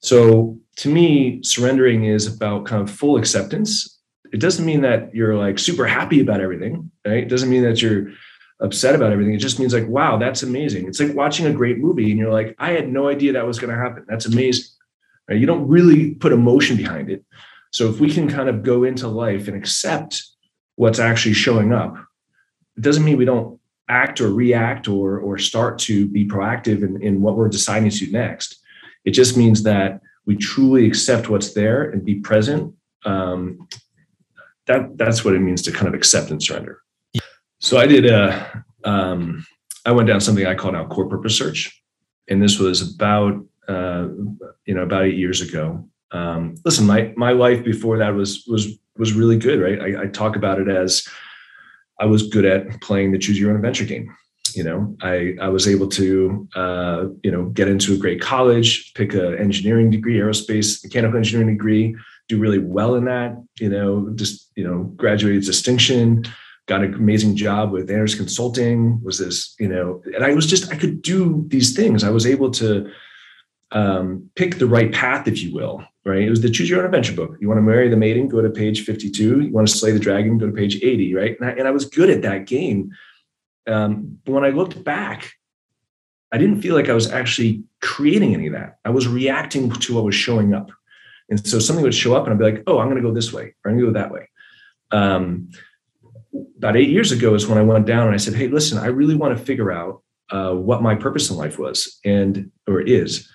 So 0.00 0.58
to 0.76 0.92
me, 0.92 1.42
surrendering 1.42 2.04
is 2.04 2.26
about 2.26 2.66
kind 2.66 2.82
of 2.82 2.94
full 2.94 3.16
acceptance. 3.16 3.95
It 4.32 4.40
doesn't 4.40 4.64
mean 4.64 4.82
that 4.82 5.14
you're 5.14 5.36
like 5.36 5.58
super 5.58 5.86
happy 5.86 6.20
about 6.20 6.40
everything, 6.40 6.90
right? 7.06 7.22
It 7.22 7.28
doesn't 7.28 7.50
mean 7.50 7.62
that 7.62 7.80
you're 7.80 8.08
upset 8.60 8.94
about 8.94 9.12
everything. 9.12 9.34
It 9.34 9.38
just 9.38 9.58
means 9.58 9.74
like, 9.74 9.86
wow, 9.88 10.16
that's 10.16 10.42
amazing. 10.42 10.88
It's 10.88 11.00
like 11.00 11.14
watching 11.14 11.46
a 11.46 11.52
great 11.52 11.78
movie 11.78 12.10
and 12.10 12.18
you're 12.18 12.32
like, 12.32 12.54
I 12.58 12.72
had 12.72 12.88
no 12.88 13.08
idea 13.08 13.32
that 13.32 13.46
was 13.46 13.58
going 13.58 13.74
to 13.74 13.78
happen. 13.78 14.04
That's 14.08 14.26
amazing. 14.26 14.66
Right? 15.28 15.38
You 15.38 15.46
don't 15.46 15.68
really 15.68 16.14
put 16.14 16.32
emotion 16.32 16.76
behind 16.76 17.10
it. 17.10 17.24
So 17.70 17.88
if 17.88 18.00
we 18.00 18.10
can 18.10 18.28
kind 18.28 18.48
of 18.48 18.62
go 18.62 18.84
into 18.84 19.08
life 19.08 19.48
and 19.48 19.56
accept 19.56 20.22
what's 20.76 20.98
actually 20.98 21.34
showing 21.34 21.72
up, 21.72 21.96
it 22.76 22.82
doesn't 22.82 23.04
mean 23.04 23.18
we 23.18 23.24
don't 23.24 23.60
act 23.88 24.20
or 24.20 24.32
react 24.32 24.88
or 24.88 25.18
or 25.18 25.38
start 25.38 25.78
to 25.78 26.08
be 26.08 26.26
proactive 26.26 26.82
in, 26.82 27.00
in 27.02 27.20
what 27.20 27.36
we're 27.36 27.48
deciding 27.48 27.88
to 27.88 28.06
do 28.06 28.10
next. 28.10 28.58
It 29.04 29.12
just 29.12 29.36
means 29.36 29.62
that 29.62 30.00
we 30.26 30.36
truly 30.36 30.86
accept 30.86 31.28
what's 31.28 31.54
there 31.54 31.90
and 31.90 32.04
be 32.04 32.16
present. 32.16 32.74
Um, 33.04 33.68
that 34.66 34.98
that's 34.98 35.24
what 35.24 35.34
it 35.34 35.40
means 35.40 35.62
to 35.62 35.72
kind 35.72 35.88
of 35.88 35.94
accept 35.94 36.30
and 36.30 36.42
surrender. 36.42 36.82
So 37.60 37.78
I 37.78 37.86
did 37.86 38.06
a, 38.06 38.64
um, 38.84 39.46
I 39.84 39.92
went 39.92 40.08
down 40.08 40.20
something 40.20 40.46
I 40.46 40.54
call 40.54 40.72
now 40.72 40.86
core 40.86 41.08
purpose 41.08 41.36
search, 41.36 41.82
and 42.28 42.42
this 42.42 42.58
was 42.58 42.94
about, 42.94 43.42
uh, 43.68 44.08
you 44.66 44.74
know, 44.74 44.82
about 44.82 45.04
eight 45.04 45.16
years 45.16 45.40
ago. 45.40 45.88
Um, 46.12 46.56
listen, 46.64 46.86
my 46.86 47.12
my 47.16 47.32
life 47.32 47.64
before 47.64 47.98
that 47.98 48.14
was 48.14 48.44
was 48.46 48.78
was 48.98 49.12
really 49.12 49.38
good, 49.38 49.60
right? 49.60 49.80
I, 49.80 50.02
I 50.02 50.06
talk 50.06 50.36
about 50.36 50.60
it 50.60 50.68
as 50.68 51.06
I 52.00 52.06
was 52.06 52.28
good 52.28 52.44
at 52.44 52.80
playing 52.80 53.12
the 53.12 53.18
choose 53.18 53.38
your 53.38 53.50
own 53.50 53.56
adventure 53.56 53.84
game. 53.84 54.14
You 54.54 54.64
know, 54.64 54.96
I 55.02 55.34
I 55.40 55.48
was 55.48 55.66
able 55.66 55.88
to 55.88 56.48
uh, 56.54 57.06
you 57.22 57.30
know 57.30 57.46
get 57.46 57.68
into 57.68 57.94
a 57.94 57.98
great 57.98 58.20
college, 58.20 58.92
pick 58.94 59.14
an 59.14 59.38
engineering 59.38 59.90
degree, 59.90 60.18
aerospace 60.18 60.84
mechanical 60.84 61.16
engineering 61.16 61.48
degree, 61.48 61.96
do 62.28 62.38
really 62.38 62.58
well 62.58 62.94
in 62.94 63.04
that. 63.06 63.36
You 63.60 63.68
know, 63.68 64.10
just 64.14 64.50
you 64.56 64.66
know, 64.66 64.84
graduated 64.96 65.44
distinction 65.44 66.24
got 66.66 66.82
an 66.82 66.94
amazing 66.94 67.36
job 67.36 67.70
with 67.70 67.90
Andersen 67.90 68.18
Consulting. 68.18 69.02
Was 69.02 69.18
this, 69.18 69.54
you 69.58 69.68
know, 69.68 70.02
and 70.14 70.24
I 70.24 70.34
was 70.34 70.46
just 70.46 70.72
I 70.72 70.76
could 70.76 71.02
do 71.02 71.44
these 71.48 71.74
things. 71.74 72.04
I 72.04 72.10
was 72.10 72.26
able 72.26 72.50
to 72.52 72.90
um, 73.72 74.30
pick 74.34 74.58
the 74.58 74.66
right 74.66 74.92
path, 74.92 75.28
if 75.28 75.42
you 75.42 75.54
will. 75.54 75.84
Right? 76.04 76.22
It 76.22 76.30
was 76.30 76.40
the 76.40 76.50
Choose 76.50 76.70
Your 76.70 76.80
Own 76.80 76.86
Adventure 76.86 77.14
book. 77.14 77.36
You 77.40 77.48
want 77.48 77.58
to 77.58 77.62
marry 77.62 77.88
the 77.88 77.96
maiden, 77.96 78.28
go 78.28 78.40
to 78.40 78.50
page 78.50 78.84
fifty-two. 78.84 79.40
You 79.42 79.52
want 79.52 79.68
to 79.68 79.74
slay 79.74 79.92
the 79.92 79.98
dragon, 79.98 80.38
go 80.38 80.46
to 80.46 80.52
page 80.52 80.76
eighty. 80.82 81.14
Right? 81.14 81.36
And 81.40 81.50
I, 81.50 81.52
and 81.52 81.68
I 81.68 81.70
was 81.70 81.84
good 81.84 82.10
at 82.10 82.22
that 82.22 82.46
game. 82.46 82.90
Um, 83.66 84.18
but 84.24 84.32
when 84.32 84.44
I 84.44 84.50
looked 84.50 84.84
back, 84.84 85.32
I 86.32 86.38
didn't 86.38 86.62
feel 86.62 86.74
like 86.74 86.88
I 86.88 86.94
was 86.94 87.10
actually 87.10 87.64
creating 87.82 88.34
any 88.34 88.46
of 88.48 88.52
that. 88.52 88.78
I 88.84 88.90
was 88.90 89.08
reacting 89.08 89.70
to 89.70 89.94
what 89.94 90.04
was 90.04 90.14
showing 90.14 90.54
up. 90.54 90.70
And 91.28 91.44
so 91.46 91.58
something 91.58 91.82
would 91.82 91.94
show 91.94 92.14
up 92.14 92.24
and 92.24 92.32
I'd 92.32 92.38
be 92.38 92.44
like, 92.44 92.62
oh, 92.66 92.78
I'm 92.78 92.88
going 92.88 93.02
to 93.02 93.08
go 93.08 93.14
this 93.14 93.32
way 93.32 93.54
or 93.64 93.70
I'm 93.70 93.78
going 93.78 93.86
to 93.86 93.92
go 93.92 93.98
that 93.98 94.12
way. 94.12 94.28
Um, 94.92 95.50
about 96.58 96.76
eight 96.76 96.90
years 96.90 97.12
ago 97.12 97.34
is 97.34 97.46
when 97.46 97.58
I 97.58 97.62
went 97.62 97.86
down 97.86 98.06
and 98.06 98.14
I 98.14 98.18
said, 98.18 98.34
"Hey, 98.34 98.48
listen, 98.48 98.78
I 98.78 98.86
really 98.86 99.14
want 99.14 99.36
to 99.36 99.44
figure 99.44 99.72
out 99.72 100.02
uh, 100.30 100.52
what 100.52 100.82
my 100.82 100.94
purpose 100.94 101.30
in 101.30 101.36
life 101.36 101.58
was 101.58 101.98
and 102.04 102.50
or 102.66 102.80
is." 102.80 103.30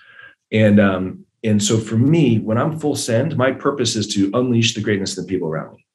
And 0.50 0.78
um, 0.80 1.24
and 1.44 1.62
so 1.62 1.78
for 1.78 1.96
me, 1.96 2.38
when 2.38 2.58
I'm 2.58 2.78
full 2.78 2.96
send, 2.96 3.36
my 3.36 3.52
purpose 3.52 3.96
is 3.96 4.06
to 4.14 4.30
unleash 4.34 4.74
the 4.74 4.80
greatness 4.80 5.18
of 5.18 5.26
the 5.26 5.32
people 5.32 5.48
around 5.48 5.74
me. 5.74 5.86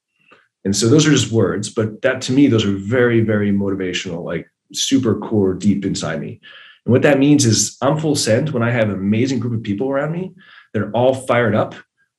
And 0.66 0.76
so 0.76 0.90
those 0.90 1.08
are 1.08 1.12
just 1.12 1.32
words, 1.32 1.70
but 1.70 2.02
that 2.02 2.22
to 2.24 2.34
me, 2.34 2.48
those 2.48 2.66
are 2.66 2.74
very, 2.74 3.22
very 3.22 3.54
motivational, 3.54 4.26
like 4.26 4.50
super 4.74 5.18
core, 5.18 5.54
deep 5.54 5.86
inside 5.86 6.20
me. 6.20 6.42
And 6.86 6.92
what 6.92 7.04
that 7.04 7.20
means 7.20 7.46
is 7.46 7.78
I'm 7.82 7.98
full 7.98 8.16
send 8.16 8.50
when 8.50 8.64
I 8.64 8.72
have 8.72 8.90
an 8.90 8.96
amazing 8.96 9.40
group 9.40 9.54
of 9.54 9.64
people 9.64 9.90
around 9.90 10.12
me 10.12 10.34
that 10.74 10.82
are 10.82 10.92
all 10.92 11.14
fired 11.14 11.56
up, 11.56 11.76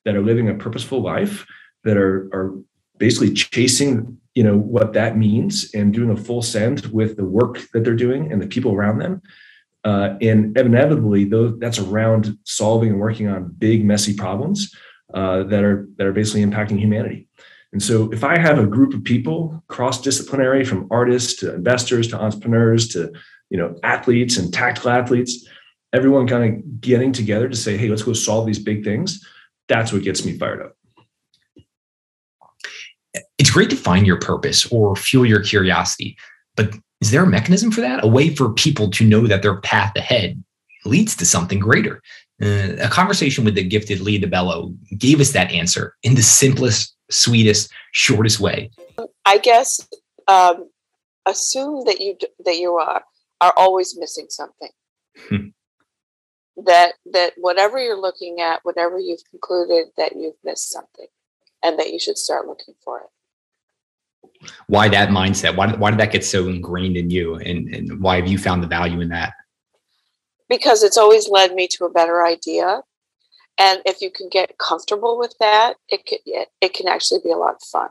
that 0.08 0.16
are 0.16 0.22
living 0.22 0.48
a 0.48 0.54
purposeful 0.54 1.02
life, 1.02 1.46
that 1.84 1.98
are 1.98 2.30
are 2.32 2.54
basically 2.96 3.30
chasing 3.34 4.18
you 4.34 4.42
know 4.42 4.56
what 4.56 4.94
that 4.94 5.18
means 5.18 5.74
and 5.74 5.92
doing 5.92 6.10
a 6.10 6.16
full 6.16 6.40
send 6.40 6.86
with 6.86 7.18
the 7.18 7.24
work 7.24 7.60
that 7.74 7.84
they're 7.84 7.94
doing 8.06 8.32
and 8.32 8.40
the 8.40 8.46
people 8.46 8.72
around 8.72 8.98
them. 8.98 9.20
Uh, 9.84 10.16
and 10.22 10.56
inevitably 10.56 11.24
those, 11.24 11.58
that's 11.58 11.78
around 11.78 12.38
solving 12.44 12.88
and 12.90 12.98
working 12.98 13.28
on 13.28 13.52
big 13.58 13.84
messy 13.84 14.14
problems 14.14 14.74
uh, 15.12 15.42
that 15.42 15.62
are 15.62 15.86
that 15.98 16.06
are 16.06 16.12
basically 16.12 16.42
impacting 16.42 16.78
humanity. 16.78 17.28
And 17.74 17.82
so 17.82 18.10
if 18.10 18.24
i 18.24 18.38
have 18.38 18.58
a 18.58 18.66
group 18.66 18.94
of 18.94 19.04
people 19.04 19.62
cross-disciplinary 19.68 20.64
from 20.64 20.88
artists 20.90 21.38
to 21.40 21.54
investors 21.54 22.08
to 22.08 22.16
entrepreneurs 22.18 22.88
to 22.94 23.12
you 23.50 23.58
know 23.58 23.76
athletes 23.82 24.38
and 24.38 24.54
tactical 24.54 24.90
athletes 24.90 25.46
everyone 25.92 26.26
kind 26.26 26.44
of 26.46 26.80
getting 26.80 27.12
together 27.12 27.46
to 27.46 27.56
say 27.56 27.76
hey 27.76 27.88
let's 27.88 28.06
go 28.08 28.14
solve 28.14 28.46
these 28.46 28.64
big 28.70 28.84
things 28.84 29.22
that's 29.68 29.92
what 29.92 30.02
gets 30.02 30.24
me 30.24 30.36
fired 30.36 30.62
up 30.62 30.78
it's 33.38 33.50
great 33.50 33.70
to 33.70 33.76
find 33.76 34.06
your 34.06 34.18
purpose 34.18 34.66
or 34.66 34.96
fuel 34.96 35.24
your 35.24 35.42
curiosity, 35.42 36.16
but 36.56 36.74
is 37.00 37.12
there 37.12 37.22
a 37.22 37.26
mechanism 37.26 37.70
for 37.70 37.80
that? 37.80 38.04
A 38.04 38.08
way 38.08 38.34
for 38.34 38.52
people 38.52 38.90
to 38.90 39.04
know 39.04 39.26
that 39.26 39.42
their 39.42 39.60
path 39.60 39.94
ahead 39.96 40.42
leads 40.84 41.16
to 41.16 41.24
something 41.24 41.58
greater? 41.58 42.02
Uh, 42.42 42.76
a 42.80 42.88
conversation 42.88 43.44
with 43.44 43.54
the 43.54 43.62
gifted 43.62 44.00
Leah 44.00 44.20
DeBello 44.20 44.76
gave 44.96 45.20
us 45.20 45.32
that 45.32 45.50
answer 45.52 45.94
in 46.02 46.14
the 46.14 46.22
simplest, 46.22 46.96
sweetest, 47.10 47.70
shortest 47.92 48.40
way. 48.40 48.70
I 49.24 49.38
guess 49.38 49.80
um, 50.26 50.68
assume 51.26 51.84
that 51.86 52.00
you 52.00 52.16
that 52.44 52.58
you 52.58 52.74
are 52.74 53.02
are 53.40 53.54
always 53.56 53.96
missing 53.98 54.26
something. 54.28 54.70
Hmm. 55.28 55.48
That 56.64 56.94
that 57.12 57.32
whatever 57.36 57.78
you're 57.78 58.00
looking 58.00 58.40
at, 58.40 58.64
whatever 58.64 58.98
you've 58.98 59.24
concluded 59.30 59.88
that 59.96 60.16
you've 60.16 60.36
missed 60.44 60.70
something 60.70 61.06
and 61.62 61.78
that 61.78 61.90
you 61.90 61.98
should 61.98 62.18
start 62.18 62.46
looking 62.46 62.74
for 62.84 63.00
it. 63.00 63.06
Why 64.66 64.88
that 64.88 65.08
mindset? 65.08 65.56
Why, 65.56 65.72
why 65.74 65.90
did 65.90 66.00
that 66.00 66.12
get 66.12 66.24
so 66.24 66.48
ingrained 66.48 66.96
in 66.96 67.10
you? 67.10 67.36
And, 67.36 67.74
and 67.74 68.00
why 68.00 68.16
have 68.16 68.28
you 68.28 68.38
found 68.38 68.62
the 68.62 68.68
value 68.68 69.00
in 69.00 69.08
that? 69.08 69.34
Because 70.48 70.82
it's 70.82 70.96
always 70.96 71.28
led 71.28 71.54
me 71.54 71.68
to 71.72 71.84
a 71.84 71.90
better 71.90 72.24
idea. 72.24 72.82
And 73.58 73.82
if 73.84 74.00
you 74.00 74.10
can 74.10 74.28
get 74.28 74.56
comfortable 74.58 75.18
with 75.18 75.34
that, 75.40 75.74
it 75.88 76.06
can, 76.06 76.18
it, 76.24 76.48
it 76.60 76.74
can 76.74 76.86
actually 76.86 77.20
be 77.24 77.32
a 77.32 77.36
lot 77.36 77.56
of 77.56 77.62
fun. 77.62 77.88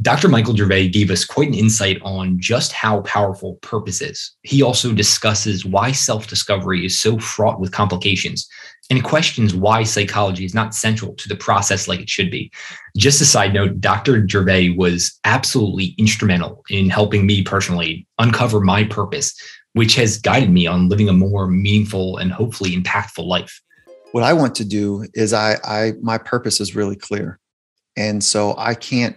Dr. 0.00 0.28
Michael 0.28 0.56
Gervais 0.56 0.88
gave 0.88 1.10
us 1.10 1.24
quite 1.24 1.48
an 1.48 1.54
insight 1.54 2.00
on 2.02 2.38
just 2.40 2.72
how 2.72 3.00
powerful 3.02 3.54
purpose 3.56 4.00
is. 4.00 4.34
He 4.42 4.62
also 4.62 4.92
discusses 4.92 5.64
why 5.64 5.92
self 5.92 6.26
discovery 6.26 6.84
is 6.84 6.98
so 6.98 7.18
fraught 7.18 7.60
with 7.60 7.72
complications 7.72 8.48
and 8.90 9.04
questions 9.04 9.54
why 9.54 9.82
psychology 9.82 10.44
is 10.44 10.54
not 10.54 10.74
central 10.74 11.14
to 11.14 11.28
the 11.28 11.36
process 11.36 11.86
like 11.88 12.00
it 12.00 12.10
should 12.10 12.30
be. 12.30 12.50
Just 12.96 13.20
a 13.20 13.24
side 13.24 13.54
note, 13.54 13.80
Dr. 13.80 14.26
Gervais 14.28 14.70
was 14.70 15.18
absolutely 15.24 15.94
instrumental 15.96 16.64
in 16.68 16.90
helping 16.90 17.26
me 17.26 17.42
personally 17.42 18.06
uncover 18.18 18.60
my 18.60 18.84
purpose, 18.84 19.34
which 19.74 19.94
has 19.96 20.18
guided 20.18 20.50
me 20.50 20.66
on 20.66 20.88
living 20.88 21.08
a 21.08 21.12
more 21.12 21.46
meaningful 21.46 22.18
and 22.18 22.32
hopefully 22.32 22.76
impactful 22.76 23.24
life. 23.24 23.60
What 24.12 24.24
I 24.24 24.32
want 24.32 24.54
to 24.56 24.64
do 24.64 25.06
is 25.14 25.32
I, 25.32 25.56
I 25.64 25.92
my 26.00 26.18
purpose 26.18 26.60
is 26.60 26.76
really 26.76 26.96
clear. 26.96 27.38
And 27.96 28.22
so 28.22 28.54
I 28.58 28.74
can't 28.74 29.16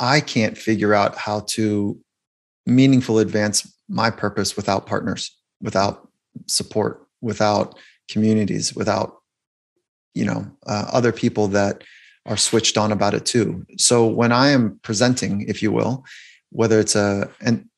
I 0.00 0.20
can't 0.20 0.56
figure 0.58 0.94
out 0.94 1.16
how 1.16 1.40
to 1.40 1.98
meaningful 2.66 3.18
advance 3.18 3.70
my 3.88 4.10
purpose 4.10 4.56
without 4.56 4.86
partners, 4.86 5.36
without 5.60 6.08
support, 6.46 7.06
without 7.20 7.78
communities, 8.08 8.74
without 8.74 9.20
you 10.14 10.24
know 10.24 10.46
uh, 10.66 10.86
other 10.92 11.12
people 11.12 11.48
that 11.48 11.84
are 12.26 12.36
switched 12.36 12.78
on 12.78 12.92
about 12.92 13.14
it 13.14 13.26
too. 13.26 13.66
So 13.78 14.06
when 14.06 14.32
I 14.32 14.48
am 14.48 14.80
presenting, 14.82 15.42
if 15.48 15.62
you 15.62 15.70
will, 15.70 16.04
whether 16.50 16.80
it's 16.80 16.96
a 16.96 17.30
and 17.40 17.68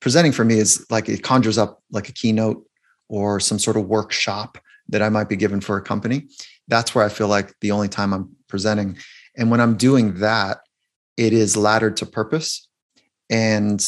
presenting 0.00 0.32
for 0.32 0.44
me 0.44 0.58
is 0.58 0.84
like 0.90 1.08
it 1.08 1.22
conjures 1.22 1.58
up 1.58 1.82
like 1.90 2.08
a 2.08 2.12
keynote 2.12 2.64
or 3.08 3.40
some 3.40 3.58
sort 3.58 3.76
of 3.76 3.86
workshop 3.86 4.58
that 4.88 5.02
I 5.02 5.08
might 5.08 5.28
be 5.28 5.36
given 5.36 5.60
for 5.60 5.76
a 5.76 5.82
company. 5.82 6.28
That's 6.68 6.94
where 6.94 7.04
I 7.04 7.08
feel 7.08 7.28
like 7.28 7.54
the 7.60 7.70
only 7.70 7.88
time 7.88 8.12
I'm 8.12 8.30
presenting. 8.48 8.98
And 9.36 9.50
when 9.50 9.60
I'm 9.60 9.76
doing 9.76 10.18
that, 10.20 10.60
it 11.16 11.32
is 11.32 11.56
laddered 11.56 11.96
to 11.98 12.06
purpose. 12.06 12.68
And 13.28 13.84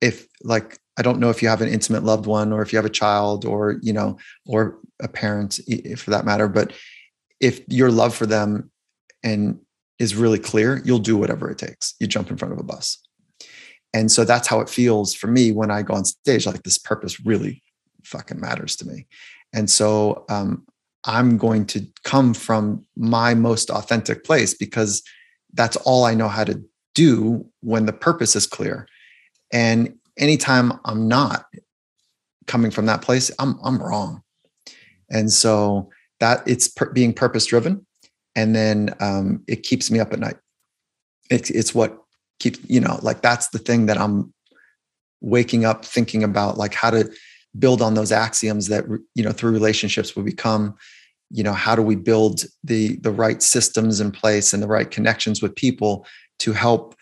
if 0.00 0.26
like 0.42 0.78
I 0.96 1.02
don't 1.02 1.18
know 1.18 1.30
if 1.30 1.42
you 1.42 1.48
have 1.48 1.60
an 1.60 1.68
intimate 1.68 2.04
loved 2.04 2.26
one 2.26 2.52
or 2.52 2.62
if 2.62 2.72
you 2.72 2.76
have 2.76 2.84
a 2.84 2.90
child 2.90 3.44
or 3.44 3.78
you 3.82 3.92
know 3.92 4.18
or 4.46 4.78
a 5.00 5.08
parent 5.08 5.60
for 5.96 6.10
that 6.10 6.24
matter, 6.24 6.48
but 6.48 6.72
if 7.40 7.60
your 7.68 7.90
love 7.90 8.14
for 8.14 8.26
them 8.26 8.70
and 9.22 9.58
is 9.98 10.14
really 10.14 10.38
clear, 10.38 10.82
you'll 10.84 10.98
do 10.98 11.16
whatever 11.16 11.50
it 11.50 11.58
takes. 11.58 11.94
You 12.00 12.06
jump 12.06 12.30
in 12.30 12.36
front 12.36 12.52
of 12.52 12.60
a 12.60 12.64
bus. 12.64 12.98
And 13.92 14.10
so 14.10 14.24
that's 14.24 14.48
how 14.48 14.60
it 14.60 14.68
feels 14.68 15.14
for 15.14 15.28
me 15.28 15.52
when 15.52 15.70
I 15.70 15.82
go 15.82 15.94
on 15.94 16.04
stage. 16.04 16.46
Like 16.46 16.62
this 16.64 16.78
purpose 16.78 17.24
really 17.24 17.62
fucking 18.02 18.40
matters 18.40 18.76
to 18.76 18.86
me. 18.86 19.06
And 19.52 19.70
so 19.70 20.24
um, 20.28 20.66
I'm 21.04 21.38
going 21.38 21.66
to 21.66 21.86
come 22.02 22.34
from 22.34 22.84
my 22.96 23.34
most 23.34 23.70
authentic 23.70 24.24
place 24.24 24.54
because 24.54 25.02
that's 25.54 25.76
all 25.78 26.04
I 26.04 26.14
know 26.14 26.28
how 26.28 26.44
to 26.44 26.62
do 26.94 27.46
when 27.60 27.86
the 27.86 27.92
purpose 27.92 28.36
is 28.36 28.46
clear. 28.46 28.86
And 29.52 29.94
anytime 30.18 30.72
I'm 30.84 31.08
not 31.08 31.46
coming 32.46 32.70
from 32.70 32.86
that 32.86 33.02
place, 33.02 33.30
I'm 33.38 33.58
I'm 33.62 33.82
wrong. 33.82 34.22
And 35.10 35.32
so 35.32 35.90
that 36.20 36.42
it's 36.46 36.68
per, 36.68 36.90
being 36.90 37.12
purpose 37.12 37.46
driven, 37.46 37.86
and 38.34 38.54
then 38.54 38.94
um, 39.00 39.42
it 39.46 39.62
keeps 39.62 39.90
me 39.90 40.00
up 40.00 40.12
at 40.12 40.18
night. 40.18 40.36
It's 41.30 41.50
it's 41.50 41.74
what 41.74 41.98
keeps 42.40 42.58
you 42.68 42.80
know 42.80 42.98
like 43.02 43.22
that's 43.22 43.48
the 43.48 43.58
thing 43.58 43.86
that 43.86 43.98
I'm 43.98 44.32
waking 45.20 45.64
up 45.64 45.84
thinking 45.84 46.22
about 46.22 46.58
like 46.58 46.74
how 46.74 46.90
to 46.90 47.10
build 47.58 47.80
on 47.80 47.94
those 47.94 48.12
axioms 48.12 48.68
that 48.68 48.84
you 49.14 49.24
know 49.24 49.32
through 49.32 49.52
relationships 49.52 50.16
will 50.16 50.24
become 50.24 50.74
you 51.34 51.42
know 51.42 51.52
how 51.52 51.74
do 51.74 51.82
we 51.82 51.96
build 51.96 52.44
the 52.62 52.96
the 52.98 53.10
right 53.10 53.42
systems 53.42 54.00
in 54.00 54.12
place 54.12 54.52
and 54.52 54.62
the 54.62 54.68
right 54.68 54.92
connections 54.92 55.42
with 55.42 55.56
people 55.56 56.06
to 56.38 56.52
help 56.52 56.94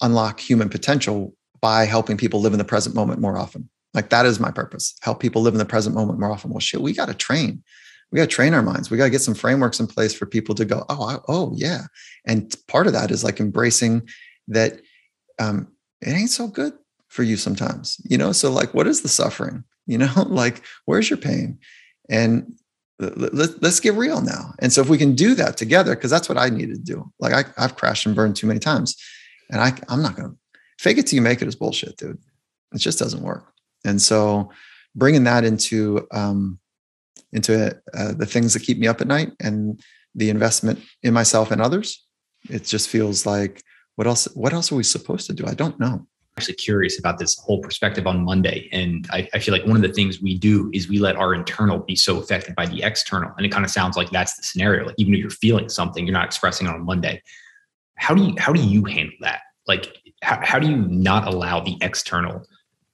unlock 0.00 0.38
human 0.38 0.68
potential 0.68 1.34
by 1.60 1.84
helping 1.84 2.16
people 2.16 2.40
live 2.40 2.52
in 2.52 2.60
the 2.60 2.64
present 2.64 2.94
moment 2.94 3.20
more 3.20 3.36
often? 3.36 3.68
Like 3.92 4.10
that 4.10 4.26
is 4.26 4.38
my 4.38 4.52
purpose 4.52 4.94
help 5.02 5.18
people 5.18 5.42
live 5.42 5.54
in 5.54 5.58
the 5.58 5.64
present 5.64 5.96
moment 5.96 6.20
more 6.20 6.30
often. 6.30 6.50
Well 6.50 6.60
shit 6.60 6.80
we 6.80 6.92
got 6.92 7.08
to 7.08 7.14
train. 7.14 7.64
We 8.12 8.16
got 8.16 8.28
to 8.28 8.34
train 8.34 8.54
our 8.54 8.62
minds. 8.62 8.90
We 8.90 8.96
got 8.96 9.04
to 9.04 9.10
get 9.10 9.22
some 9.22 9.34
frameworks 9.34 9.80
in 9.80 9.88
place 9.88 10.14
for 10.14 10.24
people 10.24 10.54
to 10.54 10.64
go 10.64 10.84
oh 10.88 11.02
I, 11.02 11.18
oh 11.26 11.52
yeah. 11.56 11.82
And 12.24 12.54
part 12.68 12.86
of 12.86 12.92
that 12.92 13.10
is 13.10 13.24
like 13.24 13.40
embracing 13.40 14.08
that 14.46 14.80
um, 15.40 15.66
it 16.00 16.10
ain't 16.10 16.30
so 16.30 16.46
good 16.46 16.74
for 17.08 17.24
you 17.24 17.36
sometimes 17.36 18.00
you 18.04 18.16
know? 18.16 18.30
So 18.30 18.52
like 18.52 18.72
what 18.72 18.86
is 18.86 19.02
the 19.02 19.08
suffering? 19.08 19.64
You 19.86 19.98
know 19.98 20.12
like 20.28 20.62
where's 20.84 21.10
your 21.10 21.16
pain? 21.16 21.58
And 22.08 22.54
let, 23.00 23.64
us 23.64 23.80
get 23.80 23.94
real 23.94 24.20
now. 24.20 24.54
And 24.58 24.72
so 24.72 24.80
if 24.80 24.88
we 24.88 24.98
can 24.98 25.14
do 25.14 25.34
that 25.34 25.56
together, 25.56 25.94
because 25.94 26.10
that's 26.10 26.28
what 26.28 26.38
I 26.38 26.50
needed 26.50 26.76
to 26.76 26.92
do. 26.92 27.12
Like 27.18 27.32
I, 27.32 27.60
have 27.60 27.76
crashed 27.76 28.06
and 28.06 28.14
burned 28.14 28.36
too 28.36 28.46
many 28.46 28.60
times, 28.60 28.96
and 29.50 29.60
I, 29.60 29.72
I'm 29.88 30.02
not 30.02 30.16
going 30.16 30.30
to 30.30 30.36
fake 30.78 30.98
it 30.98 31.06
till 31.06 31.16
you 31.16 31.22
make 31.22 31.42
it 31.42 31.48
is 31.48 31.56
bullshit, 31.56 31.96
dude. 31.96 32.18
It 32.72 32.78
just 32.78 32.98
doesn't 32.98 33.22
work. 33.22 33.52
And 33.84 34.00
so 34.00 34.50
bringing 34.94 35.24
that 35.24 35.44
into 35.44 36.06
um, 36.12 36.58
into 37.32 37.76
uh, 37.94 38.12
the 38.12 38.26
things 38.26 38.52
that 38.54 38.62
keep 38.62 38.78
me 38.78 38.86
up 38.86 39.00
at 39.00 39.06
night 39.06 39.32
and 39.40 39.80
the 40.14 40.30
investment 40.30 40.80
in 41.02 41.14
myself 41.14 41.50
and 41.50 41.62
others, 41.62 42.04
it 42.48 42.64
just 42.64 42.88
feels 42.88 43.24
like 43.24 43.62
what 43.96 44.06
else? 44.06 44.26
What 44.34 44.52
else 44.52 44.70
are 44.70 44.76
we 44.76 44.82
supposed 44.82 45.26
to 45.26 45.32
do? 45.32 45.46
I 45.46 45.54
don't 45.54 45.78
know 45.80 46.06
actually 46.36 46.54
curious 46.54 46.98
about 46.98 47.18
this 47.18 47.38
whole 47.38 47.60
perspective 47.60 48.06
on 48.06 48.24
Monday. 48.24 48.68
And 48.72 49.06
I, 49.12 49.28
I, 49.34 49.38
feel 49.38 49.52
like 49.52 49.66
one 49.66 49.76
of 49.76 49.82
the 49.82 49.92
things 49.92 50.22
we 50.22 50.38
do 50.38 50.70
is 50.72 50.88
we 50.88 50.98
let 50.98 51.16
our 51.16 51.34
internal 51.34 51.78
be 51.78 51.96
so 51.96 52.18
affected 52.18 52.54
by 52.54 52.66
the 52.66 52.82
external. 52.82 53.32
And 53.36 53.44
it 53.44 53.50
kind 53.50 53.64
of 53.64 53.70
sounds 53.70 53.96
like 53.96 54.10
that's 54.10 54.36
the 54.36 54.42
scenario. 54.42 54.86
Like 54.86 54.94
even 54.96 55.12
if 55.12 55.20
you're 55.20 55.30
feeling 55.30 55.68
something, 55.68 56.06
you're 56.06 56.14
not 56.14 56.24
expressing 56.24 56.66
it 56.66 56.70
on 56.70 56.84
Monday. 56.84 57.22
How 57.96 58.14
do 58.14 58.24
you 58.24 58.34
how 58.38 58.52
do 58.52 58.62
you 58.62 58.84
handle 58.84 59.16
that? 59.20 59.40
Like 59.66 59.94
how, 60.22 60.40
how 60.42 60.58
do 60.58 60.68
you 60.68 60.76
not 60.76 61.26
allow 61.26 61.60
the 61.60 61.76
external 61.82 62.42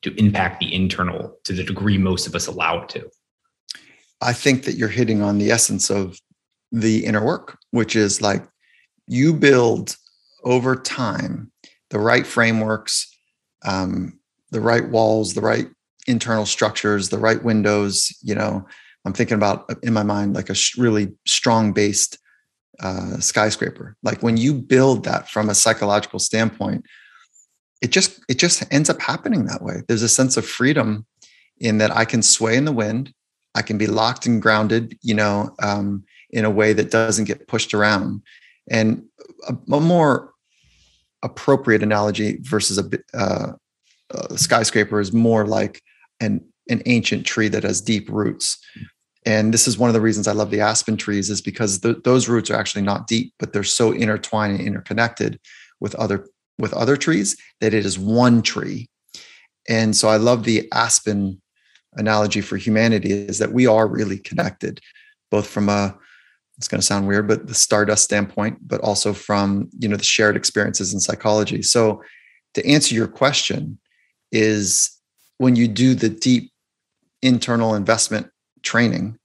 to 0.03 0.15
impact 0.15 0.61
the 0.61 0.75
internal 0.75 1.37
to 1.45 1.53
the 1.53 1.63
degree 1.63 1.99
most 1.99 2.27
of 2.27 2.35
us 2.35 2.47
allow 2.47 2.83
it 2.83 2.89
to? 2.91 3.09
I 4.21 4.33
think 4.33 4.65
that 4.65 4.75
you're 4.75 4.89
hitting 4.89 5.23
on 5.23 5.39
the 5.39 5.51
essence 5.51 5.91
of 5.91 6.19
the 6.73 7.05
inner 7.05 7.25
work, 7.25 7.59
which 7.71 7.95
is 7.95 8.21
like 8.21 8.43
you 9.07 9.35
build 9.35 9.97
over 10.43 10.75
time 10.75 11.53
the 11.91 11.99
right 11.99 12.27
frameworks 12.27 13.16
um, 13.67 14.19
the 14.51 14.61
right 14.61 14.89
walls, 14.89 15.35
the 15.35 15.41
right 15.41 15.67
internal 16.07 16.47
structures, 16.47 17.09
the 17.09 17.19
right 17.19 17.43
windows. 17.43 18.17
You 18.23 18.35
know, 18.35 18.67
I'm 19.05 19.13
thinking 19.13 19.37
about 19.37 19.71
uh, 19.71 19.75
in 19.83 19.93
my 19.93 20.03
mind 20.03 20.35
like 20.35 20.51
a 20.51 20.57
really 20.79 21.13
strong 21.27 21.73
based 21.73 22.19
uh, 22.81 23.19
skyscraper. 23.19 23.97
Like 24.03 24.23
when 24.23 24.37
you 24.37 24.55
build 24.55 25.05
that 25.05 25.29
from 25.29 25.49
a 25.49 25.55
psychological 25.55 26.19
standpoint, 26.19 26.87
it 27.83 27.91
just 27.91 28.21
it 28.29 28.39
just 28.39 28.65
ends 28.73 28.89
up 28.89 29.01
happening 29.01 29.47
that 29.47 29.63
way. 29.63 29.83
There's 29.87 30.03
a 30.03 30.09
sense 30.09 30.37
of 30.37 30.47
freedom 30.47 31.07
in 31.59 31.79
that 31.79 31.95
I 31.95 32.05
can 32.05 32.23
sway 32.23 32.57
in 32.57 32.65
the 32.65 32.73
wind. 32.73 33.13
I 33.55 33.63
can 33.63 33.79
be 33.79 33.87
locked 33.87 34.27
and 34.27 34.41
grounded, 34.41 34.99
you 35.03 35.15
know, 35.15 35.55
um, 35.63 36.05
in 36.31 36.45
a 36.45 36.51
way 36.51 36.73
that 36.75 36.91
doesn't 36.91 37.25
get 37.25 37.49
pushed 37.49 37.73
around. 37.73 38.23
And 38.71 39.05
a, 39.49 39.57
a 39.73 39.81
more 39.81 40.33
appropriate 41.27 41.83
analogy 41.83 42.39
versus 42.41 42.79
a, 42.79 42.89
uh, 43.13 43.53
a 44.11 44.39
skyscraper 44.39 45.01
is 45.01 45.13
more 45.13 45.47
like 45.47 45.83
an 46.21 46.41
an 46.69 46.83
ancient 46.87 47.25
tree 47.25 47.49
that 47.49 47.63
has 47.63 47.81
deep 47.81 48.09
roots. 48.09 48.59
And 49.25 49.55
this 49.55 49.69
is 49.69 49.79
one 49.79 49.89
of 49.89 49.95
the 49.95 50.01
reasons 50.01 50.27
I 50.27 50.33
love 50.33 50.51
the 50.51 50.61
aspen 50.61 50.97
trees 50.97 51.31
is 51.31 51.41
because 51.41 51.81
the, 51.81 52.01
those 52.05 52.29
roots 52.29 52.51
are 52.51 52.57
actually 52.57 52.83
not 52.83 53.07
deep, 53.07 53.33
but 53.39 53.53
they're 53.53 53.65
so 53.65 53.93
intertwined 53.93 54.59
and 54.59 54.67
interconnected 54.67 55.39
with 55.81 55.95
other 55.97 56.29
with 56.59 56.73
other 56.73 56.97
trees 56.97 57.37
that 57.61 57.75
it 57.75 57.85
is 57.85 57.99
one 57.99 58.43
tree. 58.43 58.89
And 59.69 59.95
so 59.95 60.09
I 60.09 60.17
love 60.17 60.45
the 60.45 60.69
aspen 60.73 61.41
analogy 61.95 62.41
for 62.41 62.57
humanity 62.57 63.13
is 63.13 63.39
that 63.39 63.53
we 63.53 63.67
are 63.67 63.87
really 63.87 64.19
connected, 64.19 64.81
both 65.31 65.47
from 65.47 65.69
a 65.69 65.97
it's 66.59 66.69
going 66.69 66.81
to 66.81 66.87
sound 66.87 67.07
weird, 67.07 67.29
but 67.29 67.47
the 67.47 67.55
stardust 67.55 68.05
standpoint, 68.05 68.59
but 68.67 68.81
also 68.81 69.13
from 69.13 69.69
you 69.79 69.89
know 69.89 69.97
the 69.97 70.05
shared 70.05 70.37
experiences 70.37 70.95
in 70.95 71.01
psychology. 71.01 71.63
So 71.63 72.03
to 72.55 72.67
answer 72.67 72.95
your 72.95 73.09
question, 73.09 73.79
is 74.33 74.91
when 75.39 75.57
you 75.57 75.69
do 75.69 75.95
the 75.95 76.09
deep 76.09 76.53
internal 77.23 77.75
investment 77.75 78.29
training, 78.63 79.19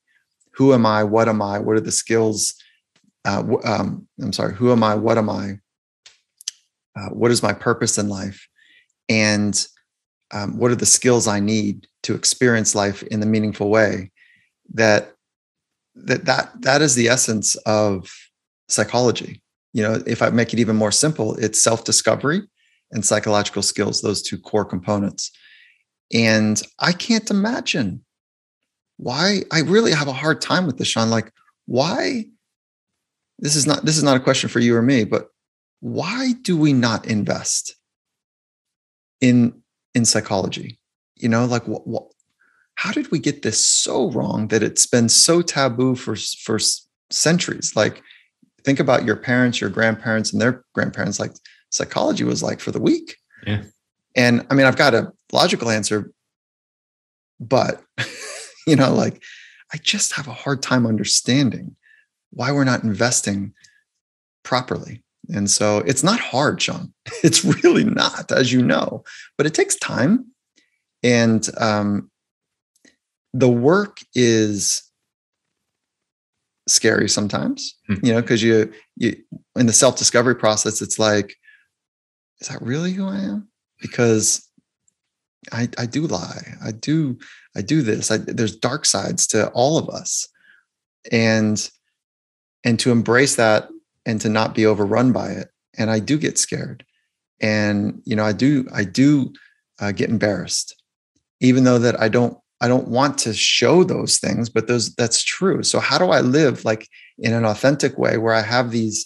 who 0.54 0.74
am 0.74 0.86
I? 0.86 1.04
What 1.04 1.30
am 1.30 1.42
I? 1.42 1.60
What 1.60 1.76
are 1.76 1.82
the 1.82 1.92
skills? 1.92 2.56
Uh, 3.26 3.44
um, 3.64 4.08
I'm 4.22 4.34
sorry, 4.34 4.56
who 4.56 4.72
am 4.72 4.84
I? 4.84 4.96
What 4.96 5.18
am 5.18 5.30
I? 5.30 5.60
Uh, 6.96 7.10
what 7.10 7.32
is 7.32 7.42
my 7.42 7.54
purpose 7.54 7.98
in 7.98 8.10
life? 8.10 8.48
And 9.08 9.66
um, 10.32 10.58
what 10.58 10.72
are 10.72 10.76
the 10.76 10.86
skills 10.86 11.28
I 11.28 11.40
need 11.40 11.88
to 12.04 12.16
experience 12.16 12.76
life 12.76 13.04
in 13.04 13.20
the 13.20 13.26
meaningful 13.26 13.70
way? 13.70 14.12
That 14.74 15.14
that 16.06 16.26
that 16.26 16.52
that 16.62 16.82
is 16.82 16.96
the 16.96 17.08
essence 17.08 17.56
of 17.66 18.12
psychology. 18.70 19.42
You 19.74 19.84
know, 19.84 20.04
if 20.06 20.22
I 20.22 20.30
make 20.30 20.54
it 20.54 20.60
even 20.60 20.76
more 20.76 20.92
simple, 20.92 21.36
it's 21.36 21.64
self-discovery 21.64 22.42
and 22.92 23.06
psychological 23.06 23.62
skills, 23.62 24.02
those 24.02 24.22
two 24.22 24.38
core 24.38 24.66
components. 24.66 25.32
And 26.14 26.62
I 26.80 26.92
can't 26.92 27.30
imagine 27.30 28.04
why 28.98 29.44
I 29.52 29.62
really 29.62 29.94
have 29.94 30.10
a 30.10 30.14
hard 30.14 30.42
time 30.42 30.66
with 30.66 30.78
this, 30.78 30.90
Sean. 30.90 31.10
Like, 31.10 31.32
why? 31.66 32.26
This 33.40 33.56
is 33.56 33.66
not 33.66 33.86
this 33.86 33.98
is 33.98 34.04
not 34.04 34.18
a 34.18 34.20
question 34.20 34.50
for 34.50 34.60
you 34.60 34.76
or 34.76 34.82
me, 34.82 35.04
but 35.06 35.28
why 35.80 36.34
do 36.42 36.56
we 36.58 36.74
not 36.74 37.08
invest 37.08 37.76
in 39.20 39.62
in 39.96 40.06
psychology? 40.06 40.80
You 41.16 41.30
know, 41.30 41.46
like 41.46 41.68
what, 41.68 41.88
what 41.88 42.12
how 42.82 42.92
did 42.92 43.12
we 43.12 43.20
get 43.20 43.44
this 43.44 43.60
so 43.60 44.10
wrong 44.10 44.48
that 44.48 44.64
it's 44.64 44.88
been 44.88 45.08
so 45.08 45.44
taboo 45.44 45.94
for 45.94 46.16
for 46.16 46.58
centuries? 47.12 47.74
Like, 47.76 48.02
think 48.64 48.80
about 48.80 49.06
your 49.06 49.16
parents, 49.16 49.62
your 49.62 49.70
grandparents, 49.70 50.34
and 50.34 50.42
their 50.42 50.64
grandparents. 50.74 51.20
Like, 51.20 51.32
psychology 51.70 52.24
was 52.24 52.42
like 52.42 52.60
for 52.60 52.72
the 52.72 52.82
weak. 52.82 53.18
Yeah. 53.46 53.62
And 54.16 54.48
I 54.50 54.56
mean, 54.56 54.66
I've 54.66 54.78
got 54.78 54.96
a 54.96 55.14
logical 55.32 55.70
answer, 55.70 56.12
but 57.40 57.84
you 58.68 58.76
know, 58.76 58.92
like 58.96 59.22
I 59.72 59.78
just 59.78 60.14
have 60.14 60.28
a 60.28 60.34
hard 60.34 60.64
time 60.64 60.88
understanding 60.88 61.76
why 62.32 62.52
we're 62.52 62.64
not 62.64 62.84
investing 62.84 63.54
properly. 64.42 65.04
And 65.30 65.52
so 65.52 65.84
it's 65.86 66.04
not 66.04 66.20
hard, 66.20 66.60
Sean. 66.60 66.94
It's 67.24 67.46
really 67.46 67.84
not, 67.84 68.32
as 68.32 68.52
you 68.52 68.64
know, 68.64 69.04
but 69.38 69.46
it 69.46 69.54
takes 69.54 69.76
time. 69.76 70.26
And 71.04 71.48
um, 71.58 72.11
the 73.34 73.50
work 73.50 73.98
is 74.14 74.84
scary 76.68 77.10
sometimes, 77.10 77.76
Hmm. 77.88 77.96
you 78.04 78.14
know, 78.14 78.22
because 78.22 78.44
you, 78.44 78.72
you, 78.96 79.16
in 79.56 79.66
the 79.66 79.74
self 79.74 79.98
discovery 79.98 80.36
process, 80.36 80.82
it's 80.82 81.00
like, 81.00 81.36
is 82.40 82.48
that 82.48 82.62
really 82.62 82.92
who 82.94 83.08
I 83.08 83.18
am? 83.18 83.50
Because 83.82 84.48
I, 85.52 85.70
I 85.78 85.86
do 85.86 86.08
lie. 86.08 86.56
I 86.64 86.72
do, 86.72 87.18
I 87.56 87.62
do 87.62 87.82
this. 87.82 88.12
I, 88.12 88.18
there's 88.18 88.56
dark 88.56 88.86
sides 88.86 89.28
to 89.28 89.50
all 89.50 89.78
of 89.78 89.90
us. 89.90 90.28
And, 91.12 91.70
and 92.64 92.80
to 92.80 92.92
embrace 92.92 93.36
that 93.38 93.70
and 94.06 94.22
to 94.22 94.30
not 94.30 94.54
be 94.54 94.68
overrun 94.68 95.12
by 95.12 95.32
it. 95.32 95.48
And 95.80 95.90
I 95.90 95.98
do 95.98 96.18
get 96.18 96.38
scared. 96.38 96.86
And, 97.42 98.04
you 98.06 98.16
know, 98.16 98.24
I 98.24 98.34
do, 98.34 98.68
I 98.72 98.84
do 98.84 99.34
uh, 99.80 99.94
get 99.94 100.12
embarrassed, 100.12 100.80
even 101.40 101.64
though 101.64 101.80
that 101.80 102.00
I 102.00 102.08
don't, 102.08 102.38
I 102.62 102.68
don't 102.68 102.88
want 102.88 103.18
to 103.20 103.34
show 103.34 103.84
those 103.84 104.20
things, 104.20 104.48
but 104.48 104.68
those, 104.68 104.94
that's 104.96 105.24
true. 105.24 105.64
So 105.64 105.80
how 105.80 105.98
do 105.98 106.12
I 106.12 106.22
live 106.22 106.64
like 106.64 106.88
in 107.18 107.34
an 107.34 107.44
authentic 107.44 107.98
way 107.98 108.18
where 108.18 108.36
I 108.36 108.42
have 108.42 108.72
these 108.72 109.06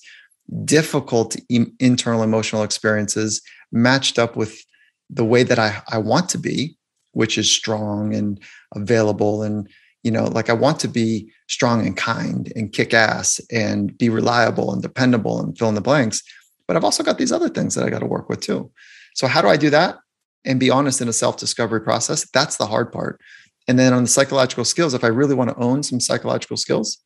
difficult 0.66 1.36
em- 1.49 1.74
internal 1.80 2.22
emotional 2.22 2.64
experiences 2.64 3.41
matched 3.72 4.20
up 4.20 4.36
with 4.36 4.62
the 5.10 5.24
way 5.24 5.43
that 5.43 5.58
I, 5.58 5.82
I 5.89 5.97
want 5.99 6.30
to 6.30 6.38
be, 6.38 6.78
which 7.14 7.38
is 7.38 7.49
strong 7.49 8.14
and 8.14 8.39
available. 8.76 9.41
And, 9.41 9.70
you 10.03 10.12
know, 10.12 10.26
like 10.26 10.49
I 10.49 10.53
want 10.53 10.80
to 10.82 10.89
be 10.89 11.32
strong 11.47 11.86
and 11.86 11.95
kind 11.95 12.51
and 12.58 12.74
kick 12.74 12.93
ass 12.93 13.39
and 13.51 13.97
be 13.97 14.10
reliable 14.10 14.74
and 14.74 14.82
dependable 14.82 15.39
and 15.39 15.58
fill 15.58 15.70
in 15.70 15.76
the 15.76 15.82
blanks. 15.82 16.22
But 16.68 16.76
I've 16.76 16.84
also 16.84 17.03
got 17.03 17.18
these 17.18 17.32
other 17.32 17.49
things 17.49 17.76
that 17.76 17.86
I 17.86 17.89
got 17.89 17.99
to 17.99 18.06
work 18.06 18.28
with 18.28 18.41
too. 18.41 18.72
So, 19.14 19.28
how 19.28 19.41
do 19.41 19.47
I 19.47 19.56
do 19.56 19.70
that 19.70 19.97
and 20.43 20.60
be 20.60 20.70
honest 20.70 20.99
in 20.99 21.08
a 21.08 21.14
self 21.14 21.38
discovery 21.38 21.82
process? 21.82 22.28
That's 22.32 22.58
the 22.58 22.66
hard 22.66 22.91
part. 22.91 23.22
And 23.68 23.80
then 23.80 23.93
on 23.93 24.03
the 24.03 24.09
psychological 24.09 24.66
skills, 24.66 24.93
if 24.93 25.03
I 25.03 25.07
really 25.07 25.36
want 25.36 25.49
to 25.49 25.57
own 25.57 25.84
some 25.84 25.99
psychological 25.99 26.57
skills, 26.57 26.99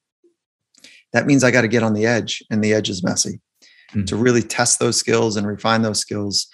that 1.13 1.25
means 1.25 1.43
I 1.43 1.51
got 1.51 1.61
to 1.61 1.67
get 1.67 1.83
on 1.83 1.93
the 1.93 2.05
edge, 2.05 2.43
and 2.51 2.63
the 2.63 2.73
edge 2.73 2.89
is 2.89 3.03
messy. 3.03 3.39
Mhm. 3.93 4.05
To 4.07 4.15
really 4.15 4.43
test 4.43 4.79
those 4.79 4.97
skills 4.97 5.35
and 5.35 5.47
refine 5.47 5.81
those 5.81 5.99
skills, 5.99 6.47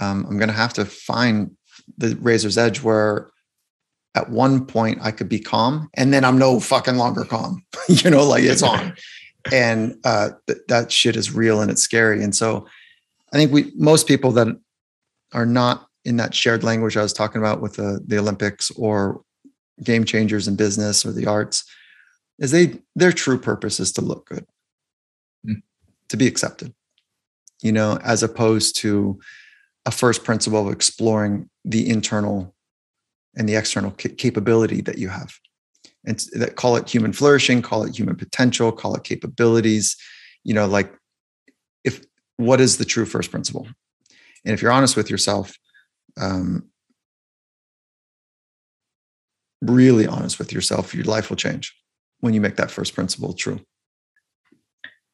um, 0.00 0.24
I'm 0.28 0.38
going 0.38 0.48
to 0.48 0.54
have 0.54 0.72
to 0.74 0.84
find 0.84 1.50
the 1.98 2.16
razor's 2.16 2.56
edge 2.56 2.82
where 2.82 3.30
at 4.14 4.30
one 4.30 4.66
point 4.66 4.98
I 5.02 5.10
could 5.10 5.28
be 5.28 5.38
calm 5.38 5.88
and 5.94 6.12
then 6.12 6.24
I'm 6.24 6.38
no 6.38 6.58
fucking 6.60 6.96
longer 6.96 7.24
calm. 7.24 7.64
you 7.88 8.10
know, 8.10 8.24
like 8.24 8.44
it's 8.44 8.62
on. 8.62 8.94
and 9.52 9.96
uh, 10.04 10.30
th- 10.46 10.60
that 10.68 10.90
shit 10.92 11.16
is 11.16 11.32
real 11.32 11.60
and 11.60 11.70
it's 11.70 11.82
scary. 11.82 12.22
And 12.22 12.34
so 12.34 12.66
I 13.32 13.36
think 13.36 13.52
we, 13.52 13.72
most 13.76 14.08
people 14.08 14.32
that 14.32 14.48
are 15.32 15.46
not 15.46 15.86
in 16.04 16.16
that 16.16 16.34
shared 16.34 16.64
language 16.64 16.96
I 16.96 17.02
was 17.02 17.12
talking 17.12 17.40
about 17.40 17.60
with 17.60 17.74
the, 17.74 18.00
the 18.06 18.18
Olympics 18.18 18.70
or 18.72 19.22
game 19.82 20.04
changers 20.04 20.48
in 20.48 20.56
business 20.56 21.04
or 21.04 21.12
the 21.12 21.26
arts, 21.26 21.64
is 22.38 22.50
they, 22.50 22.78
their 22.94 23.12
true 23.12 23.38
purpose 23.38 23.80
is 23.80 23.92
to 23.92 24.00
look 24.00 24.26
good, 24.26 24.46
Mm. 25.46 25.62
to 26.08 26.16
be 26.16 26.26
accepted, 26.26 26.74
you 27.62 27.72
know, 27.72 27.98
as 28.04 28.22
opposed 28.22 28.76
to 28.76 29.18
a 29.86 29.90
first 29.90 30.24
principle 30.24 30.66
of 30.66 30.72
exploring 30.72 31.48
the 31.64 31.88
internal 31.88 32.54
and 33.36 33.48
the 33.48 33.56
external 33.56 33.92
ca- 33.92 34.14
capability 34.16 34.80
that 34.82 34.98
you 34.98 35.08
have. 35.08 35.32
And 36.04 36.18
that 36.32 36.56
call 36.56 36.76
it 36.76 36.88
human 36.88 37.12
flourishing 37.12 37.62
call 37.62 37.84
it 37.84 37.96
human 37.96 38.16
potential 38.16 38.72
call 38.72 38.94
it 38.94 39.04
capabilities. 39.04 39.96
You 40.44 40.54
know 40.54 40.66
like 40.66 40.92
if 41.84 42.02
what 42.36 42.60
is 42.60 42.78
the 42.78 42.84
true 42.84 43.06
first 43.06 43.30
principle? 43.30 43.66
And 44.44 44.54
if 44.54 44.62
you're 44.62 44.72
honest 44.72 44.96
with 44.96 45.10
yourself 45.10 45.54
um, 46.18 46.69
really 49.62 50.06
honest 50.06 50.38
with 50.38 50.52
yourself 50.52 50.94
your 50.94 51.04
life 51.04 51.30
will 51.30 51.36
change 51.36 51.74
when 52.20 52.34
you 52.34 52.40
make 52.40 52.56
that 52.56 52.70
first 52.70 52.94
principle 52.94 53.32
true 53.32 53.60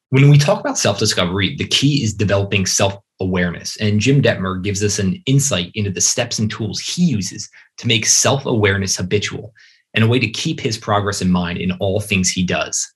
When 0.09 0.29
we 0.29 0.37
talk 0.37 0.59
about 0.61 0.77
self 0.77 0.99
discovery, 0.99 1.55
the 1.57 1.67
key 1.67 2.03
is 2.03 2.13
developing 2.13 2.65
self 2.65 2.97
awareness. 3.19 3.77
And 3.77 3.99
Jim 3.99 4.21
Dethmer 4.21 4.61
gives 4.63 4.83
us 4.83 4.99
an 4.99 5.21
insight 5.25 5.71
into 5.73 5.91
the 5.91 6.01
steps 6.01 6.39
and 6.39 6.49
tools 6.49 6.79
he 6.79 7.03
uses 7.03 7.49
to 7.77 7.87
make 7.87 8.05
self 8.05 8.45
awareness 8.45 8.95
habitual 8.95 9.53
and 9.93 10.03
a 10.03 10.07
way 10.07 10.19
to 10.19 10.29
keep 10.29 10.59
his 10.59 10.77
progress 10.77 11.21
in 11.21 11.31
mind 11.31 11.57
in 11.57 11.71
all 11.73 11.99
things 11.99 12.29
he 12.29 12.43
does. 12.43 12.93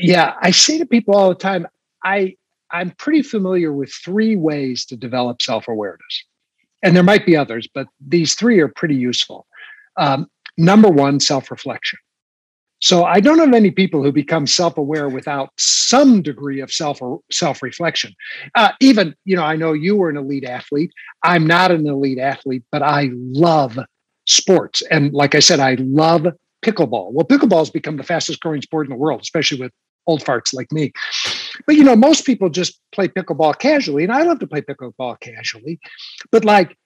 Yeah, 0.00 0.34
I 0.40 0.50
say 0.52 0.78
to 0.78 0.86
people 0.86 1.16
all 1.16 1.28
the 1.30 1.34
time, 1.34 1.66
I 2.04 2.36
I'm 2.70 2.90
pretty 2.92 3.22
familiar 3.22 3.72
with 3.72 3.92
three 3.92 4.36
ways 4.36 4.84
to 4.86 4.96
develop 4.96 5.42
self-awareness, 5.42 6.24
and 6.82 6.94
there 6.94 7.02
might 7.02 7.26
be 7.26 7.36
others, 7.36 7.68
but 7.72 7.86
these 8.06 8.34
three 8.34 8.60
are 8.60 8.68
pretty 8.68 8.96
useful. 8.96 9.46
Um, 9.96 10.28
number 10.56 10.88
one, 10.88 11.20
self-reflection. 11.20 11.98
So 12.80 13.04
I 13.04 13.20
don't 13.20 13.38
know 13.38 13.56
any 13.56 13.70
people 13.70 14.02
who 14.02 14.12
become 14.12 14.46
self-aware 14.46 15.08
without 15.08 15.50
some 15.56 16.20
degree 16.20 16.60
of 16.60 16.70
self 16.70 17.00
self-reflection. 17.32 18.14
Uh, 18.54 18.72
even 18.80 19.14
you 19.24 19.36
know, 19.36 19.42
I 19.42 19.56
know 19.56 19.72
you 19.72 19.96
were 19.96 20.10
an 20.10 20.18
elite 20.18 20.44
athlete. 20.44 20.92
I'm 21.22 21.46
not 21.46 21.70
an 21.70 21.86
elite 21.86 22.18
athlete, 22.18 22.62
but 22.70 22.82
I 22.82 23.10
love 23.12 23.78
sports, 24.26 24.82
and 24.90 25.12
like 25.14 25.34
I 25.34 25.40
said, 25.40 25.60
I 25.60 25.76
love 25.80 26.26
pickleball. 26.62 27.12
Well, 27.12 27.26
pickleball 27.26 27.60
has 27.60 27.70
become 27.70 27.96
the 27.96 28.02
fastest 28.02 28.40
growing 28.40 28.60
sport 28.60 28.86
in 28.86 28.90
the 28.90 28.96
world, 28.96 29.22
especially 29.22 29.60
with 29.60 29.72
old 30.06 30.22
farts 30.22 30.52
like 30.52 30.70
me. 30.70 30.92
But 31.66 31.76
you 31.76 31.84
know, 31.84 31.96
most 31.96 32.26
people 32.26 32.50
just 32.50 32.80
play 32.92 33.08
pickleball 33.08 33.58
casually, 33.58 34.04
and 34.04 34.12
I 34.12 34.22
love 34.24 34.40
to 34.40 34.46
play 34.46 34.60
pickleball 34.60 35.20
casually. 35.20 35.78
But 36.30 36.44
like, 36.44 36.76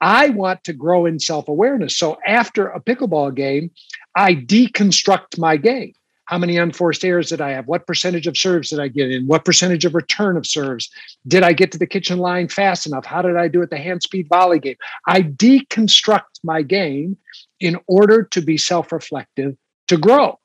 I 0.00 0.30
want 0.30 0.64
to 0.64 0.72
grow 0.72 1.06
in 1.06 1.18
self 1.18 1.48
awareness. 1.48 1.96
So 1.96 2.18
after 2.26 2.68
a 2.68 2.80
pickleball 2.80 3.34
game, 3.34 3.70
I 4.14 4.34
deconstruct 4.34 5.38
my 5.38 5.56
game. 5.56 5.92
How 6.26 6.38
many 6.38 6.56
unforced 6.56 7.04
errors 7.04 7.28
did 7.28 7.40
I 7.40 7.50
have? 7.50 7.68
What 7.68 7.86
percentage 7.86 8.26
of 8.26 8.36
serves 8.36 8.70
did 8.70 8.80
I 8.80 8.88
get 8.88 9.12
in? 9.12 9.28
What 9.28 9.44
percentage 9.44 9.84
of 9.84 9.94
return 9.94 10.36
of 10.36 10.44
serves? 10.44 10.90
Did 11.28 11.44
I 11.44 11.52
get 11.52 11.70
to 11.72 11.78
the 11.78 11.86
kitchen 11.86 12.18
line 12.18 12.48
fast 12.48 12.84
enough? 12.84 13.04
How 13.04 13.22
did 13.22 13.36
I 13.36 13.46
do 13.46 13.62
at 13.62 13.70
the 13.70 13.78
hand 13.78 14.02
speed 14.02 14.26
volley 14.28 14.58
game? 14.58 14.76
I 15.06 15.22
deconstruct 15.22 16.40
my 16.42 16.62
game 16.62 17.16
in 17.60 17.78
order 17.86 18.24
to 18.24 18.40
be 18.40 18.58
self 18.58 18.90
reflective 18.90 19.56
to 19.86 19.96
grow. 19.96 20.38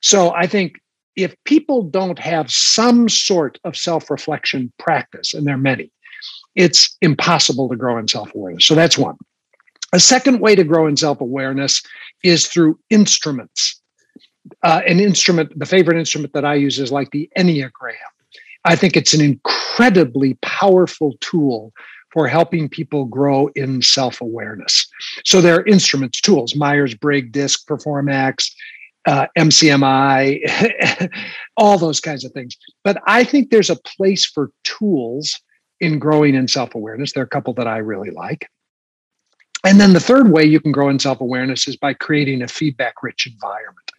So 0.00 0.32
I 0.32 0.46
think 0.46 0.76
if 1.16 1.34
people 1.44 1.82
don't 1.82 2.18
have 2.18 2.50
some 2.50 3.08
sort 3.08 3.58
of 3.64 3.76
self 3.76 4.10
reflection 4.10 4.72
practice, 4.78 5.34
and 5.34 5.46
there 5.46 5.54
are 5.54 5.58
many, 5.58 5.90
it's 6.54 6.96
impossible 7.00 7.68
to 7.68 7.76
grow 7.76 7.98
in 7.98 8.08
self 8.08 8.34
awareness. 8.34 8.66
So 8.66 8.74
that's 8.74 8.98
one. 8.98 9.16
A 9.92 10.00
second 10.00 10.40
way 10.40 10.54
to 10.54 10.64
grow 10.64 10.86
in 10.86 10.96
self 10.96 11.20
awareness 11.20 11.82
is 12.22 12.46
through 12.46 12.78
instruments. 12.90 13.80
Uh, 14.62 14.82
an 14.86 15.00
instrument, 15.00 15.58
the 15.58 15.66
favorite 15.66 15.98
instrument 15.98 16.32
that 16.34 16.44
I 16.44 16.54
use 16.54 16.78
is 16.78 16.92
like 16.92 17.10
the 17.10 17.30
Enneagram. 17.38 17.94
I 18.64 18.76
think 18.76 18.96
it's 18.96 19.14
an 19.14 19.20
incredibly 19.20 20.34
powerful 20.42 21.14
tool 21.20 21.72
for 22.12 22.28
helping 22.28 22.68
people 22.68 23.04
grow 23.04 23.48
in 23.54 23.82
self 23.82 24.20
awareness. 24.20 24.86
So 25.24 25.40
there 25.40 25.56
are 25.56 25.66
instruments, 25.66 26.20
tools, 26.20 26.54
Myers 26.54 26.94
Briggs, 26.94 27.30
DISC, 27.30 27.66
Performax, 27.68 28.50
uh, 29.06 29.26
MCMI, 29.36 31.10
all 31.56 31.78
those 31.78 32.00
kinds 32.00 32.24
of 32.24 32.32
things. 32.32 32.56
But 32.82 33.02
I 33.06 33.24
think 33.24 33.50
there's 33.50 33.70
a 33.70 33.76
place 33.76 34.24
for 34.24 34.50
tools 34.62 35.38
in 35.84 35.98
growing 35.98 36.34
in 36.34 36.48
self 36.48 36.74
awareness. 36.74 37.12
There 37.12 37.22
are 37.22 37.26
a 37.26 37.28
couple 37.28 37.52
that 37.54 37.68
I 37.68 37.78
really 37.78 38.10
like. 38.10 38.48
And 39.64 39.80
then 39.80 39.92
the 39.92 40.00
third 40.00 40.30
way 40.30 40.44
you 40.44 40.60
can 40.60 40.72
grow 40.72 40.88
in 40.88 40.98
self 40.98 41.20
awareness 41.20 41.68
is 41.68 41.76
by 41.76 41.94
creating 41.94 42.42
a 42.42 42.48
feedback 42.48 43.02
rich 43.02 43.26
environment. 43.26 43.90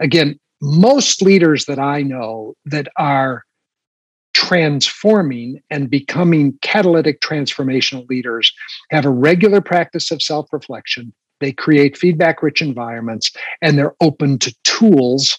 Again, 0.00 0.38
most 0.60 1.22
leaders 1.22 1.66
that 1.66 1.78
I 1.78 2.02
know 2.02 2.54
that 2.66 2.88
are 2.96 3.44
transforming 4.34 5.60
and 5.70 5.90
becoming 5.90 6.58
catalytic 6.62 7.20
transformational 7.20 8.08
leaders 8.08 8.52
have 8.90 9.04
a 9.04 9.10
regular 9.10 9.60
practice 9.60 10.10
of 10.10 10.22
self 10.22 10.52
reflection. 10.52 11.12
They 11.40 11.52
create 11.52 11.96
feedback 11.96 12.42
rich 12.42 12.62
environments 12.62 13.32
and 13.60 13.76
they're 13.76 13.96
open 14.00 14.38
to 14.40 14.54
tools 14.64 15.38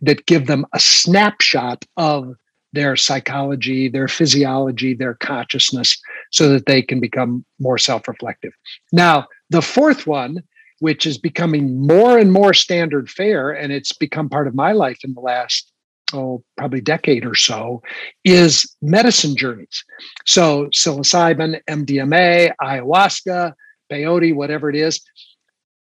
that 0.00 0.26
give 0.26 0.46
them 0.46 0.66
a 0.72 0.80
snapshot 0.80 1.84
of 1.96 2.34
their 2.74 2.96
psychology, 2.96 3.88
their 3.88 4.08
physiology, 4.08 4.94
their 4.94 5.14
consciousness, 5.14 5.96
so 6.30 6.48
that 6.48 6.66
they 6.66 6.82
can 6.82 7.00
become 7.00 7.44
more 7.58 7.78
self 7.78 8.06
reflective. 8.08 8.52
Now, 8.92 9.26
the 9.50 9.62
fourth 9.62 10.06
one, 10.06 10.42
which 10.80 11.06
is 11.06 11.16
becoming 11.16 11.86
more 11.86 12.18
and 12.18 12.32
more 12.32 12.52
standard 12.52 13.08
fare, 13.08 13.50
and 13.50 13.72
it's 13.72 13.92
become 13.92 14.28
part 14.28 14.48
of 14.48 14.54
my 14.54 14.72
life 14.72 14.98
in 15.04 15.14
the 15.14 15.20
last 15.20 15.70
oh, 16.12 16.44
probably 16.56 16.80
decade 16.80 17.24
or 17.24 17.34
so, 17.34 17.80
is 18.24 18.76
medicine 18.82 19.36
journeys. 19.36 19.84
So 20.26 20.66
psilocybin, 20.66 21.60
MDMA, 21.68 22.52
ayahuasca, 22.60 23.52
peyote, 23.90 24.34
whatever 24.34 24.68
it 24.68 24.76
is, 24.76 25.00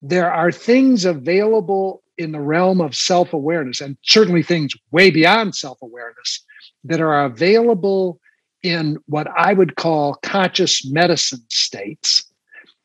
there 0.02 0.32
are 0.32 0.52
things 0.52 1.06
available 1.06 2.04
in 2.18 2.32
the 2.32 2.40
realm 2.40 2.82
of 2.82 2.96
self 2.96 3.34
awareness, 3.34 3.82
and 3.82 3.98
certainly 4.02 4.42
things 4.42 4.74
way 4.92 5.12
beyond 5.12 5.56
self 5.56 5.78
awareness 5.84 6.44
that 6.84 7.02
are 7.02 7.26
available 7.26 8.20
in 8.64 8.98
what 9.08 9.28
I 9.36 9.54
would 9.54 9.76
call 9.76 10.16
conscious 10.16 10.86
medicine 10.86 11.44
states 11.50 12.24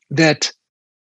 that, 0.09 0.51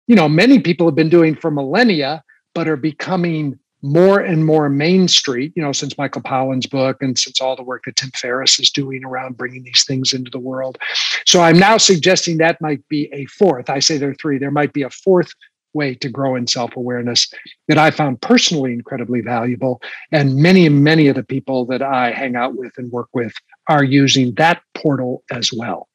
you 0.07 0.15
know, 0.15 0.29
many 0.29 0.59
people 0.59 0.87
have 0.87 0.95
been 0.95 1.09
doing 1.09 1.35
for 1.35 1.51
millennia, 1.51 2.23
but 2.53 2.67
are 2.67 2.77
becoming 2.77 3.57
more 3.81 4.19
and 4.19 4.45
more 4.45 4.69
mainstream, 4.69 5.51
you 5.55 5.63
know, 5.63 5.71
since 5.71 5.97
Michael 5.97 6.21
Pollan's 6.21 6.67
book 6.67 7.01
and 7.01 7.17
since 7.17 7.41
all 7.41 7.55
the 7.55 7.63
work 7.63 7.83
that 7.85 7.95
Tim 7.95 8.11
Ferriss 8.11 8.59
is 8.59 8.69
doing 8.69 9.03
around 9.03 9.37
bringing 9.37 9.63
these 9.63 9.83
things 9.85 10.13
into 10.13 10.29
the 10.29 10.39
world. 10.39 10.77
So 11.25 11.41
I'm 11.41 11.57
now 11.57 11.77
suggesting 11.77 12.37
that 12.37 12.61
might 12.61 12.87
be 12.89 13.09
a 13.11 13.25
fourth. 13.25 13.69
I 13.69 13.79
say 13.79 13.97
there 13.97 14.11
are 14.11 14.15
three. 14.15 14.37
There 14.37 14.51
might 14.51 14.73
be 14.73 14.83
a 14.83 14.89
fourth 14.91 15.33
way 15.73 15.95
to 15.95 16.09
grow 16.09 16.35
in 16.35 16.47
self 16.47 16.75
awareness 16.75 17.31
that 17.67 17.77
I 17.77 17.91
found 17.91 18.21
personally 18.21 18.73
incredibly 18.73 19.21
valuable. 19.21 19.81
And 20.11 20.35
many, 20.35 20.67
many 20.69 21.07
of 21.07 21.15
the 21.15 21.23
people 21.23 21.65
that 21.67 21.81
I 21.81 22.11
hang 22.11 22.35
out 22.35 22.55
with 22.55 22.73
and 22.77 22.91
work 22.91 23.09
with 23.13 23.33
are 23.67 23.83
using 23.83 24.33
that 24.35 24.61
portal 24.73 25.23
as 25.31 25.51
well. 25.53 25.87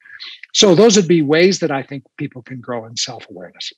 So 0.53 0.75
those 0.75 0.95
would 0.95 1.07
be 1.07 1.21
ways 1.21 1.59
that 1.59 1.71
I 1.71 1.83
think 1.83 2.03
people 2.17 2.41
can 2.41 2.59
grow 2.59 2.85
in 2.85 2.97
self 2.97 3.25
awareness. 3.29 3.71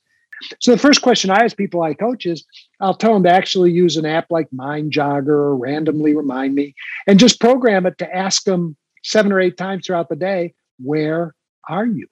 So 0.61 0.71
the 0.71 0.77
first 0.77 1.01
question 1.01 1.29
I 1.29 1.43
ask 1.43 1.57
people 1.57 1.81
I 1.81 1.93
coach 1.93 2.25
is 2.25 2.45
I'll 2.79 2.93
tell 2.93 3.13
them 3.13 3.23
to 3.23 3.29
actually 3.29 3.71
use 3.71 3.97
an 3.97 4.05
app 4.05 4.27
like 4.29 4.51
Mind 4.53 4.91
Jogger 4.93 5.27
or 5.27 5.57
Randomly 5.57 6.15
Remind 6.15 6.55
Me 6.55 6.75
and 7.07 7.19
just 7.19 7.41
program 7.41 7.85
it 7.85 7.97
to 7.97 8.15
ask 8.15 8.43
them 8.45 8.77
seven 9.03 9.31
or 9.31 9.39
eight 9.39 9.57
times 9.57 9.85
throughout 9.85 10.09
the 10.09 10.15
day, 10.15 10.53
where 10.81 11.35
are 11.67 11.85
you? 11.85 12.07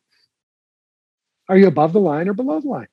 Are 1.49 1.57
you 1.57 1.67
above 1.67 1.93
the 1.93 1.99
line 1.99 2.27
or 2.27 2.33
below 2.33 2.59
the 2.59 2.67
line? 2.67 2.87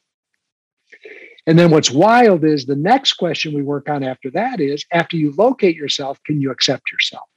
And 1.47 1.59
then 1.59 1.71
what's 1.71 1.91
wild 1.91 2.45
is 2.45 2.65
the 2.65 2.77
next 2.77 3.15
question 3.15 3.55
we 3.55 3.63
work 3.63 3.89
on 3.89 4.03
after 4.03 4.31
that 4.31 4.61
is 4.61 4.85
after 4.93 5.17
you 5.17 5.33
locate 5.37 5.77
yourself, 5.77 6.19
can 6.25 6.41
you 6.41 6.51
accept 6.51 6.91
yourself? 6.91 7.29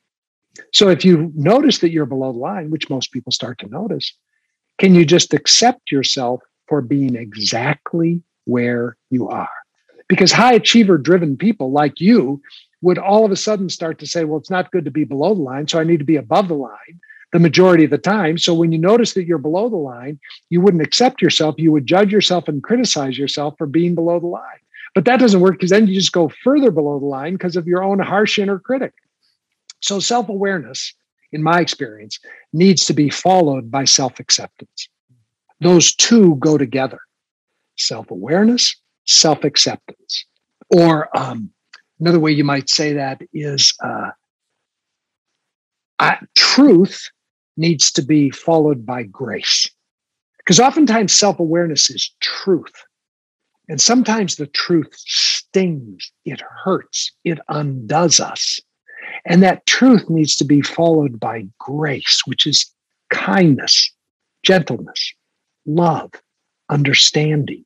So 0.73 0.89
if 0.89 1.03
you 1.03 1.31
notice 1.35 1.79
that 1.79 1.91
you're 1.91 2.05
below 2.05 2.31
the 2.31 2.39
line, 2.39 2.69
which 2.69 2.89
most 2.89 3.11
people 3.11 3.31
start 3.31 3.59
to 3.59 3.67
notice, 3.67 4.13
can 4.77 4.95
you 4.95 5.05
just 5.05 5.33
accept 5.33 5.91
yourself 5.91 6.41
for 6.67 6.81
being 6.81 7.15
exactly 7.15 8.21
where 8.45 8.97
you 9.09 9.27
are? 9.27 9.49
Because 10.07 10.31
high 10.31 10.53
achiever 10.53 10.97
driven 10.97 11.35
people 11.35 11.71
like 11.71 11.99
you 11.99 12.41
would 12.81 12.97
all 12.97 13.25
of 13.25 13.31
a 13.31 13.35
sudden 13.35 13.69
start 13.69 13.99
to 13.99 14.07
say, 14.07 14.23
well, 14.23 14.39
it's 14.39 14.49
not 14.49 14.71
good 14.71 14.85
to 14.85 14.91
be 14.91 15.03
below 15.03 15.35
the 15.35 15.41
line, 15.41 15.67
so 15.67 15.79
I 15.79 15.83
need 15.83 15.97
to 15.97 16.05
be 16.05 16.15
above 16.15 16.47
the 16.47 16.53
line 16.53 16.99
the 17.33 17.39
majority 17.39 17.83
of 17.83 17.91
the 17.91 17.97
time. 17.97 18.37
So 18.37 18.53
when 18.53 18.71
you 18.71 18.77
notice 18.77 19.13
that 19.13 19.25
you're 19.25 19.37
below 19.37 19.69
the 19.69 19.75
line, 19.75 20.19
you 20.49 20.61
wouldn't 20.61 20.83
accept 20.83 21.21
yourself. 21.21 21.55
You 21.57 21.71
would 21.71 21.85
judge 21.85 22.11
yourself 22.11 22.47
and 22.47 22.63
criticize 22.63 23.17
yourself 23.17 23.55
for 23.57 23.67
being 23.67 23.95
below 23.95 24.19
the 24.19 24.27
line. 24.27 24.43
But 24.95 25.05
that 25.05 25.19
doesn't 25.19 25.41
work 25.41 25.55
because 25.55 25.69
then 25.69 25.87
you 25.87 25.93
just 25.93 26.13
go 26.13 26.31
further 26.43 26.71
below 26.71 26.99
the 26.99 27.05
line 27.05 27.33
because 27.33 27.55
of 27.55 27.67
your 27.67 27.83
own 27.83 27.99
harsh 27.99 28.39
inner 28.39 28.59
critic. 28.59 28.93
So 29.81 29.99
self 29.99 30.29
awareness, 30.29 30.93
in 31.31 31.43
my 31.43 31.59
experience, 31.59 32.19
needs 32.53 32.85
to 32.85 32.93
be 32.93 33.09
followed 33.09 33.69
by 33.69 33.85
self 33.85 34.19
acceptance. 34.19 34.89
Those 35.59 35.93
two 35.93 36.35
go 36.35 36.57
together 36.57 36.99
self 37.77 38.09
awareness, 38.09 38.75
self 39.05 39.43
acceptance. 39.43 40.25
Or 40.69 41.15
um, 41.15 41.51
another 41.99 42.19
way 42.19 42.31
you 42.31 42.43
might 42.43 42.69
say 42.69 42.93
that 42.93 43.21
is 43.33 43.73
uh, 43.83 44.11
truth 46.35 47.09
needs 47.57 47.91
to 47.91 48.01
be 48.01 48.29
followed 48.29 48.85
by 48.85 49.03
grace. 49.03 49.69
Because 50.37 50.59
oftentimes 50.59 51.13
self 51.13 51.39
awareness 51.39 51.89
is 51.89 52.13
truth. 52.21 52.83
And 53.69 53.81
sometimes 53.81 54.35
the 54.35 54.47
truth 54.47 54.93
stings, 54.95 56.11
it 56.23 56.41
hurts, 56.63 57.11
it 57.25 57.39
undoes 57.49 58.19
us. 58.19 58.61
And 59.25 59.43
that 59.43 59.65
truth 59.65 60.09
needs 60.09 60.35
to 60.37 60.45
be 60.45 60.61
followed 60.61 61.19
by 61.19 61.47
grace, 61.59 62.21
which 62.25 62.47
is 62.47 62.65
kindness, 63.09 63.91
gentleness, 64.43 65.13
love, 65.65 66.11
understanding. 66.69 67.65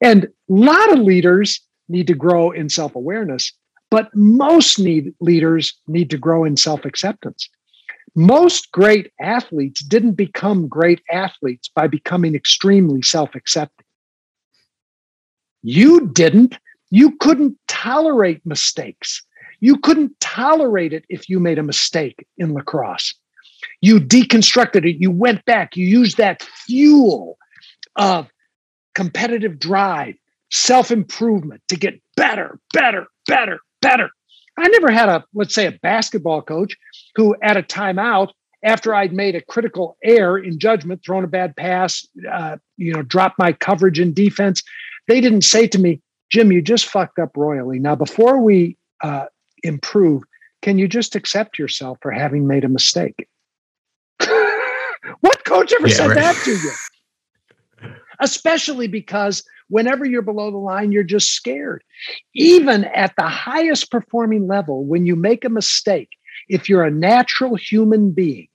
And 0.00 0.24
a 0.24 0.28
lot 0.48 0.92
of 0.92 0.98
leaders 0.98 1.60
need 1.88 2.06
to 2.08 2.14
grow 2.14 2.50
in 2.50 2.68
self 2.68 2.94
awareness, 2.94 3.52
but 3.90 4.14
most 4.14 4.78
need, 4.78 5.14
leaders 5.20 5.78
need 5.86 6.10
to 6.10 6.18
grow 6.18 6.44
in 6.44 6.56
self 6.56 6.84
acceptance. 6.84 7.48
Most 8.14 8.72
great 8.72 9.12
athletes 9.20 9.82
didn't 9.82 10.12
become 10.12 10.68
great 10.68 11.00
athletes 11.10 11.68
by 11.68 11.86
becoming 11.86 12.34
extremely 12.34 13.02
self 13.02 13.34
accepting. 13.34 13.86
You 15.62 16.08
didn't. 16.08 16.58
You 16.90 17.16
couldn't 17.18 17.58
tolerate 17.68 18.44
mistakes. 18.46 19.22
You 19.60 19.78
couldn't 19.78 20.18
tolerate 20.20 20.92
it 20.92 21.04
if 21.08 21.28
you 21.28 21.40
made 21.40 21.58
a 21.58 21.62
mistake 21.62 22.26
in 22.38 22.54
lacrosse. 22.54 23.14
You 23.80 23.98
deconstructed 24.00 24.88
it. 24.88 25.00
You 25.00 25.10
went 25.10 25.44
back. 25.44 25.76
You 25.76 25.86
used 25.86 26.16
that 26.16 26.42
fuel 26.42 27.38
of 27.96 28.28
competitive 28.94 29.58
drive, 29.58 30.14
self 30.50 30.90
improvement 30.90 31.62
to 31.68 31.76
get 31.76 32.00
better, 32.16 32.58
better, 32.72 33.06
better, 33.26 33.60
better. 33.82 34.10
I 34.58 34.68
never 34.68 34.90
had 34.90 35.08
a, 35.08 35.24
let's 35.34 35.54
say, 35.54 35.66
a 35.66 35.72
basketball 35.72 36.42
coach 36.42 36.76
who, 37.14 37.36
at 37.42 37.56
a 37.56 37.62
timeout, 37.62 38.30
after 38.64 38.94
I'd 38.94 39.12
made 39.12 39.36
a 39.36 39.40
critical 39.40 39.96
error 40.02 40.38
in 40.38 40.58
judgment, 40.58 41.02
thrown 41.04 41.24
a 41.24 41.28
bad 41.28 41.54
pass, 41.56 42.06
uh, 42.30 42.56
you 42.76 42.92
know, 42.92 43.02
dropped 43.02 43.38
my 43.38 43.52
coverage 43.52 44.00
in 44.00 44.12
defense, 44.12 44.62
they 45.06 45.20
didn't 45.20 45.42
say 45.42 45.66
to 45.68 45.78
me, 45.78 46.00
Jim, 46.30 46.52
you 46.52 46.60
just 46.60 46.86
fucked 46.86 47.18
up 47.18 47.36
royally. 47.36 47.78
Now, 47.78 47.94
before 47.94 48.40
we 48.40 48.76
uh, 49.02 49.26
improve, 49.62 50.22
can 50.60 50.78
you 50.78 50.88
just 50.88 51.14
accept 51.14 51.58
yourself 51.58 51.98
for 52.02 52.10
having 52.10 52.46
made 52.46 52.64
a 52.64 52.68
mistake? 52.68 53.28
what 55.20 55.44
coach 55.44 55.72
ever 55.72 55.88
yeah, 55.88 55.94
said 55.94 56.08
right. 56.08 56.16
that 56.16 56.44
to 56.44 56.50
you? 56.50 57.94
Especially 58.20 58.88
because 58.88 59.44
Whenever 59.68 60.04
you're 60.04 60.22
below 60.22 60.50
the 60.50 60.56
line, 60.56 60.92
you're 60.92 61.02
just 61.02 61.32
scared. 61.32 61.82
Even 62.34 62.84
at 62.84 63.14
the 63.16 63.28
highest 63.28 63.90
performing 63.90 64.46
level, 64.46 64.84
when 64.84 65.06
you 65.06 65.16
make 65.16 65.44
a 65.44 65.50
mistake, 65.50 66.10
if 66.48 66.68
you're 66.68 66.84
a 66.84 66.90
natural 66.90 67.54
human 67.54 68.10
being, 68.12 68.48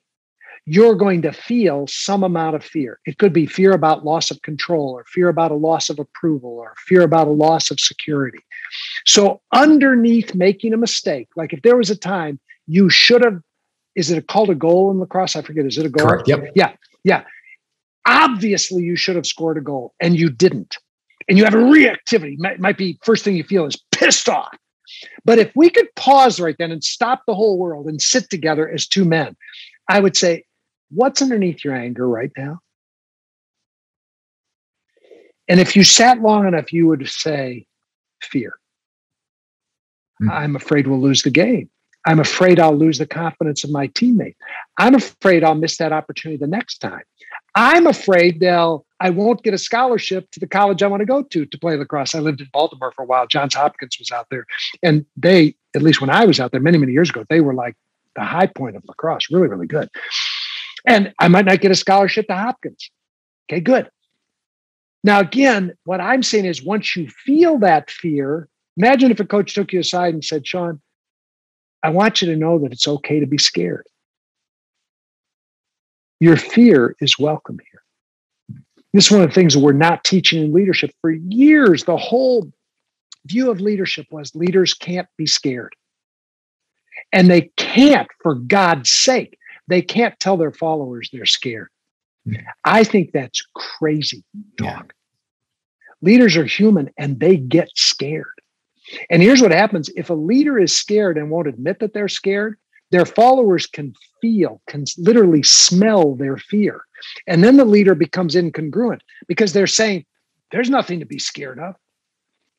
you're 0.66 0.95
going 0.95 1.22
to 1.22 1.34
feel 1.34 1.86
some 1.88 2.24
amount 2.24 2.55
of 2.55 2.64
fear. 2.64 2.99
It 3.05 3.18
could 3.18 3.34
be 3.34 3.45
fear 3.45 3.74
about 3.74 4.05
loss 4.05 4.32
of 4.32 4.41
control, 4.43 4.91
or 4.91 5.03
fear 5.05 5.28
about 5.28 5.51
a 5.51 5.55
loss 5.55 5.89
of 5.89 5.99
approval, 5.99 6.51
or 6.51 6.74
fear 6.88 7.01
about 7.01 7.28
a 7.28 7.32
loss 7.32 7.70
of 7.70 7.80
security. 7.80 8.39
So, 9.05 9.41
underneath 9.51 10.34
making 10.34 10.74
a 10.74 10.78
mistake, 10.78 11.28
like 11.36 11.51
if 11.53 11.61
there 11.64 11.76
was 11.76 11.89
a 11.89 11.97
time 11.97 12.39
you 12.66 12.89
should 12.89 13.24
have, 13.24 13.41
is 13.95 14.09
it 14.09 14.28
called 14.28 14.49
a 14.49 14.55
goal 14.55 14.89
in 14.89 14.99
lacrosse? 14.99 15.36
I 15.36 15.41
forget. 15.41 15.66
Is 15.66 15.78
it 15.78 15.86
a 15.86 15.89
goal? 15.89 16.07
Correct. 16.07 16.28
Yep. 16.28 16.51
Yeah. 16.55 16.74
Yeah. 17.03 17.24
Obviously, 18.07 18.84
you 18.84 18.95
should 18.95 19.16
have 19.18 19.28
scored 19.28 19.57
a 19.57 19.61
goal 19.61 19.93
and 19.99 20.18
you 20.18 20.30
didn't 20.30 20.78
and 21.28 21.38
you 21.38 21.43
have 21.43 21.53
a 21.53 21.57
reactivity, 21.57 22.38
might, 22.38 22.59
might 22.59 22.78
be 22.78 22.99
first 23.03 23.24
thing 23.24 23.36
you 23.36 23.43
feel 23.43 23.65
is 23.65 23.82
pissed 23.91 24.30
off. 24.30 24.55
But 25.26 25.39
if 25.39 25.51
we 25.55 25.69
could 25.69 25.93
pause 25.95 26.39
right 26.39 26.55
then 26.57 26.71
and 26.71 26.84
stop 26.84 27.24
the 27.26 27.36
whole 27.36 27.57
world 27.57 27.88
and 27.88 28.01
sit 28.01 28.30
together 28.30 28.69
as 28.69 28.88
two 28.88 29.05
men, 29.05 29.36
I 29.89 29.99
would 29.99 30.15
say, 30.15 30.43
what's 30.91 31.21
underneath 31.21 31.63
your 31.63 31.76
anger 31.76 32.07
right 32.07 32.32
now? 32.38 32.59
And 35.47 35.59
if 35.59 35.76
you 35.76 35.84
sat 35.84 36.21
long 36.21 36.47
enough, 36.47 36.71
you 36.71 36.88
would 36.88 37.07
say, 37.07 37.65
fear. 38.21 38.53
Mm-hmm. 40.21 40.32
I'm 40.32 40.55
afraid 40.55 40.88
we'll 40.88 41.01
lose 41.01 41.24
the 41.24 41.32
game. 41.32 41.69
I'm 42.05 42.19
afraid 42.19 42.59
I'll 42.59 42.76
lose 42.76 42.97
the 42.97 43.07
confidence 43.07 43.63
of 43.63 43.71
my 43.71 43.88
teammate. 43.89 44.36
I'm 44.78 44.95
afraid 44.95 45.43
I'll 45.43 45.55
miss 45.55 45.78
that 45.78 45.93
opportunity 45.93 46.38
the 46.38 46.47
next 46.47 46.80
time. 46.80 47.03
I'm 47.55 47.88
afraid 47.88 48.39
they'll 48.39 48.86
I 49.03 49.09
won't 49.09 49.43
get 49.43 49.53
a 49.53 49.57
scholarship 49.57 50.31
to 50.31 50.39
the 50.39 50.47
college 50.47 50.81
I 50.81 50.87
want 50.87 51.01
to 51.01 51.05
go 51.05 51.23
to 51.23 51.45
to 51.45 51.59
play 51.59 51.75
lacrosse. 51.75 52.15
I 52.15 52.19
lived 52.19 52.39
in 52.39 52.47
Baltimore 52.53 52.93
for 52.95 53.03
a 53.03 53.05
while. 53.05 53.27
Johns 53.27 53.53
Hopkins 53.53 53.97
was 53.99 54.11
out 54.11 54.27
there. 54.31 54.45
And 54.81 55.05
they, 55.17 55.55
at 55.75 55.81
least 55.81 55.99
when 55.99 56.09
I 56.09 56.25
was 56.25 56.39
out 56.39 56.51
there 56.51 56.61
many, 56.61 56.77
many 56.77 56.93
years 56.93 57.09
ago, 57.09 57.25
they 57.29 57.41
were 57.41 57.53
like 57.53 57.75
the 58.15 58.23
high 58.23 58.47
point 58.47 58.77
of 58.77 58.83
lacrosse, 58.87 59.29
really, 59.29 59.49
really 59.49 59.67
good. 59.67 59.89
And 60.87 61.13
I 61.19 61.27
might 61.27 61.43
not 61.43 61.59
get 61.59 61.69
a 61.69 61.75
scholarship 61.75 62.27
to 62.27 62.35
Hopkins. 62.35 62.89
Okay, 63.51 63.59
good. 63.59 63.89
Now, 65.03 65.19
again, 65.19 65.73
what 65.83 65.99
I'm 65.99 66.23
saying 66.23 66.45
is 66.45 66.63
once 66.63 66.95
you 66.95 67.09
feel 67.09 67.59
that 67.59 67.91
fear, 67.91 68.47
imagine 68.77 69.11
if 69.11 69.19
a 69.19 69.25
coach 69.25 69.53
took 69.53 69.73
you 69.73 69.81
aside 69.81 70.13
and 70.13 70.23
said, 70.23 70.47
Sean, 70.47 70.81
I 71.83 71.89
want 71.89 72.21
you 72.21 72.29
to 72.29 72.37
know 72.37 72.57
that 72.59 72.71
it's 72.71 72.87
okay 72.87 73.19
to 73.19 73.27
be 73.27 73.37
scared. 73.37 73.85
Your 76.21 76.37
fear 76.37 76.95
is 77.01 77.19
welcome 77.19 77.59
here. 77.69 77.82
This 78.93 79.07
is 79.07 79.11
one 79.11 79.21
of 79.21 79.29
the 79.29 79.33
things 79.33 79.57
we're 79.57 79.73
not 79.73 80.03
teaching 80.03 80.43
in 80.43 80.53
leadership 80.53 80.91
for 81.01 81.11
years. 81.11 81.83
The 81.83 81.97
whole 81.97 82.51
view 83.25 83.49
of 83.49 83.59
leadership 83.59 84.05
was 84.11 84.35
leaders 84.35 84.73
can't 84.73 85.07
be 85.17 85.25
scared. 85.25 85.75
And 87.11 87.29
they 87.29 87.51
can't, 87.57 88.07
for 88.21 88.35
God's 88.35 88.91
sake, 88.91 89.37
they 89.67 89.81
can't 89.81 90.19
tell 90.19 90.37
their 90.37 90.51
followers 90.51 91.09
they're 91.11 91.25
scared. 91.25 91.69
I 92.63 92.83
think 92.83 93.11
that's 93.11 93.45
crazy 93.55 94.23
talk. 94.57 94.93
Leaders 96.01 96.37
are 96.37 96.45
human 96.45 96.89
and 96.97 97.19
they 97.19 97.37
get 97.37 97.69
scared. 97.75 98.27
And 99.09 99.21
here's 99.21 99.41
what 99.41 99.51
happens 99.51 99.89
if 99.95 100.09
a 100.09 100.13
leader 100.13 100.59
is 100.59 100.75
scared 100.75 101.17
and 101.17 101.29
won't 101.29 101.47
admit 101.47 101.79
that 101.79 101.93
they're 101.93 102.07
scared, 102.07 102.57
their 102.93 103.05
followers 103.07 103.65
can 103.65 103.91
feel, 104.21 104.61
can 104.67 104.85
literally 104.99 105.41
smell 105.41 106.13
their 106.13 106.37
fear. 106.37 106.85
And 107.25 107.43
then 107.43 107.57
the 107.57 107.65
leader 107.65 107.95
becomes 107.95 108.35
incongruent 108.35 108.99
because 109.27 109.51
they're 109.51 109.65
saying, 109.65 110.05
there's 110.51 110.69
nothing 110.69 110.99
to 110.99 111.05
be 111.05 111.17
scared 111.17 111.57
of. 111.57 111.73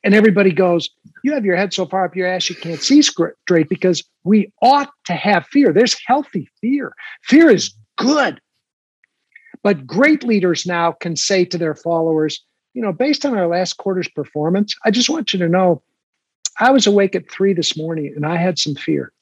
And 0.03 0.13
everybody 0.13 0.51
goes, 0.51 0.89
You 1.23 1.33
have 1.33 1.45
your 1.45 1.55
head 1.55 1.73
so 1.73 1.85
far 1.85 2.03
up 2.03 2.17
your 2.17 2.27
ass 2.27 2.49
you 2.49 2.55
can't 2.55 2.81
see 2.81 3.01
straight 3.01 3.69
because 3.69 4.03
we 4.25 4.51
ought 4.61 4.89
to 5.05 5.13
have 5.13 5.47
fear. 5.47 5.71
There's 5.71 5.95
healthy 6.05 6.49
fear. 6.59 6.93
Fear 7.23 7.51
is 7.51 7.73
good. 7.97 8.41
But 9.63 9.87
great 9.87 10.21
leaders 10.25 10.65
now 10.65 10.91
can 10.91 11.15
say 11.15 11.45
to 11.45 11.57
their 11.57 11.75
followers, 11.75 12.43
you 12.73 12.81
know, 12.81 12.91
based 12.91 13.25
on 13.25 13.37
our 13.37 13.47
last 13.47 13.77
quarter's 13.77 14.09
performance, 14.09 14.75
I 14.83 14.91
just 14.91 15.09
want 15.09 15.31
you 15.31 15.39
to 15.39 15.47
know 15.47 15.81
I 16.59 16.71
was 16.71 16.85
awake 16.85 17.15
at 17.15 17.31
three 17.31 17.53
this 17.53 17.77
morning 17.77 18.11
and 18.17 18.25
I 18.25 18.35
had 18.35 18.59
some 18.59 18.75
fear. 18.75 19.13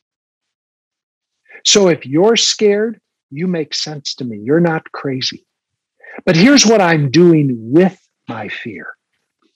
So 1.64 1.88
if 1.88 2.06
you're 2.06 2.36
scared, 2.36 3.00
you 3.32 3.48
make 3.48 3.74
sense 3.74 4.16
to 4.16 4.26
me. 4.26 4.40
You're 4.44 4.60
not 4.60 4.92
crazy. 4.92 5.46
But 6.26 6.36
here's 6.36 6.66
what 6.66 6.82
I'm 6.82 7.10
doing 7.10 7.56
with 7.72 8.00
my 8.28 8.48
fear 8.48 8.96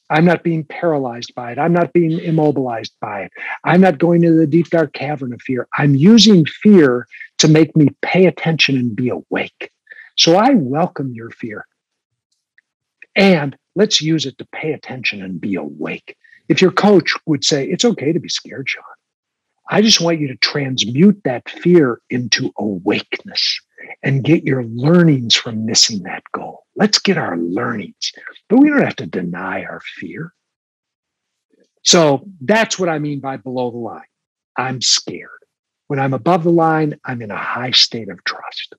I'm 0.10 0.26
not 0.26 0.44
being 0.44 0.64
paralyzed 0.64 1.36
by 1.36 1.52
it. 1.52 1.60
I'm 1.60 1.74
not 1.74 1.92
being 1.92 2.20
immobilized 2.20 2.94
by 3.02 3.24
it. 3.24 3.32
I'm 3.66 3.82
not 3.82 3.98
going 3.98 4.22
to 4.22 4.32
the 4.32 4.48
deep, 4.48 4.70
dark 4.70 4.94
cavern 4.94 5.34
of 5.34 5.42
fear. 5.42 5.68
I'm 5.78 5.96
using 5.96 6.46
fear 6.46 7.08
to 7.40 7.48
make 7.48 7.76
me 7.76 7.90
pay 8.02 8.26
attention 8.26 8.78
and 8.78 8.96
be 8.96 9.10
awake. 9.10 9.72
So 10.16 10.36
I 10.38 10.52
welcome 10.54 11.14
your 11.14 11.30
fear. 11.30 11.66
And 13.16 13.58
let's 13.76 14.02
use 14.02 14.26
it 14.26 14.38
to 14.38 14.48
pay 14.54 14.72
attention 14.74 15.22
and 15.22 15.42
be 15.42 15.56
awake. 15.56 16.16
If 16.48 16.62
your 16.62 16.72
coach 16.72 17.14
would 17.26 17.44
say, 17.44 17.68
it's 17.68 17.84
okay 17.84 18.14
to 18.14 18.20
be 18.20 18.30
scared, 18.30 18.70
Sean, 18.70 18.84
I 19.70 19.82
just 19.82 20.02
want 20.02 20.20
you 20.20 20.28
to 20.30 20.38
transmute 20.38 21.22
that 21.24 21.50
fear 21.50 22.02
into 22.10 22.54
awakeness 22.58 23.60
and 24.04 24.24
get 24.24 24.44
your 24.44 24.64
learnings 24.64 25.36
from 25.36 25.66
missing 25.66 26.04
that 26.04 26.24
goal. 26.34 26.66
Let's 26.76 27.00
get 27.00 27.18
our 27.18 27.38
learnings, 27.38 28.12
but 28.50 28.58
we 28.58 28.70
don't 28.70 28.82
have 28.82 28.96
to 28.98 29.06
deny 29.06 29.64
our 29.64 29.82
fear. 30.00 30.34
So 31.84 32.26
that's 32.42 32.78
what 32.78 32.90
I 32.90 33.00
mean 33.00 33.20
by 33.20 33.38
below 33.38 33.72
the 33.72 33.78
line. 33.78 34.02
I'm 34.58 34.82
scared. 34.82 35.30
When 35.88 36.00
I'm 36.00 36.14
above 36.14 36.44
the 36.44 36.52
line, 36.52 37.00
I'm 37.06 37.22
in 37.22 37.32
a 37.32 37.38
high 37.38 37.72
state 37.72 38.10
of 38.10 38.24
trust. 38.26 38.76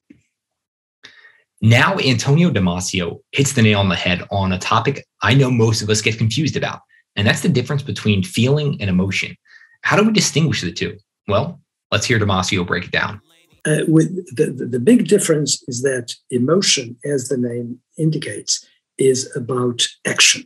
Now, 1.60 1.98
Antonio 1.98 2.50
Damasio 2.50 3.20
hits 3.32 3.54
the 3.54 3.62
nail 3.62 3.80
on 3.80 3.88
the 3.88 3.96
head 3.96 4.22
on 4.30 4.52
a 4.52 4.58
topic 4.58 5.06
I 5.22 5.34
know 5.34 5.50
most 5.50 5.82
of 5.82 5.90
us 5.90 6.00
get 6.00 6.18
confused 6.18 6.56
about, 6.56 6.80
and 7.16 7.26
that's 7.26 7.40
the 7.40 7.48
difference 7.48 7.82
between 7.82 8.22
feeling 8.22 8.80
and 8.80 8.88
emotion. 8.88 9.36
How 9.82 9.96
do 9.96 10.04
we 10.04 10.12
distinguish 10.12 10.60
the 10.62 10.72
two? 10.72 10.98
Well, 11.26 11.60
let's 11.90 12.06
hear 12.06 12.18
Damasio 12.18 12.66
break 12.66 12.84
it 12.84 12.90
down. 12.90 13.20
Uh, 13.64 13.80
with 13.86 14.14
the, 14.36 14.46
the, 14.46 14.66
the 14.66 14.80
big 14.80 15.08
difference 15.08 15.62
is 15.68 15.82
that 15.82 16.14
emotion, 16.30 16.96
as 17.04 17.28
the 17.28 17.36
name 17.36 17.78
indicates, 17.98 18.64
is 18.98 19.34
about 19.36 19.86
action. 20.06 20.44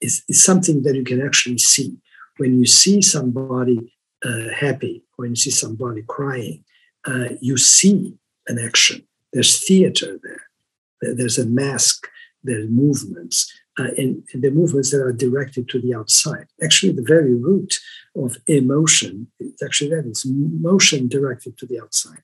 Is 0.00 0.22
is 0.28 0.42
something 0.42 0.82
that 0.82 0.94
you 0.94 1.04
can 1.04 1.24
actually 1.24 1.58
see. 1.58 1.96
When 2.36 2.58
you 2.58 2.66
see 2.66 3.00
somebody 3.00 3.94
uh, 4.24 4.48
happy, 4.54 5.02
when 5.16 5.30
you 5.30 5.36
see 5.36 5.50
somebody 5.50 6.02
crying, 6.06 6.64
uh, 7.06 7.28
you 7.40 7.56
see 7.56 8.14
an 8.46 8.58
action. 8.58 9.06
There's 9.32 9.64
theater 9.66 10.18
there. 10.22 11.14
There's 11.14 11.38
a 11.38 11.46
mask. 11.46 12.08
There's 12.42 12.68
movements 12.68 13.50
uh, 13.78 13.88
and, 13.98 14.22
and, 14.32 14.42
the 14.42 14.50
movements 14.50 14.90
that 14.90 15.02
are 15.02 15.12
directed 15.12 15.68
to 15.68 15.80
the 15.80 15.94
outside. 15.94 16.46
Actually, 16.62 16.92
the 16.92 17.02
very 17.02 17.34
root 17.34 17.74
of 18.16 18.36
emotion, 18.46 19.28
it's 19.38 19.62
actually 19.62 19.90
that 19.90 20.06
is 20.06 20.24
motion 20.26 21.08
directed 21.08 21.58
to 21.58 21.66
the 21.66 21.80
outside. 21.80 22.22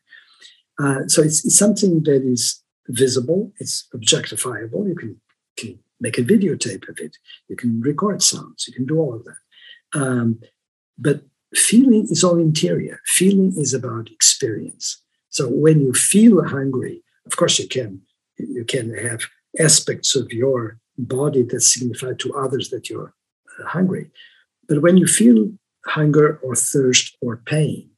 Uh, 0.81 1.07
so 1.07 1.23
it's, 1.23 1.45
it's, 1.45 1.57
something 1.57 2.03
that 2.05 2.23
is 2.25 2.63
visible, 2.89 3.53
it's 3.59 3.89
objectifiable. 3.95 4.89
You 4.89 4.95
can, 4.95 5.21
can 5.57 5.79
make 6.01 6.19
a 6.19 6.23
videotape 6.23 6.89
of 6.89 6.99
it, 6.99 7.17
you 7.49 7.57
can 7.57 7.81
record 7.81 8.23
sounds, 8.23 8.67
you 8.67 8.73
can 8.73 8.87
do 8.87 8.99
all 8.99 9.15
of 9.15 9.25
that. 9.25 10.01
Um, 10.01 10.41
but 10.99 11.23
feeling 11.55 12.07
is 12.11 12.25
all 12.25 12.39
interior. 12.39 13.01
Feeling 13.07 13.53
is 13.57 13.75
about 13.75 14.11
experience. 14.11 15.03
So 15.29 15.49
when 15.49 15.81
you 15.81 15.93
feel 15.93 16.45
hungry, 16.45 17.03
of 17.27 17.37
course 17.37 17.59
you 17.59 17.69
can 17.69 18.01
you 18.39 18.65
can 18.65 18.95
have 18.95 19.23
aspects 19.59 20.17
of 20.17 20.33
your 20.33 20.79
body 20.99 21.43
that 21.43 21.61
signify 21.61 22.13
to 22.19 22.35
others 22.35 22.71
that 22.71 22.89
you're 22.89 23.15
uh, 23.59 23.67
hungry. 23.69 24.11
But 24.69 24.83
when 24.83 24.97
you 24.97 25.07
feel 25.07 25.53
hunger 25.87 26.39
or 26.43 26.55
thirst 26.55 27.17
or 27.21 27.37
pain, 27.37 27.91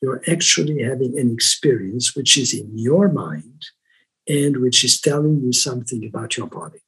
you're 0.00 0.22
actually 0.28 0.82
having 0.82 1.18
an 1.18 1.32
experience 1.32 2.16
which 2.16 2.36
is 2.36 2.52
in 2.52 2.70
your 2.76 3.08
mind 3.08 3.62
and 4.28 4.58
which 4.58 4.84
is 4.84 5.00
telling 5.00 5.40
you 5.40 5.52
something 5.52 6.04
about 6.04 6.36
your 6.36 6.46
body. 6.46 6.80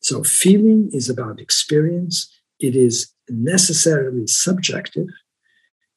So, 0.00 0.22
feeling 0.24 0.90
is 0.92 1.10
about 1.10 1.40
experience, 1.40 2.32
it 2.58 2.74
is 2.74 3.12
necessarily 3.28 4.26
subjective, 4.26 5.08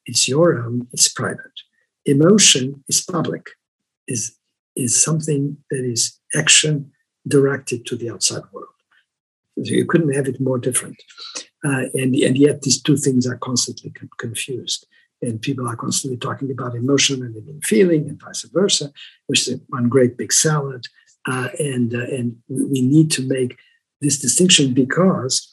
it's 0.06 0.28
your 0.28 0.58
own, 0.58 0.88
it's 0.92 1.08
private. 1.08 1.60
Emotion 2.04 2.84
is 2.88 3.00
public, 3.00 3.46
is, 4.06 4.36
is 4.76 5.02
something 5.02 5.56
that 5.70 5.84
is 5.84 6.18
action 6.34 6.92
directed 7.26 7.86
to 7.86 7.96
the 7.96 8.10
outside 8.10 8.42
world. 8.52 8.68
So 9.56 9.72
you 9.72 9.86
couldn't 9.86 10.14
have 10.14 10.28
it 10.28 10.40
more 10.40 10.58
different. 10.58 10.96
Uh, 11.64 11.86
and, 11.94 12.14
and 12.14 12.36
yet 12.36 12.62
these 12.62 12.80
two 12.80 12.96
things 12.96 13.26
are 13.26 13.38
constantly 13.38 13.90
con- 13.90 14.10
confused. 14.18 14.86
And 15.22 15.40
people 15.40 15.66
are 15.66 15.76
constantly 15.76 16.18
talking 16.18 16.50
about 16.50 16.74
emotion 16.74 17.22
and 17.22 17.34
then 17.34 17.60
feeling 17.62 18.08
and 18.08 18.20
vice 18.20 18.42
versa, 18.42 18.92
which 19.26 19.48
is 19.48 19.60
one 19.68 19.88
great 19.88 20.18
big 20.18 20.32
salad. 20.32 20.86
Uh, 21.26 21.48
and, 21.58 21.94
uh, 21.94 22.00
and 22.00 22.36
we 22.48 22.82
need 22.82 23.10
to 23.12 23.26
make 23.26 23.56
this 24.02 24.18
distinction 24.18 24.74
because 24.74 25.50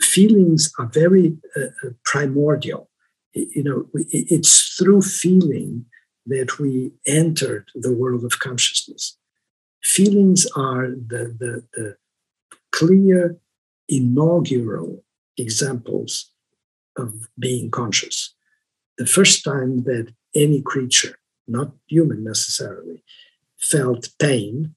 feelings 0.00 0.72
are 0.78 0.86
very 0.86 1.36
uh, 1.56 1.62
uh, 1.84 1.90
primordial. 2.04 2.88
You 3.34 3.64
know, 3.64 3.88
it's 4.10 4.76
through 4.78 5.02
feeling 5.02 5.86
that 6.26 6.58
we 6.58 6.92
entered 7.06 7.68
the 7.74 7.92
world 7.92 8.24
of 8.24 8.38
consciousness. 8.38 9.16
Feelings 9.82 10.46
are 10.56 10.88
the, 10.88 11.34
the, 11.38 11.64
the 11.74 11.96
clear 12.72 13.36
inaugural 13.88 15.04
examples 15.38 16.30
of 16.96 17.28
being 17.38 17.70
conscious. 17.70 18.34
The 18.96 19.06
first 19.06 19.44
time 19.44 19.84
that 19.84 20.12
any 20.34 20.60
creature, 20.60 21.18
not 21.46 21.72
human 21.86 22.24
necessarily, 22.24 23.02
felt 23.56 24.10
pain, 24.18 24.74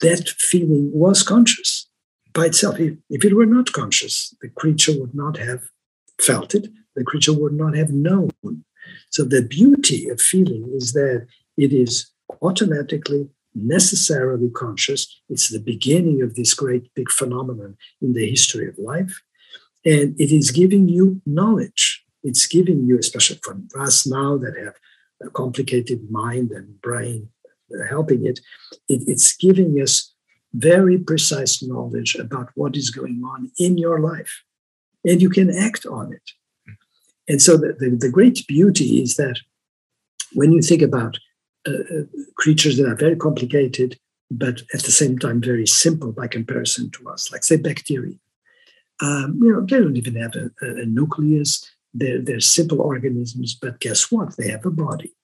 that 0.00 0.28
feeling 0.28 0.90
was 0.92 1.22
conscious 1.22 1.88
by 2.32 2.46
itself. 2.46 2.78
If, 2.78 3.24
it 3.24 3.34
were 3.34 3.46
not 3.46 3.72
conscious, 3.72 4.34
the 4.40 4.48
creature 4.48 4.92
would 4.98 5.14
not 5.14 5.38
have 5.38 5.64
felt 6.20 6.54
it, 6.54 6.68
the 6.94 7.04
creature 7.04 7.32
would 7.32 7.52
not 7.52 7.76
have 7.76 7.90
known. 7.90 8.30
So 9.10 9.24
the 9.24 9.42
beauty 9.42 10.08
of 10.08 10.20
feeling 10.20 10.70
is 10.74 10.92
that 10.92 11.26
it 11.56 11.72
is 11.72 12.10
automatically 12.42 13.28
necessarily 13.54 14.50
conscious. 14.50 15.20
It's 15.28 15.48
the 15.48 15.60
beginning 15.60 16.22
of 16.22 16.34
this 16.34 16.54
great 16.54 16.92
big 16.94 17.10
phenomenon 17.10 17.76
in 18.00 18.12
the 18.12 18.28
history 18.28 18.68
of 18.68 18.78
life. 18.78 19.20
And 19.92 20.08
it 20.24 20.30
is 20.40 20.50
giving 20.60 20.84
you 20.96 21.04
knowledge. 21.24 21.84
It's 22.28 22.46
giving 22.46 22.80
you, 22.88 22.98
especially 22.98 23.40
for 23.42 23.54
us 23.86 24.06
now 24.06 24.30
that 24.42 24.54
have 24.64 24.76
a 25.26 25.30
complicated 25.30 26.00
mind 26.10 26.48
and 26.58 26.80
brain 26.80 27.20
helping 27.88 28.26
it, 28.26 28.40
it 28.88 29.02
it's 29.06 29.36
giving 29.36 29.70
us 29.84 30.14
very 30.54 30.98
precise 30.98 31.62
knowledge 31.62 32.12
about 32.16 32.48
what 32.54 32.76
is 32.76 32.90
going 32.90 33.22
on 33.32 33.50
in 33.58 33.78
your 33.78 34.00
life, 34.00 34.32
and 35.04 35.20
you 35.20 35.30
can 35.38 35.50
act 35.68 35.84
on 35.86 36.12
it. 36.12 36.26
And 37.28 37.42
so 37.42 37.56
the, 37.56 37.76
the, 37.78 37.90
the 38.04 38.10
great 38.10 38.46
beauty 38.46 39.02
is 39.02 39.16
that 39.16 39.38
when 40.32 40.52
you 40.52 40.62
think 40.62 40.82
about 40.82 41.18
uh, 41.66 41.72
uh, 41.72 42.04
creatures 42.36 42.76
that 42.78 42.88
are 42.88 42.96
very 43.06 43.16
complicated, 43.16 43.98
but 44.30 44.62
at 44.72 44.82
the 44.82 44.90
same 45.00 45.18
time 45.18 45.40
very 45.40 45.66
simple 45.66 46.12
by 46.12 46.26
comparison 46.26 46.90
to 46.92 47.08
us, 47.10 47.30
like 47.30 47.44
say 47.44 47.56
bacteria. 47.56 48.16
Um, 49.00 49.38
you 49.42 49.52
know, 49.52 49.60
they 49.60 49.78
don't 49.78 49.96
even 49.96 50.16
have 50.16 50.34
a, 50.34 50.50
a, 50.60 50.86
nucleus. 50.86 51.64
They're, 51.94 52.20
they're 52.20 52.40
simple 52.40 52.80
organisms, 52.80 53.54
but 53.54 53.80
guess 53.80 54.10
what? 54.10 54.36
They 54.36 54.50
have 54.50 54.66
a 54.66 54.70
body. 54.70 55.14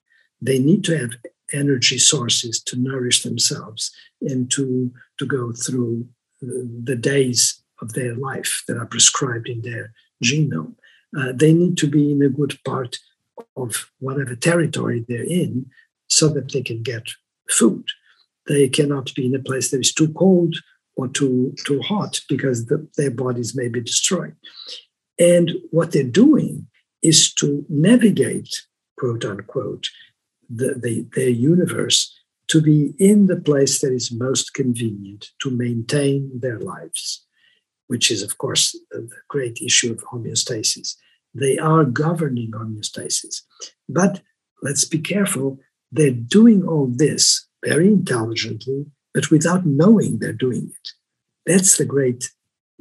They 0.40 0.58
need 0.58 0.84
to 0.84 0.98
have 0.98 1.10
energy 1.52 1.98
sources 1.98 2.60
to 2.62 2.76
nourish 2.76 3.22
themselves 3.22 3.90
and 4.20 4.50
to, 4.52 4.92
to 5.18 5.26
go 5.26 5.52
through 5.52 6.06
the 6.40 6.96
days 6.96 7.62
of 7.80 7.94
their 7.94 8.14
life 8.14 8.62
that 8.68 8.76
are 8.76 8.86
prescribed 8.86 9.48
in 9.48 9.62
their 9.62 9.92
genome. 10.22 10.74
Uh, 11.16 11.32
they 11.34 11.52
need 11.52 11.76
to 11.78 11.86
be 11.86 12.12
in 12.12 12.22
a 12.22 12.28
good 12.28 12.58
part 12.64 12.98
of 13.56 13.90
whatever 13.98 14.34
territory 14.34 15.04
they're 15.06 15.24
in 15.24 15.66
so 16.08 16.28
that 16.28 16.52
they 16.52 16.62
can 16.62 16.82
get 16.82 17.08
food. 17.50 17.86
They 18.46 18.68
cannot 18.68 19.14
be 19.14 19.26
in 19.26 19.34
a 19.34 19.42
place 19.42 19.70
that 19.70 19.80
is 19.80 19.92
too 19.92 20.12
cold 20.12 20.56
or 20.96 21.08
too, 21.08 21.54
too 21.64 21.80
hot 21.82 22.20
because 22.28 22.66
the, 22.66 22.86
their 22.96 23.10
bodies 23.10 23.56
may 23.56 23.68
be 23.68 23.80
destroyed. 23.80 24.34
And 25.18 25.52
what 25.70 25.92
they're 25.92 26.02
doing 26.02 26.66
is 27.02 27.32
to 27.34 27.64
navigate, 27.68 28.48
quote 28.98 29.24
unquote, 29.24 29.88
the, 30.48 30.74
the, 30.80 31.06
their 31.14 31.28
universe 31.28 32.12
to 32.48 32.60
be 32.60 32.94
in 32.98 33.26
the 33.26 33.36
place 33.36 33.80
that 33.80 33.92
is 33.92 34.12
most 34.12 34.54
convenient 34.54 35.30
to 35.40 35.50
maintain 35.50 36.30
their 36.38 36.58
lives, 36.58 37.26
which 37.86 38.10
is, 38.10 38.22
of 38.22 38.38
course, 38.38 38.78
the 38.90 39.08
great 39.28 39.58
issue 39.62 39.92
of 39.92 40.04
homeostasis. 40.04 40.94
They 41.34 41.58
are 41.58 41.84
governing 41.84 42.52
homeostasis. 42.52 43.42
But 43.88 44.22
let's 44.62 44.84
be 44.84 44.98
careful, 44.98 45.58
they're 45.90 46.10
doing 46.10 46.66
all 46.66 46.86
this 46.86 47.46
very 47.64 47.88
intelligently, 47.88 48.86
but 49.14 49.30
without 49.30 49.64
knowing 49.64 50.18
they're 50.18 50.32
doing 50.32 50.70
it. 50.74 50.88
That's 51.46 51.78
the 51.78 51.84
great 51.84 52.30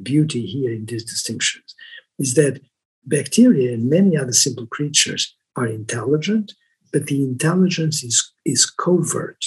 beauty 0.02 0.44
here 0.44 0.72
in 0.72 0.86
these 0.86 1.04
distinctions, 1.04 1.74
is 2.18 2.34
that 2.34 2.60
bacteria 3.06 3.72
and 3.72 3.88
many 3.88 4.16
other 4.16 4.32
simple 4.32 4.66
creatures 4.66 5.34
are 5.56 5.66
intelligent, 5.66 6.52
but 6.92 7.06
the 7.06 7.22
intelligence 7.22 8.02
is, 8.02 8.32
is 8.44 8.66
covert. 8.66 9.44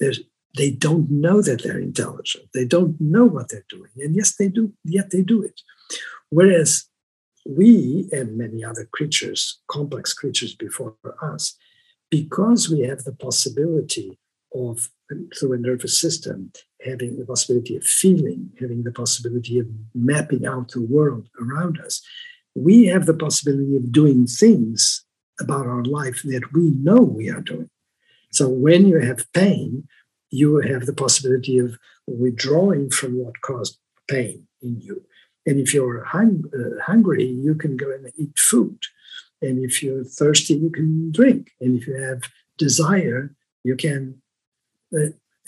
There's, 0.00 0.20
they 0.56 0.70
don't 0.70 1.10
know 1.10 1.42
that 1.42 1.62
they're 1.62 1.78
intelligent. 1.78 2.46
They 2.52 2.64
don't 2.64 3.00
know 3.00 3.26
what 3.26 3.50
they're 3.50 3.64
doing. 3.68 3.90
And 3.98 4.16
yes, 4.16 4.34
they 4.36 4.48
do, 4.48 4.72
yet 4.84 5.10
they 5.10 5.22
do 5.22 5.42
it. 5.42 5.60
Whereas 6.30 6.86
we 7.46 8.08
and 8.12 8.36
many 8.36 8.64
other 8.64 8.88
creatures, 8.90 9.60
complex 9.68 10.12
creatures 10.12 10.54
before 10.54 10.96
us, 11.22 11.56
because 12.10 12.68
we 12.68 12.80
have 12.80 13.04
the 13.04 13.12
possibility 13.12 14.18
of, 14.56 14.88
through 15.38 15.52
a 15.54 15.58
nervous 15.58 15.98
system, 15.98 16.52
having 16.84 17.16
the 17.18 17.26
possibility 17.26 17.76
of 17.76 17.84
feeling, 17.84 18.50
having 18.60 18.82
the 18.82 18.92
possibility 18.92 19.58
of 19.58 19.66
mapping 19.94 20.46
out 20.46 20.72
the 20.72 20.82
world 20.82 21.28
around 21.40 21.80
us, 21.80 22.02
we 22.54 22.86
have 22.86 23.06
the 23.06 23.14
possibility 23.14 23.76
of 23.76 23.92
doing 23.92 24.26
things 24.26 25.04
about 25.40 25.66
our 25.66 25.84
life 25.84 26.22
that 26.24 26.52
we 26.52 26.70
know 26.70 27.00
we 27.02 27.28
are 27.28 27.42
doing. 27.42 27.70
So 28.32 28.48
when 28.48 28.88
you 28.88 28.98
have 29.00 29.30
pain, 29.32 29.88
you 30.30 30.58
have 30.58 30.86
the 30.86 30.92
possibility 30.92 31.58
of 31.58 31.78
withdrawing 32.06 32.90
from 32.90 33.18
what 33.22 33.40
caused 33.42 33.78
pain 34.08 34.46
in 34.62 34.80
you. 34.80 35.02
And 35.46 35.60
if 35.60 35.72
you're 35.72 36.04
hung, 36.04 36.44
uh, 36.52 36.82
hungry, 36.82 37.24
you 37.24 37.54
can 37.54 37.76
go 37.76 37.92
and 37.92 38.10
eat 38.16 38.38
food. 38.38 38.78
And 39.42 39.64
if 39.64 39.82
you're 39.82 40.04
thirsty, 40.04 40.54
you 40.54 40.70
can 40.70 41.12
drink. 41.12 41.52
And 41.60 41.78
if 41.78 41.86
you 41.86 41.94
have 41.94 42.22
desire, 42.58 43.34
you 43.62 43.76
can 43.76 44.20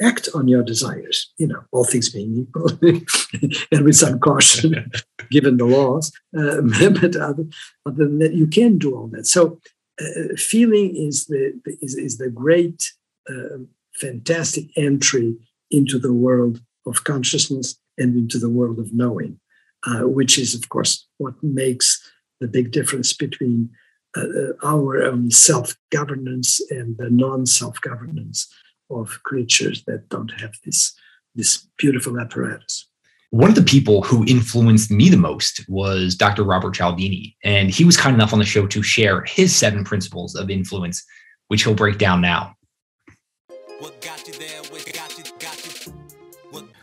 act 0.01 0.29
on 0.35 0.47
your 0.47 0.63
desires, 0.63 1.33
you 1.39 1.47
know, 1.47 1.63
all 1.73 1.85
things 1.85 2.09
being 2.09 2.47
equal 2.47 2.71
and 3.73 3.85
with 3.85 3.97
some 3.97 4.19
caution 4.21 4.91
given 5.31 5.57
the 5.57 5.65
laws. 5.65 6.13
Uh, 6.39 6.61
but 7.01 7.17
other, 7.17 7.45
other, 7.85 8.05
than 8.05 8.19
that, 8.19 8.35
you 8.35 8.47
can 8.47 8.79
do 8.79 8.95
all 8.95 9.09
that. 9.09 9.27
So 9.27 9.61
uh, 10.01 10.37
feeling 10.37 10.95
is 10.95 11.27
the, 11.27 11.61
is, 11.81 11.97
is 11.97 12.19
the 12.19 12.31
great, 12.31 12.93
uh, 13.29 13.59
fantastic 13.95 14.67
entry 14.77 15.37
into 15.71 15.99
the 15.99 16.13
world 16.13 16.61
of 16.87 17.03
consciousness 17.03 17.77
and 17.99 18.17
into 18.17 18.39
the 18.39 18.49
world 18.49 18.79
of 18.79 18.95
knowing 18.95 19.41
uh, 19.87 20.07
which 20.09 20.39
is, 20.39 20.55
of 20.55 20.69
course, 20.69 21.07
what 21.19 21.35
makes 21.43 22.01
the 22.41 22.49
big 22.49 22.71
difference 22.71 23.13
between 23.13 23.71
uh, 24.17 24.23
uh 24.23 24.53
our 24.65 25.03
own 25.03 25.31
self 25.31 25.77
governance 25.91 26.61
and 26.71 26.97
the 26.97 27.11
non 27.11 27.47
self 27.47 27.81
governance 27.81 28.53
of 28.91 29.23
creatures 29.25 29.85
that 29.85 30.09
don't 30.09 30.31
have 30.41 30.55
this, 30.65 30.95
this 31.35 31.67
beautiful 31.77 32.19
apparatus. 32.19 32.87
One 33.31 33.51
of 33.51 33.57
the 33.57 33.63
people 33.63 34.03
who 34.03 34.25
influenced 34.27 34.91
me 34.91 35.11
the 35.11 35.19
most 35.19 35.61
was 35.69 36.15
Dr. 36.15 36.45
Robert 36.45 36.75
Cialdini, 36.75 37.37
and 37.45 37.71
he 37.71 37.85
was 37.85 37.97
kind 37.97 38.15
enough 38.15 38.33
on 38.33 38.39
the 38.39 38.45
show 38.47 38.67
to 38.67 38.83
share 38.83 39.23
his 39.25 39.55
seven 39.55 39.85
principles 39.85 40.35
of 40.35 40.49
influence, 40.49 41.05
which 41.49 41.65
he'll 41.65 41.75
break 41.75 41.99
down 41.99 42.23
now. 42.23 42.57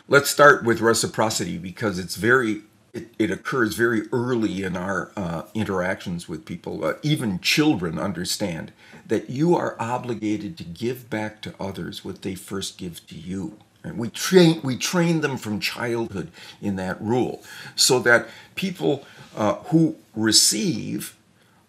Let's 0.07 0.29
start 0.29 0.63
with 0.63 0.81
reciprocity 0.81 1.57
because 1.57 1.97
it's 1.97 2.15
very 2.15 2.61
it, 2.95 3.07
it 3.19 3.29
occurs 3.29 3.75
very 3.75 4.03
early 4.11 4.63
in 4.63 4.77
our 4.77 5.11
uh, 5.17 5.43
interactions 5.53 6.29
with 6.29 6.45
people. 6.45 6.83
Uh, 6.83 6.93
even 7.03 7.39
children 7.39 7.99
understand 7.99 8.71
that 9.05 9.29
you 9.29 9.55
are 9.55 9.75
obligated 9.79 10.57
to 10.57 10.63
give 10.63 11.09
back 11.09 11.41
to 11.41 11.53
others 11.59 12.03
what 12.05 12.21
they 12.21 12.35
first 12.35 12.77
give 12.77 13.05
to 13.07 13.15
you. 13.15 13.57
And 13.83 13.99
we 13.99 14.09
train 14.09 14.61
we 14.63 14.77
train 14.77 15.21
them 15.21 15.37
from 15.37 15.59
childhood 15.59 16.31
in 16.59 16.75
that 16.77 16.99
rule, 16.99 17.43
so 17.75 17.99
that 17.99 18.27
people 18.55 19.05
uh, 19.35 19.55
who 19.65 19.97
receive 20.15 21.15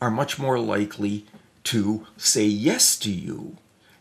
are 0.00 0.10
much 0.10 0.38
more 0.38 0.58
likely 0.58 1.26
to 1.64 2.06
say 2.16 2.44
yes 2.46 2.96
to 3.00 3.10
you 3.10 3.58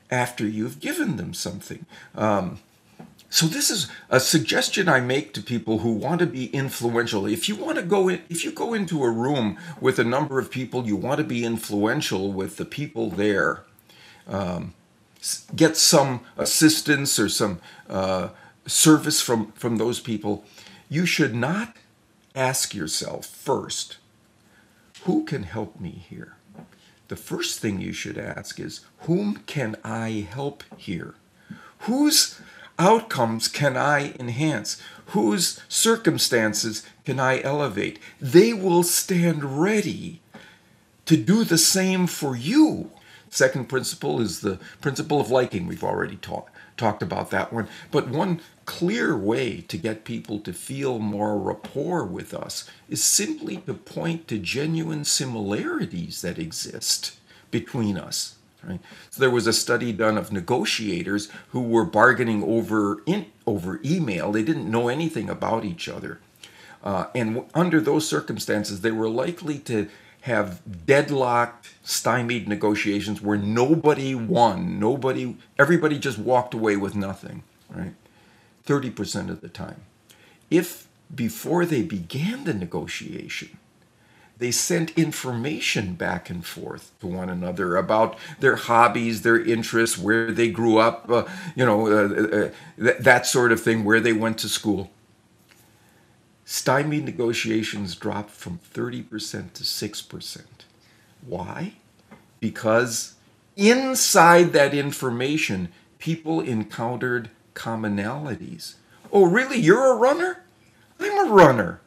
after 0.09 0.47
you've 0.47 0.79
given 0.79 1.17
them 1.17 1.33
something. 1.33 1.85
Um, 2.13 2.59
so 3.29 3.47
this 3.47 3.69
is 3.69 3.89
a 4.09 4.19
suggestion 4.19 4.87
I 4.87 4.99
make 4.99 5.33
to 5.33 5.41
people 5.41 5.79
who 5.79 5.91
want 5.91 6.19
to 6.19 6.27
be 6.27 6.47
influential. 6.47 7.25
If 7.25 7.49
you 7.49 7.55
want 7.55 7.77
to 7.77 7.83
go 7.83 8.07
in, 8.07 8.21
if 8.29 8.45
you 8.45 8.51
go 8.51 8.73
into 8.73 9.03
a 9.03 9.09
room 9.09 9.57
with 9.81 9.99
a 9.99 10.03
number 10.03 10.39
of 10.39 10.51
people, 10.51 10.85
you 10.85 10.95
want 10.95 11.17
to 11.17 11.23
be 11.23 11.43
influential 11.43 12.31
with 12.31 12.57
the 12.57 12.65
people 12.65 13.09
there. 13.09 13.63
Um, 14.27 14.73
get 15.55 15.75
some 15.75 16.21
assistance 16.37 17.19
or 17.19 17.29
some 17.29 17.59
uh, 17.89 18.29
service 18.65 19.21
from 19.21 19.51
from 19.53 19.77
those 19.77 19.99
people. 19.99 20.45
You 20.87 21.05
should 21.05 21.35
not 21.35 21.75
ask 22.35 22.73
yourself 22.73 23.25
first, 23.25 23.97
who 25.03 25.23
can 25.23 25.43
help 25.43 25.79
me 25.79 26.03
here? 26.09 26.35
The 27.07 27.15
first 27.15 27.59
thing 27.59 27.79
you 27.79 27.93
should 27.93 28.17
ask 28.17 28.59
is, 28.59 28.81
whom 29.01 29.37
can 29.45 29.75
I 29.83 30.27
help 30.29 30.63
here? 30.77 31.15
Who's 31.79 32.39
outcomes 32.77 33.47
can 33.47 33.77
I 33.77 34.13
enhance? 34.19 34.81
Whose 35.07 35.61
circumstances 35.69 36.85
can 37.05 37.19
I 37.19 37.41
elevate? 37.41 37.99
They 38.19 38.53
will 38.53 38.83
stand 38.83 39.61
ready 39.61 40.21
to 41.05 41.15
do 41.17 41.43
the 41.43 41.57
same 41.57 42.07
for 42.07 42.35
you. 42.35 42.91
Second 43.29 43.67
principle 43.69 44.21
is 44.21 44.41
the 44.41 44.59
principle 44.81 45.19
of 45.19 45.29
liking. 45.29 45.67
We've 45.67 45.83
already 45.83 46.15
talked 46.17 46.51
talked 46.77 47.01
about 47.01 47.29
that 47.31 47.53
one. 47.53 47.67
But 47.91 48.09
one 48.09 48.41
clear 48.65 49.15
way 49.15 49.61
to 49.61 49.77
get 49.77 50.03
people 50.03 50.39
to 50.39 50.53
feel 50.53 50.99
more 50.99 51.37
rapport 51.37 52.03
with 52.03 52.33
us 52.33 52.69
is 52.89 53.03
simply 53.03 53.57
to 53.57 53.73
point 53.73 54.27
to 54.27 54.37
genuine 54.37 55.05
similarities 55.05 56.21
that 56.21 56.39
exist 56.39 57.17
between 57.51 57.97
us. 57.97 58.34
Right? 58.67 58.81
So 59.11 59.21
there 59.21 59.29
was 59.29 59.47
a 59.47 59.53
study 59.53 59.93
done 59.93 60.17
of 60.17 60.31
negotiators 60.31 61.29
who 61.49 61.61
were 61.61 61.85
bargaining 61.85 62.43
over 62.43 63.03
in, 63.05 63.27
over 63.45 63.79
email. 63.85 64.31
They 64.31 64.43
didn't 64.43 64.71
know 64.71 64.87
anything 64.87 65.29
about 65.29 65.63
each 65.65 65.87
other, 65.87 66.19
uh, 66.83 67.05
and 67.13 67.35
w- 67.35 67.49
under 67.53 67.79
those 67.79 68.07
circumstances, 68.07 68.81
they 68.81 68.91
were 68.91 69.09
likely 69.09 69.59
to 69.59 69.87
have 70.21 70.61
deadlocked, 70.87 71.69
stymied 71.83 72.47
negotiations 72.47 73.21
where 73.21 73.37
nobody 73.37 74.15
won. 74.15 74.79
Nobody, 74.79 75.37
everybody 75.59 75.99
just 75.99 76.17
walked 76.17 76.55
away 76.55 76.75
with 76.75 76.95
nothing. 76.95 77.43
Right, 77.69 77.93
thirty 78.63 78.89
percent 78.89 79.29
of 79.29 79.41
the 79.41 79.49
time. 79.49 79.81
If 80.49 80.87
before 81.13 81.65
they 81.65 81.83
began 81.83 82.45
the 82.45 82.53
negotiation, 82.53 83.57
they 84.37 84.51
sent 84.51 84.97
information 84.97 85.93
back 85.93 86.29
and 86.29 86.45
forth 86.45 86.91
to 86.99 87.07
one 87.07 87.29
another 87.29 87.77
about 87.77 88.17
their 88.39 88.57
hobbies, 88.57 89.21
their 89.21 89.41
interests, 89.41 89.97
where 89.97 90.31
they 90.31 90.49
grew 90.49 90.77
up, 90.77 91.09
uh, 91.09 91.23
you 91.55 91.65
know, 91.65 91.87
uh, 91.87 92.13
uh, 92.13 92.49
th- 92.77 92.97
that 92.99 93.25
sort 93.25 93.51
of 93.51 93.61
thing, 93.61 93.85
where 93.85 94.01
they 94.01 94.13
went 94.13 94.37
to 94.39 94.49
school. 94.49 94.91
Stymied 96.43 97.05
negotiations 97.05 97.95
dropped 97.95 98.31
from 98.31 98.59
30% 98.73 99.53
to 99.53 99.63
6%. 99.63 100.45
Why? 101.25 101.73
Because 102.39 103.15
inside 103.55 104.51
that 104.53 104.73
information, 104.73 105.69
people 105.97 106.41
encountered 106.41 107.29
commonalities. 107.55 108.75
Oh, 109.11 109.25
really? 109.25 109.57
You're 109.57 109.93
a 109.93 109.95
runner? 109.95 110.43
I'm 110.99 111.27
a 111.27 111.31
runner. 111.31 111.79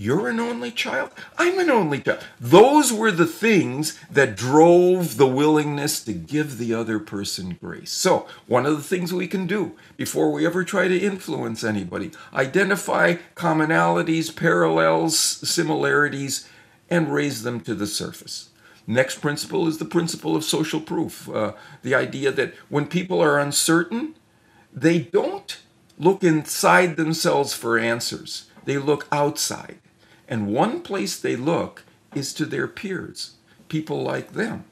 You're 0.00 0.28
an 0.28 0.40
only 0.40 0.70
child? 0.70 1.10
I'm 1.36 1.58
an 1.58 1.68
only 1.68 2.00
child. 2.00 2.24
Those 2.40 2.90
were 2.90 3.12
the 3.12 3.26
things 3.26 4.00
that 4.10 4.34
drove 4.34 5.18
the 5.18 5.26
willingness 5.26 6.02
to 6.04 6.14
give 6.14 6.56
the 6.56 6.72
other 6.72 6.98
person 6.98 7.58
grace. 7.60 7.92
So, 7.92 8.26
one 8.46 8.64
of 8.64 8.78
the 8.78 8.82
things 8.82 9.12
we 9.12 9.28
can 9.28 9.46
do 9.46 9.76
before 9.98 10.32
we 10.32 10.46
ever 10.46 10.64
try 10.64 10.88
to 10.88 10.98
influence 10.98 11.62
anybody, 11.62 12.12
identify 12.32 13.16
commonalities, 13.36 14.34
parallels, 14.34 15.18
similarities, 15.18 16.48
and 16.88 17.12
raise 17.12 17.42
them 17.42 17.60
to 17.60 17.74
the 17.74 17.86
surface. 17.86 18.48
Next 18.86 19.20
principle 19.20 19.68
is 19.68 19.76
the 19.76 19.84
principle 19.84 20.34
of 20.34 20.44
social 20.44 20.80
proof. 20.80 21.28
Uh, 21.28 21.52
the 21.82 21.94
idea 21.94 22.32
that 22.32 22.54
when 22.70 22.86
people 22.86 23.20
are 23.20 23.38
uncertain, 23.38 24.14
they 24.72 24.98
don't 24.98 25.58
look 25.98 26.24
inside 26.24 26.96
themselves 26.96 27.52
for 27.52 27.78
answers, 27.78 28.46
they 28.64 28.78
look 28.78 29.06
outside. 29.12 29.76
And 30.30 30.54
one 30.54 30.80
place 30.80 31.18
they 31.18 31.34
look 31.36 31.82
is 32.14 32.32
to 32.34 32.46
their 32.46 32.68
peers, 32.68 33.32
people 33.68 34.02
like 34.02 34.32
them. 34.32 34.64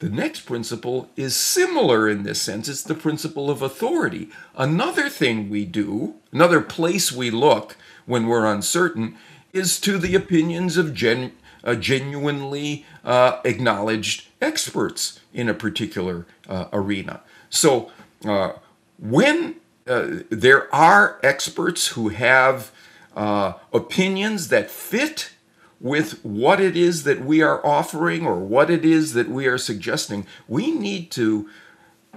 The 0.00 0.10
next 0.10 0.40
principle 0.40 1.08
is 1.14 1.36
similar 1.36 2.08
in 2.08 2.24
this 2.24 2.42
sense. 2.42 2.68
It's 2.68 2.82
the 2.82 2.94
principle 2.94 3.48
of 3.48 3.62
authority. 3.62 4.30
Another 4.56 5.08
thing 5.08 5.48
we 5.48 5.64
do, 5.64 6.16
another 6.32 6.60
place 6.60 7.12
we 7.12 7.30
look 7.30 7.76
when 8.04 8.26
we're 8.26 8.52
uncertain, 8.52 9.16
is 9.52 9.78
to 9.80 9.98
the 9.98 10.16
opinions 10.16 10.76
of 10.76 10.92
gen, 10.92 11.30
uh, 11.62 11.76
genuinely 11.76 12.84
uh, 13.04 13.40
acknowledged 13.44 14.26
experts 14.40 15.20
in 15.32 15.48
a 15.48 15.54
particular 15.54 16.26
uh, 16.48 16.64
arena. 16.72 17.20
So 17.48 17.92
uh, 18.24 18.54
when 18.98 19.54
uh, 19.86 20.22
there 20.30 20.72
are 20.74 21.20
experts 21.22 21.88
who 21.88 22.08
have 22.08 22.72
uh, 23.16 23.54
opinions 23.72 24.48
that 24.48 24.70
fit 24.70 25.32
with 25.80 26.24
what 26.24 26.60
it 26.60 26.76
is 26.76 27.02
that 27.02 27.24
we 27.24 27.42
are 27.42 27.64
offering 27.66 28.24
or 28.24 28.36
what 28.36 28.70
it 28.70 28.84
is 28.84 29.14
that 29.14 29.28
we 29.28 29.46
are 29.46 29.58
suggesting. 29.58 30.26
We 30.46 30.70
need 30.70 31.10
to 31.12 31.48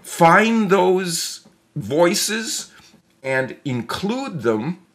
find 0.01 0.69
those 0.69 1.47
voices 1.75 2.71
and 3.23 3.57
include 3.65 4.43
them 4.43 4.85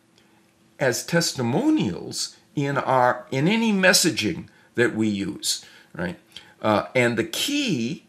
as 0.78 1.04
testimonials 1.04 2.36
in 2.54 2.78
our 2.78 3.26
in 3.30 3.48
any 3.48 3.72
messaging 3.72 4.48
that 4.76 4.94
we 4.94 5.08
use 5.08 5.64
right 5.94 6.18
uh, 6.62 6.86
and 6.94 7.16
the 7.16 7.24
key 7.24 8.04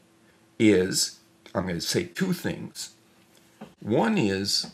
is 0.58 1.20
i'm 1.54 1.64
going 1.64 1.76
to 1.76 1.82
say 1.82 2.04
two 2.04 2.34
things 2.34 2.92
one 3.82 4.18
is 4.18 4.72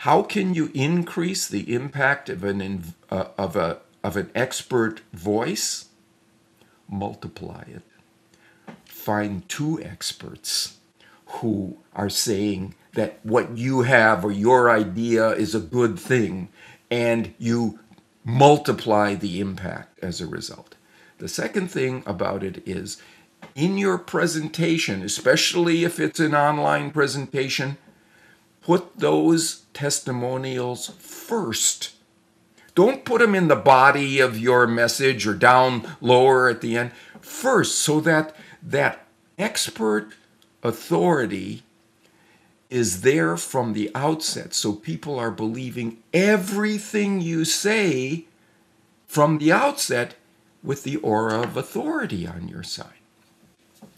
how 0.00 0.22
can 0.22 0.54
you 0.54 0.70
increase 0.72 1.46
the 1.46 1.74
impact 1.74 2.30
of 2.30 2.42
an 2.42 2.94
uh, 3.10 3.26
of 3.36 3.54
a 3.54 3.80
of 4.02 4.16
an 4.16 4.30
expert 4.34 5.00
voice? 5.12 5.90
Multiply 6.88 7.64
it. 7.66 7.82
Find 8.86 9.46
two 9.46 9.78
experts 9.82 10.78
who 11.26 11.76
are 11.94 12.08
saying 12.08 12.74
that 12.94 13.20
what 13.24 13.58
you 13.58 13.82
have 13.82 14.24
or 14.24 14.32
your 14.32 14.70
idea 14.70 15.32
is 15.32 15.54
a 15.54 15.60
good 15.60 15.98
thing, 15.98 16.48
and 16.90 17.34
you 17.36 17.78
multiply 18.24 19.14
the 19.14 19.38
impact 19.38 19.98
as 20.02 20.18
a 20.18 20.26
result. 20.26 20.76
The 21.18 21.28
second 21.28 21.70
thing 21.70 22.04
about 22.06 22.42
it 22.42 22.62
is 22.66 22.96
in 23.54 23.76
your 23.76 23.98
presentation, 23.98 25.02
especially 25.02 25.84
if 25.84 26.00
it's 26.00 26.20
an 26.20 26.34
online 26.34 26.90
presentation, 26.90 27.76
put 28.70 29.00
those 29.00 29.62
testimonials 29.74 30.90
first. 31.00 31.90
Don't 32.76 33.04
put 33.04 33.20
them 33.20 33.34
in 33.34 33.48
the 33.48 33.56
body 33.56 34.20
of 34.20 34.38
your 34.38 34.64
message 34.64 35.26
or 35.26 35.34
down 35.34 35.96
lower 36.00 36.48
at 36.48 36.60
the 36.60 36.76
end. 36.76 36.92
First, 37.20 37.80
so 37.80 37.98
that 38.02 38.36
that 38.62 39.04
expert 39.36 40.10
authority 40.62 41.64
is 42.68 43.00
there 43.00 43.36
from 43.36 43.72
the 43.72 43.90
outset. 43.92 44.54
So 44.54 44.72
people 44.72 45.18
are 45.18 45.32
believing 45.32 45.98
everything 46.14 47.20
you 47.20 47.44
say 47.44 48.26
from 49.08 49.38
the 49.38 49.50
outset 49.50 50.14
with 50.62 50.84
the 50.84 50.98
aura 50.98 51.42
of 51.42 51.56
authority 51.56 52.24
on 52.24 52.46
your 52.46 52.62
side. 52.62 53.02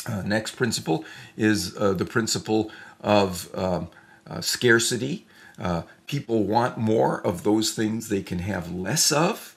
Uh, 0.07 0.23
next 0.23 0.57
principle 0.57 1.05
is 1.37 1.77
uh, 1.77 1.93
the 1.93 2.07
principle 2.07 2.71
of 3.03 3.51
um, 3.55 3.89
uh, 4.33 4.41
scarcity. 4.41 5.27
Uh, 5.59 5.83
people 6.07 6.45
want 6.45 6.79
more 6.79 7.25
of 7.27 7.43
those 7.43 7.73
things 7.73 8.09
they 8.09 8.23
can 8.23 8.41
have 8.41 8.73
less 8.73 9.13
of. 9.13 9.57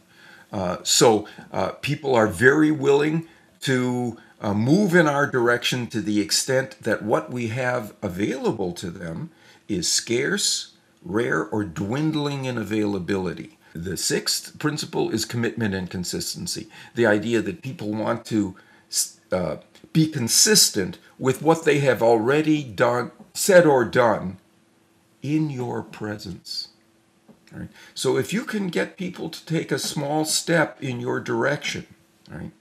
Uh, 0.51 0.77
so 0.83 1.27
uh, 1.51 1.71
people 1.81 2.13
are 2.15 2.27
very 2.27 2.71
willing 2.71 3.27
to 3.61 4.17
uh, 4.41 4.53
move 4.53 4.93
in 4.93 5.07
our 5.07 5.25
direction 5.25 5.87
to 5.87 6.01
the 6.01 6.19
extent 6.19 6.81
that 6.81 7.01
what 7.01 7.31
we 7.31 7.47
have 7.47 7.93
available 8.01 8.73
to 8.73 8.89
them 8.91 9.31
is 9.67 9.91
scarce, 9.91 10.73
rare, 11.03 11.43
or 11.43 11.63
dwindling 11.63 12.45
in 12.45 12.57
availability. 12.57 13.57
The 13.73 13.97
sixth 13.97 14.59
principle 14.59 15.09
is 15.09 15.25
commitment 15.25 15.73
and 15.73 15.89
consistency. 15.89 16.67
The 16.93 17.05
idea 17.05 17.41
that 17.41 17.61
people 17.61 17.91
want 17.91 18.25
to 18.25 18.55
uh, 19.31 19.57
be 19.91 20.07
consistent 20.07 20.99
with 21.17 21.41
what 21.41 21.65
they 21.65 21.79
have 21.79 22.03
already 22.03 22.63
done, 22.63 23.11
said 23.33 23.65
or 23.65 23.83
done 23.83 24.37
in 25.33 25.49
your 25.49 25.81
presence. 25.81 26.69
So 27.93 28.17
if 28.17 28.33
you 28.33 28.43
can 28.43 28.67
get 28.67 28.97
people 28.97 29.29
to 29.29 29.45
take 29.45 29.71
a 29.71 29.79
small 29.79 30.25
step 30.25 30.81
in 30.83 30.99
your 30.99 31.21
direction, 31.21 31.87
right? 32.29 32.51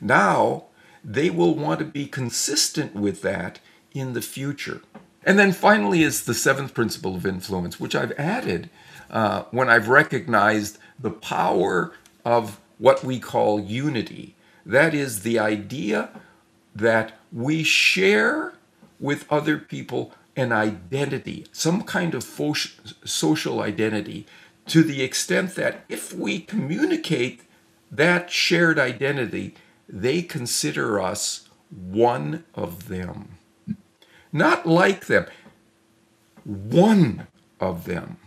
Now 0.00 0.64
they 1.04 1.28
will 1.28 1.54
want 1.54 1.80
to 1.80 1.84
be 1.84 2.06
consistent 2.06 2.94
with 2.94 3.20
that 3.22 3.60
in 3.92 4.14
the 4.14 4.22
future. 4.22 4.80
And 5.24 5.38
then 5.38 5.52
finally 5.52 6.02
is 6.02 6.24
the 6.24 6.34
seventh 6.34 6.72
principle 6.72 7.14
of 7.14 7.26
influence, 7.26 7.78
which 7.78 7.94
I've 7.94 8.12
added 8.12 8.70
uh, 9.10 9.42
when 9.50 9.68
I've 9.68 9.88
recognized 9.88 10.78
the 10.98 11.10
power 11.10 11.92
of 12.24 12.58
what 12.78 13.04
we 13.04 13.18
call 13.18 13.60
unity. 13.60 14.34
That 14.64 14.94
is 14.94 15.22
the 15.22 15.38
idea 15.38 16.10
that 16.74 17.12
we 17.32 17.62
share 17.62 18.54
with 19.00 19.30
other 19.30 19.58
people 19.58 20.12
an 20.38 20.52
identity, 20.52 21.46
some 21.52 21.82
kind 21.82 22.14
of 22.14 22.22
social 23.04 23.60
identity, 23.60 24.24
to 24.66 24.82
the 24.82 25.02
extent 25.02 25.56
that 25.56 25.84
if 25.88 26.14
we 26.14 26.40
communicate 26.40 27.42
that 27.90 28.30
shared 28.30 28.78
identity, 28.78 29.54
they 29.88 30.22
consider 30.22 31.00
us 31.00 31.48
one 31.70 32.44
of 32.54 32.88
them. 32.88 33.38
Not 34.32 34.66
like 34.66 35.06
them, 35.06 35.26
one 36.44 37.26
of 37.58 37.84
them. 37.84 38.18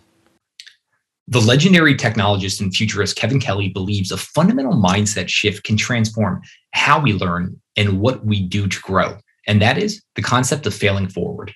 The 1.28 1.40
legendary 1.40 1.96
technologist 1.96 2.60
and 2.60 2.76
futurist 2.76 3.16
Kevin 3.16 3.40
Kelly 3.40 3.70
believes 3.70 4.12
a 4.12 4.18
fundamental 4.18 4.74
mindset 4.74 5.30
shift 5.30 5.64
can 5.64 5.78
transform 5.78 6.42
how 6.72 7.00
we 7.00 7.14
learn 7.14 7.62
and 7.78 8.02
what 8.02 8.26
we 8.26 8.42
do 8.42 8.68
to 8.68 8.80
grow. 8.82 9.18
And 9.48 9.62
that 9.62 9.78
is 9.78 10.04
the 10.16 10.22
concept 10.22 10.66
of 10.66 10.74
failing 10.74 11.08
forward 11.08 11.54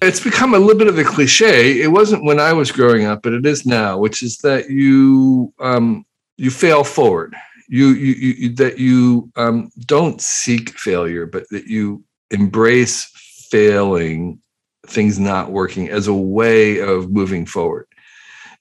it's 0.00 0.20
become 0.20 0.54
a 0.54 0.58
little 0.58 0.78
bit 0.78 0.88
of 0.88 0.98
a 0.98 1.04
cliche. 1.04 1.80
It 1.80 1.88
wasn't 1.88 2.24
when 2.24 2.38
I 2.40 2.52
was 2.52 2.70
growing 2.70 3.04
up, 3.04 3.22
but 3.22 3.32
it 3.32 3.44
is 3.46 3.66
now, 3.66 3.98
which 3.98 4.22
is 4.22 4.38
that 4.38 4.70
you 4.70 5.52
um, 5.60 6.04
you 6.36 6.50
fail 6.50 6.84
forward. 6.84 7.34
You 7.68 7.88
you, 7.88 8.14
you 8.14 8.54
that 8.54 8.78
you 8.78 9.30
um, 9.36 9.70
don't 9.86 10.20
seek 10.20 10.70
failure, 10.78 11.26
but 11.26 11.48
that 11.50 11.66
you 11.66 12.04
embrace 12.30 13.10
failing, 13.50 14.40
things 14.86 15.18
not 15.18 15.50
working 15.50 15.88
as 15.88 16.06
a 16.06 16.14
way 16.14 16.78
of 16.78 17.10
moving 17.10 17.46
forward. 17.46 17.86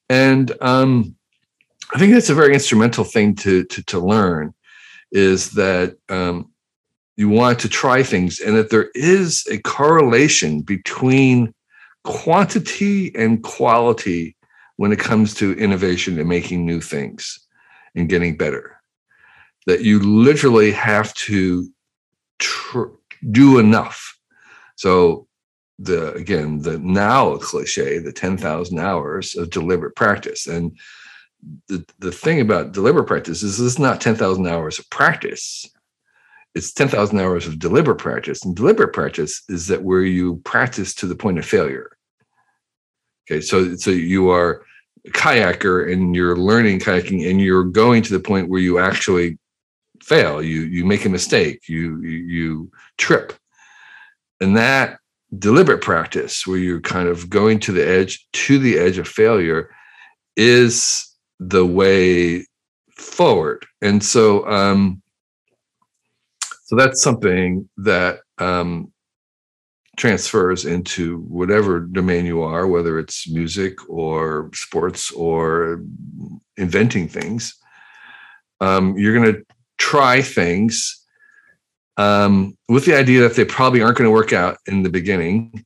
And 0.10 0.52
um, 0.62 1.16
I 1.94 2.00
think 2.00 2.14
that's 2.14 2.30
a 2.30 2.36
very 2.36 2.54
instrumental 2.54 3.04
thing 3.04 3.36
to 3.36 3.64
to, 3.66 3.84
to 3.84 4.00
learn, 4.00 4.54
is 5.12 5.52
that 5.52 5.98
um, 6.10 6.52
you 7.18 7.30
want 7.30 7.60
to 7.60 7.70
try 7.70 8.04
things 8.04 8.40
and 8.40 8.56
that 8.56 8.70
there 8.70 8.90
is 8.96 9.46
a 9.52 9.58
correlation 9.60 10.62
between 10.62 11.54
quantity 12.04 13.14
and 13.16 13.44
quality 13.44 14.36
when 14.78 14.92
it 14.92 15.00
comes 15.00 15.34
to 15.34 15.54
innovation 15.54 16.18
and 16.20 16.30
making 16.30 16.66
new 16.66 16.80
things 16.80 17.46
and 17.96 18.08
getting 18.08 18.38
better 18.38 18.78
that 19.68 19.82
you 19.82 20.00
literally 20.00 20.72
have 20.72 21.14
to 21.14 21.70
tr- 22.40 22.96
do 23.32 23.60
enough. 23.60 24.18
So 24.76 25.28
the 25.78 26.14
again 26.14 26.60
the 26.62 26.80
now 26.80 27.38
cliche, 27.38 28.00
the 28.00 28.14
ten 28.14 28.38
thousand 28.38 28.80
hours 28.80 29.36
of 29.36 29.52
deliberate 29.52 29.96
practice, 29.96 30.48
and 30.48 30.76
the 31.68 31.86
the 32.00 32.12
thing 32.12 32.42
about 32.42 32.72
deliberate 32.72 33.06
practice 33.06 33.44
is 33.44 33.58
this 33.58 33.74
is 33.74 33.80
not 33.80 34.02
ten 34.02 34.16
thousand 34.16 34.48
hours 34.48 34.80
of 34.80 34.90
practice. 34.90 35.70
It's 36.58 36.74
ten 36.74 36.88
thousand 36.88 37.20
hours 37.20 37.46
of 37.46 37.60
deliberate 37.60 38.00
practice, 38.00 38.44
and 38.44 38.56
deliberate 38.56 38.92
practice 38.92 39.44
is 39.48 39.68
that 39.68 39.84
where 39.84 40.02
you 40.02 40.38
practice 40.38 40.96
to 40.96 41.06
the 41.06 41.16
point 41.16 41.38
of 41.38 41.46
failure. 41.46 41.96
Okay, 43.30 43.42
so 43.42 43.76
so 43.76 43.92
you 43.92 44.30
are 44.30 44.66
a 45.06 45.12
kayaker 45.12 45.92
and 45.92 46.16
you're 46.16 46.36
learning 46.36 46.80
kayaking, 46.80 47.30
and 47.30 47.40
you're 47.40 47.64
going 47.64 48.02
to 48.02 48.12
the 48.12 48.20
point 48.20 48.50
where 48.50 48.60
you 48.60 48.80
actually 48.80 49.38
fail. 50.02 50.42
You 50.42 50.62
you 50.62 50.84
make 50.84 51.06
a 51.06 51.10
mistake. 51.10 51.70
You 51.70 52.02
you, 52.02 52.18
you 52.36 52.72
trip, 52.98 53.34
and 54.42 54.58
that 54.58 54.98
deliberate 55.38 55.82
practice 55.82 56.48
where 56.48 56.58
you're 56.58 56.82
kind 56.82 57.08
of 57.08 57.30
going 57.30 57.60
to 57.60 57.72
the 57.72 57.88
edge 57.88 58.28
to 58.32 58.58
the 58.58 58.80
edge 58.80 58.98
of 58.98 59.08
failure 59.08 59.70
is 60.38 61.14
the 61.40 61.66
way 61.66 62.46
forward 62.96 63.66
and 63.82 64.04
so 64.04 64.48
um 64.48 65.02
so 66.68 66.76
that's 66.76 67.02
something 67.02 67.68
that 67.78 68.20
um 68.38 68.92
transfers 69.98 70.66
into 70.66 71.22
whatever 71.22 71.80
domain 71.80 72.26
you 72.26 72.42
are 72.42 72.68
whether 72.68 73.00
it's 73.00 73.28
music 73.28 73.74
or 73.90 74.52
sports 74.54 75.12
or 75.12 75.82
inventing 76.58 77.08
things 77.08 77.56
um 78.62 78.96
you're 78.98 79.16
going 79.16 79.34
to 79.34 79.44
try 79.80 80.22
things 80.22 81.04
um, 81.98 82.56
with 82.70 82.86
the 82.86 82.96
idea 82.96 83.22
that 83.22 83.36
they 83.36 83.46
probably 83.46 83.82
aren't 83.82 83.98
going 83.98 84.08
to 84.08 84.12
work 84.14 84.34
out 84.34 84.58
in 84.68 84.84
the 84.84 84.90
beginning, 84.90 85.66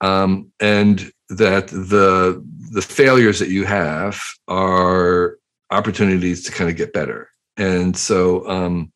um, 0.00 0.52
and 0.60 1.10
that 1.28 1.68
the 1.68 2.44
the 2.72 2.82
failures 2.82 3.38
that 3.38 3.50
you 3.50 3.64
have 3.64 4.20
are 4.48 5.36
opportunities 5.70 6.44
to 6.44 6.52
kind 6.52 6.68
of 6.68 6.76
get 6.76 6.92
better. 6.92 7.30
And 7.56 7.96
so 7.96 8.48
um, 8.48 8.92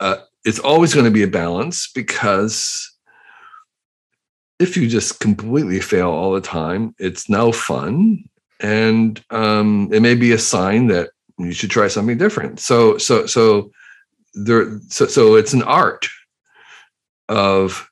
uh, 0.00 0.18
it's 0.46 0.60
always 0.60 0.94
going 0.94 1.04
to 1.04 1.10
be 1.10 1.24
a 1.24 1.28
balance 1.28 1.90
because 1.92 2.96
if 4.60 4.76
you 4.76 4.88
just 4.88 5.18
completely 5.18 5.80
fail 5.80 6.08
all 6.08 6.32
the 6.32 6.40
time, 6.40 6.94
it's 6.98 7.28
no 7.28 7.50
fun, 7.50 8.24
and 8.60 9.22
um, 9.30 9.90
it 9.92 10.00
may 10.00 10.14
be 10.14 10.32
a 10.32 10.38
sign 10.38 10.86
that 10.86 11.10
you 11.36 11.52
should 11.52 11.70
try 11.70 11.88
something 11.88 12.16
different. 12.16 12.60
So 12.60 12.96
so 12.96 13.26
so 13.26 13.70
there 14.34 14.78
so, 14.88 15.06
so 15.06 15.34
it's 15.34 15.52
an 15.52 15.64
art 15.64 16.06
of 17.28 17.90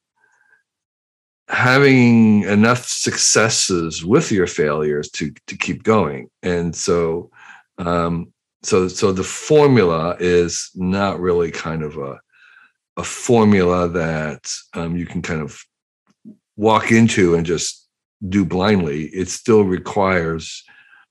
having 1.49 2.45
enough 2.45 2.87
successes 2.87 4.05
with 4.05 4.31
your 4.31 4.47
failures 4.47 5.11
to 5.11 5.35
to 5.47 5.57
keep 5.59 5.83
going 5.83 6.31
and 6.43 6.75
so 6.75 7.31
um 7.77 8.33
so 8.63 8.89
so 8.89 9.13
the 9.13 9.23
formula 9.23 10.17
is 10.21 10.71
not 10.75 11.21
really 11.21 11.51
kind 11.51 11.83
of 11.83 11.99
a 11.99 12.19
a 12.97 13.05
formula 13.05 13.89
that 13.89 14.51
um, 14.75 14.97
you 14.97 15.07
can 15.07 15.23
kind 15.23 15.43
of 15.43 15.61
walk 16.57 16.93
into 16.93 17.35
and 17.35 17.45
just 17.45 17.89
do 18.29 18.45
blindly 18.45 19.07
it 19.07 19.29
still 19.29 19.65
requires 19.65 20.63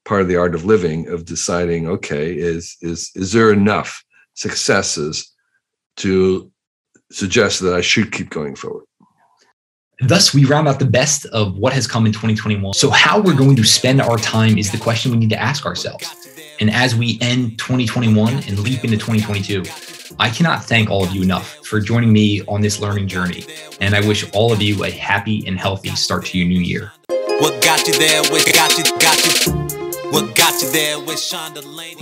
part 0.05 0.21
of 0.21 0.27
the 0.27 0.37
art 0.37 0.55
of 0.55 0.65
living 0.65 1.07
of 1.09 1.25
deciding 1.25 1.87
okay 1.87 2.33
is 2.33 2.77
is 2.81 3.11
is 3.13 3.33
there 3.33 3.51
enough 3.51 4.03
successes 4.35 5.31
to 5.97 6.51
suggest 7.11 7.61
that 7.61 7.73
I 7.73 7.81
should 7.81 8.11
keep 8.11 8.29
going 8.29 8.55
forward. 8.55 8.85
Thus, 9.99 10.33
we 10.33 10.45
round 10.45 10.67
out 10.67 10.79
the 10.79 10.85
best 10.85 11.25
of 11.27 11.57
what 11.57 11.71
has 11.73 11.87
come 11.87 12.05
in 12.05 12.11
2021. 12.11 12.73
So, 12.73 12.89
how 12.89 13.21
we're 13.21 13.35
going 13.35 13.55
to 13.55 13.63
spend 13.63 14.01
our 14.01 14.17
time 14.17 14.57
is 14.57 14.71
the 14.71 14.77
question 14.77 15.11
we 15.11 15.17
need 15.17 15.29
to 15.29 15.41
ask 15.41 15.65
ourselves. 15.65 16.13
And 16.59 16.69
as 16.71 16.95
we 16.95 17.17
end 17.21 17.57
2021 17.59 18.33
and 18.33 18.59
leap 18.59 18.83
into 18.83 18.97
2022, 18.97 19.63
I 20.19 20.29
cannot 20.29 20.63
thank 20.63 20.89
all 20.89 21.03
of 21.03 21.11
you 21.11 21.23
enough 21.23 21.55
for 21.65 21.79
joining 21.79 22.13
me 22.13 22.41
on 22.47 22.61
this 22.61 22.79
learning 22.79 23.07
journey. 23.07 23.45
And 23.81 23.95
I 23.95 24.05
wish 24.05 24.29
all 24.33 24.51
of 24.51 24.61
you 24.61 24.83
a 24.83 24.91
happy 24.91 25.45
and 25.47 25.57
healthy 25.57 25.89
start 25.95 26.25
to 26.27 26.37
your 26.37 26.47
new 26.47 26.59
year. 26.59 26.91
What 27.07 27.63
got 27.63 27.87
you 27.87 27.93
there? 27.93 28.21
What 28.23 28.45
got 28.53 28.77
you? 28.77 28.83
Got 28.99 29.45
you? 29.45 29.53
What 30.11 30.35
got 30.35 30.61
you 30.61 30.71
there 30.71 30.99
with 30.99 31.19
Sean 31.19 31.53
DeLaney? 31.55 31.93